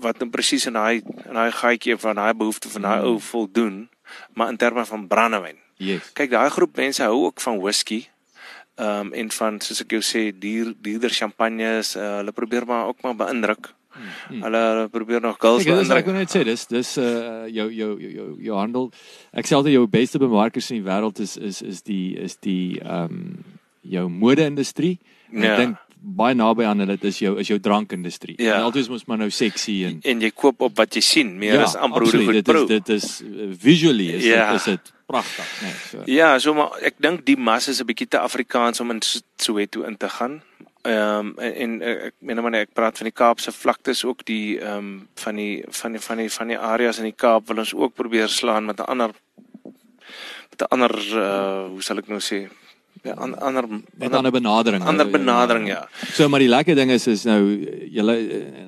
wat 0.00 0.18
nou 0.18 0.28
presies 0.30 0.66
in 0.66 0.72
daai 0.72 1.02
in 1.24 1.34
daai 1.34 1.52
gaatjie 1.52 1.96
van 1.96 2.14
daai 2.14 2.34
behoefte 2.34 2.68
van 2.68 2.82
daai 2.82 3.00
mm. 3.00 3.06
ou 3.06 3.20
voldoen, 3.20 3.88
maar 4.34 4.48
in 4.48 4.56
terme 4.56 4.84
van 4.84 5.06
brandewyn. 5.06 5.56
Yes. 5.76 6.12
Kyk, 6.12 6.30
daai 6.30 6.50
groep 6.50 6.76
mense 6.76 7.02
hou 7.02 7.24
ook 7.24 7.40
van 7.40 7.60
whisky. 7.60 8.06
Ehm 8.76 9.06
um, 9.06 9.12
en 9.12 9.30
van 9.30 9.60
soos 9.60 9.80
ek 9.80 9.94
jou 9.96 10.02
sê, 10.04 10.38
duur 10.38 10.74
duurder 10.84 11.10
champagnes, 11.10 11.94
uh, 11.96 12.16
hulle 12.20 12.32
probeer 12.32 12.66
maar 12.66 12.86
ook 12.86 13.00
maar 13.02 13.16
beïndruk. 13.16 13.72
Hmm. 13.96 14.42
Hulle 14.42 14.88
probeer 14.92 15.20
nog 15.20 15.36
girls 15.40 15.64
Kijk, 15.64 15.78
dis 15.78 15.90
ek 15.90 16.08
wil 16.08 16.18
net 16.20 16.32
sê 16.32 16.44
dis 16.44 16.66
dis 16.66 16.96
uh 16.98 17.46
jou 17.48 17.68
jou 17.72 17.90
jou 18.00 18.28
jou 18.48 18.56
handel 18.58 18.90
ek 19.32 19.48
sê 19.48 19.56
altyd 19.56 19.78
jou 19.78 19.86
beste 19.88 20.18
bemarkers 20.18 20.70
in 20.70 20.82
die 20.82 20.86
wêreld 20.86 21.20
is 21.20 21.36
is 21.36 21.62
is 21.62 21.82
die 21.82 22.16
is 22.16 22.36
die 22.36 22.80
ehm 22.80 23.04
um, 23.04 23.44
jou 23.86 24.08
mode-industrie. 24.10 24.96
Ja. 25.30 25.52
Ek 25.52 25.60
dink 25.60 25.82
baie 26.06 26.36
naby 26.38 26.66
aan 26.68 26.84
hulle 26.84 26.96
is 27.08 27.18
jou 27.18 27.34
is 27.40 27.48
jou 27.50 27.58
drankindustrie. 27.62 28.36
Ja. 28.38 28.58
En 28.58 28.68
altyd 28.68 28.90
moet 28.92 29.06
maar 29.10 29.20
nou 29.24 29.30
sexy 29.34 29.76
en 29.88 29.98
en 30.06 30.20
jy 30.22 30.30
koop 30.34 30.62
op 30.68 30.76
wat 30.78 30.94
jy 30.94 31.02
sien, 31.02 31.32
meer 31.38 31.58
ja, 31.58 31.64
as 31.66 31.74
amper 31.74 32.06
hoe 32.06 32.12
goed 32.12 32.44
proe. 32.46 32.66
Dit 32.70 32.92
is 32.92 32.92
dit 32.92 32.92
is 32.96 33.08
uh, 33.26 33.48
visually 33.66 34.10
is 34.18 34.26
ja. 34.28 34.50
dit 34.52 34.60
is 34.60 34.68
dit 34.74 34.92
pragtig, 35.06 35.50
nee, 35.62 35.74
so. 35.86 36.02
Ja, 36.10 36.32
so 36.42 36.54
maar 36.54 36.78
ek 36.86 37.00
dink 37.02 37.24
die 37.26 37.36
mas 37.38 37.68
is 37.70 37.80
'n 37.82 37.86
bietjie 37.86 38.08
te 38.10 38.18
Afrikaans 38.18 38.80
om 38.80 38.90
in 38.90 39.02
Soweto 39.02 39.82
in 39.82 39.96
te 39.96 40.08
gaan. 40.08 40.42
Ehm 40.86 41.18
um, 41.18 41.38
en, 41.38 41.80
en 41.82 42.02
ek 42.06 42.14
meen 42.18 42.42
maar 42.42 42.54
ek 42.60 42.74
praat 42.76 42.98
van 43.00 43.08
die 43.08 43.16
Kaapse 43.22 43.52
vlaktes 43.52 44.04
ook 44.06 44.22
die 44.28 44.58
ehm 44.60 44.76
um, 44.78 44.90
van 45.18 45.40
die 45.40 45.64
van 45.80 45.96
die 45.96 46.02
van 46.04 46.20
die 46.22 46.30
van 46.30 46.52
die 46.52 46.58
areas 46.58 47.00
in 47.02 47.08
die 47.08 47.16
Kaap 47.24 47.48
wil 47.50 47.62
ons 47.64 47.74
ook 47.74 47.94
probeer 47.94 48.28
slaan 48.28 48.70
met 48.70 48.78
'n 48.78 48.90
ander 48.94 49.10
met 50.50 50.62
'n 50.62 50.70
ander 50.70 50.94
uh, 50.94 51.66
hoe 51.72 51.82
sal 51.82 51.98
ek 51.98 52.08
nou 52.08 52.20
sê 52.20 52.46
ja 53.02 53.14
an, 53.14 53.34
ander 53.38 53.64
met 53.68 54.10
'n 54.10 54.14
ander 54.14 54.32
benadering. 54.32 54.84
Ander 54.84 55.10
benadering 55.10 55.66
ja. 55.68 55.88
So 56.12 56.28
maar 56.28 56.40
die 56.40 56.48
lekker 56.48 56.74
ding 56.74 56.90
is 56.90 57.06
is 57.06 57.24
nou 57.24 57.40
julle 57.90 58.16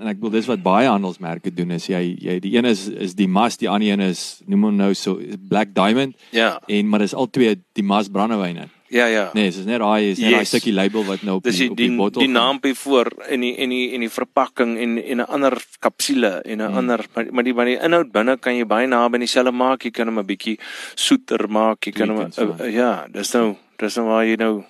en 0.00 0.06
ek 0.06 0.20
wil 0.20 0.30
dis 0.30 0.46
wat 0.46 0.62
baie 0.62 0.88
handelsmerke 0.88 1.54
doen 1.54 1.70
is 1.70 1.86
jy 1.86 2.16
jy 2.18 2.38
die 2.40 2.56
een 2.56 2.64
is 2.64 2.88
is 2.88 3.14
die 3.14 3.28
Mas, 3.28 3.56
die 3.56 3.70
ander 3.70 3.88
een 3.88 4.00
is 4.00 4.40
noem 4.46 4.64
hom 4.64 4.76
nou 4.76 4.94
so 4.94 5.20
Black 5.48 5.74
Diamond. 5.74 6.16
Ja. 6.30 6.60
En 6.66 6.88
maar 6.88 6.98
dis 6.98 7.14
al 7.14 7.30
twee 7.30 7.62
die 7.72 7.84
Mas 7.84 8.08
brandewyne. 8.08 8.68
Ja 8.88 9.06
ja. 9.06 9.28
Nee, 9.36 9.50
dis 9.52 9.64
net 9.68 9.82
daai 9.82 10.10
is 10.12 10.18
net 10.18 10.32
daai 10.32 10.40
yes. 10.40 10.52
stukkie 10.52 10.72
label 10.72 11.04
wat 11.04 11.24
nou 11.26 11.36
op 11.38 11.44
die, 11.44 11.52
die, 11.52 11.74
die 11.76 11.90
bottel. 11.96 12.24
Die 12.24 12.32
naampie 12.32 12.72
voor 12.78 13.10
en 13.28 13.44
die 13.44 13.52
en 13.60 13.72
die 13.74 13.84
en 13.96 14.04
die 14.06 14.10
verpakking 14.12 14.78
en 14.80 14.96
en 15.02 15.20
'n 15.20 15.28
ander 15.28 15.56
kapsule 15.78 16.40
en 16.40 16.58
'n 16.58 16.66
hmm. 16.66 16.76
ander 16.76 17.04
maar, 17.14 17.26
maar 17.30 17.44
die 17.44 17.54
maar 17.54 17.68
die 17.68 17.76
inhoud 17.76 18.12
binne 18.12 18.38
kan 18.38 18.56
jy 18.56 18.64
baie 18.64 18.86
naby 18.86 19.18
dieselfde 19.18 19.52
maak. 19.52 19.84
Jy 19.84 19.90
kan 19.90 20.08
hom 20.08 20.18
'n 20.18 20.26
bietjie 20.26 20.58
soeter 20.94 21.48
maak. 21.48 21.84
Jy 21.84 21.92
kan 21.92 22.08
hom 22.08 22.18
uh, 22.18 22.64
uh, 22.64 22.72
ja, 22.72 23.06
dis 23.12 23.32
nou 23.32 23.56
dis 23.76 23.96
nou 23.96 24.06
waar 24.06 24.24
jy 24.24 24.36
nou 24.36 24.54
'n 24.58 24.64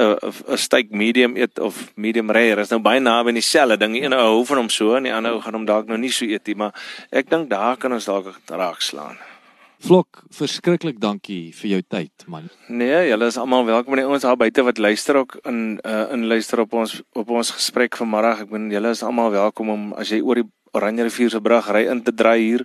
uh, 0.00 0.16
'n 0.48 0.56
steak 0.56 0.90
medium 0.90 1.36
eet 1.36 1.58
of 1.58 1.92
medium 1.96 2.30
rare 2.30 2.60
is 2.60 2.70
nou 2.70 2.80
baie 2.80 3.00
naby 3.00 3.32
dieselfde 3.32 3.76
ding. 3.76 3.92
Die 3.92 4.02
een 4.02 4.12
hou 4.12 4.44
van 4.44 4.56
hom 4.56 4.68
so 4.68 4.94
en 4.94 5.02
die 5.02 5.14
ander 5.14 5.42
gaan 5.42 5.54
hom 5.54 5.66
dalk 5.66 5.86
nou 5.86 5.98
nie 5.98 6.10
so 6.10 6.24
eet 6.24 6.46
nie, 6.46 6.54
maar 6.54 6.72
ek 7.10 7.30
dink 7.30 7.50
daar 7.50 7.76
kan 7.76 7.92
ons 7.92 8.04
dalk 8.04 8.38
raak 8.46 8.80
slaan. 8.80 9.18
Vlok, 9.82 10.20
verskriklik 10.30 11.00
dankie 11.02 11.50
vir 11.58 11.70
jou 11.72 11.80
tyd, 11.90 12.24
man. 12.30 12.44
Nee, 12.70 13.08
julle 13.08 13.26
is 13.32 13.38
almal 13.40 13.64
welkom 13.66 13.96
by 13.98 14.04
ons 14.06 14.22
daar 14.22 14.38
buite 14.38 14.62
wat 14.62 14.78
luister 14.78 15.18
ook 15.18 15.40
in 15.50 15.80
uh, 15.82 16.04
in 16.14 16.28
luister 16.30 16.62
op 16.62 16.76
ons 16.78 17.00
op 17.18 17.32
ons 17.34 17.50
gesprek 17.56 17.98
vanmiddag. 17.98 18.44
Ek 18.44 18.52
bedoel 18.52 18.76
julle 18.76 18.92
is 18.94 19.02
almal 19.02 19.32
welkom 19.34 19.72
om 19.74 19.88
as 19.98 20.12
jy 20.14 20.20
oor 20.22 20.38
die 20.38 20.46
Oranje 20.72 21.04
rivier 21.04 21.34
se 21.34 21.40
brug 21.44 21.66
ry 21.74 21.82
in 21.90 21.98
te 22.06 22.14
draai 22.14 22.38
hier 22.38 22.62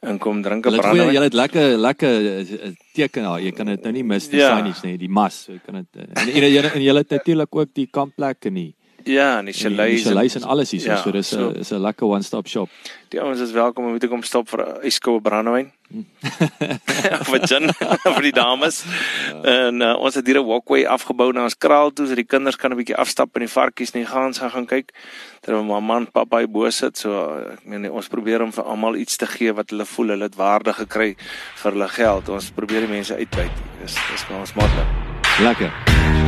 en 0.00 0.16
kom 0.18 0.40
drink 0.42 0.66
'n 0.66 0.80
brandewyn. 0.80 1.12
Jy 1.14 1.22
het 1.22 1.36
lekker 1.36 1.76
lekker 1.76 2.14
eh, 2.38 2.72
teken 2.94 3.22
daar. 3.28 3.40
Jy 3.40 3.52
kan 3.52 3.66
dit 3.66 3.82
nou 3.82 3.92
nie 3.92 4.04
mis 4.04 4.28
die 4.28 4.40
ja. 4.40 4.56
signage 4.56 4.86
nie, 4.86 4.96
die 4.98 5.08
mas. 5.08 5.46
Jy 5.52 5.60
kan 5.66 5.74
dit 5.74 6.00
eh, 6.00 6.22
en 6.24 6.52
jy 6.52 6.64
en 6.64 6.82
jy 6.82 6.94
het 6.96 7.10
natuurlik 7.10 7.54
ook 7.54 7.74
die 7.74 7.86
kampplekke 7.86 8.50
nie. 8.50 8.74
Ja, 9.08 9.38
en 9.38 9.44
die 9.48 9.54
chalets 9.56 10.04
en, 10.04 10.42
en 10.42 10.48
alles 10.48 10.70
hier. 10.70 10.82
Ja, 10.84 10.96
so 11.02 11.10
dis 11.10 11.32
'n 11.32 11.38
so, 11.38 11.48
is 11.48 11.70
'n 11.72 11.80
lekker 11.80 12.06
one 12.06 12.22
stop 12.22 12.46
shop. 12.48 12.68
Die 13.08 13.20
ouens 13.20 13.40
is 13.40 13.50
welkom 13.50 13.86
om 13.86 13.98
te 13.98 14.08
kom 14.08 14.22
stop 14.22 14.48
vir 14.48 14.60
'n 14.60 14.86
yskoue 14.86 15.20
brandewyn. 15.20 15.72
vir 17.30 17.46
gin 17.48 17.72
vir 18.16 18.22
die 18.22 18.32
dames. 18.32 18.84
Ja. 18.84 19.42
En 19.42 19.80
uh, 19.80 19.96
ons 19.96 20.14
het 20.14 20.26
hier 20.26 20.38
'n 20.38 20.44
walkway 20.44 20.84
afgebou 20.84 21.32
na 21.32 21.42
ons 21.42 21.56
kraal 21.56 21.92
toe, 21.92 22.06
so 22.06 22.14
die 22.14 22.26
kinders 22.26 22.56
kan 22.56 22.70
'n 22.70 22.76
bietjie 22.76 22.96
afstap 22.96 23.34
en 23.34 23.40
die 23.40 23.52
varkies 23.52 23.94
en 23.94 24.00
die 24.00 24.10
gaans 24.10 24.38
gaan 24.38 24.66
kyk. 24.66 24.92
Terwyl 25.40 25.64
my 25.64 25.80
man 25.80 26.06
pappa 26.06 26.38
hier 26.38 26.48
bo 26.48 26.70
sit, 26.70 26.98
so 26.98 27.40
ek 27.52 27.64
meen 27.64 27.90
ons 27.90 28.08
probeer 28.08 28.42
om 28.42 28.52
vir 28.52 28.64
almal 28.64 28.96
iets 28.96 29.16
te 29.16 29.26
gee 29.26 29.52
wat 29.52 29.70
hulle 29.70 29.84
voel 29.84 30.08
hulle 30.08 30.24
het 30.24 30.36
waarde 30.36 30.72
gekry 30.72 31.16
vir 31.62 31.72
hulle 31.72 31.88
geld. 31.88 32.28
Ons 32.28 32.50
probeer 32.50 32.80
die 32.80 32.94
mense 32.94 33.16
uitbuit. 33.16 33.52
Dis 33.80 33.94
dis 33.94 34.24
ons 34.30 34.54
motto. 34.54 34.84
Lekker. 35.40 36.27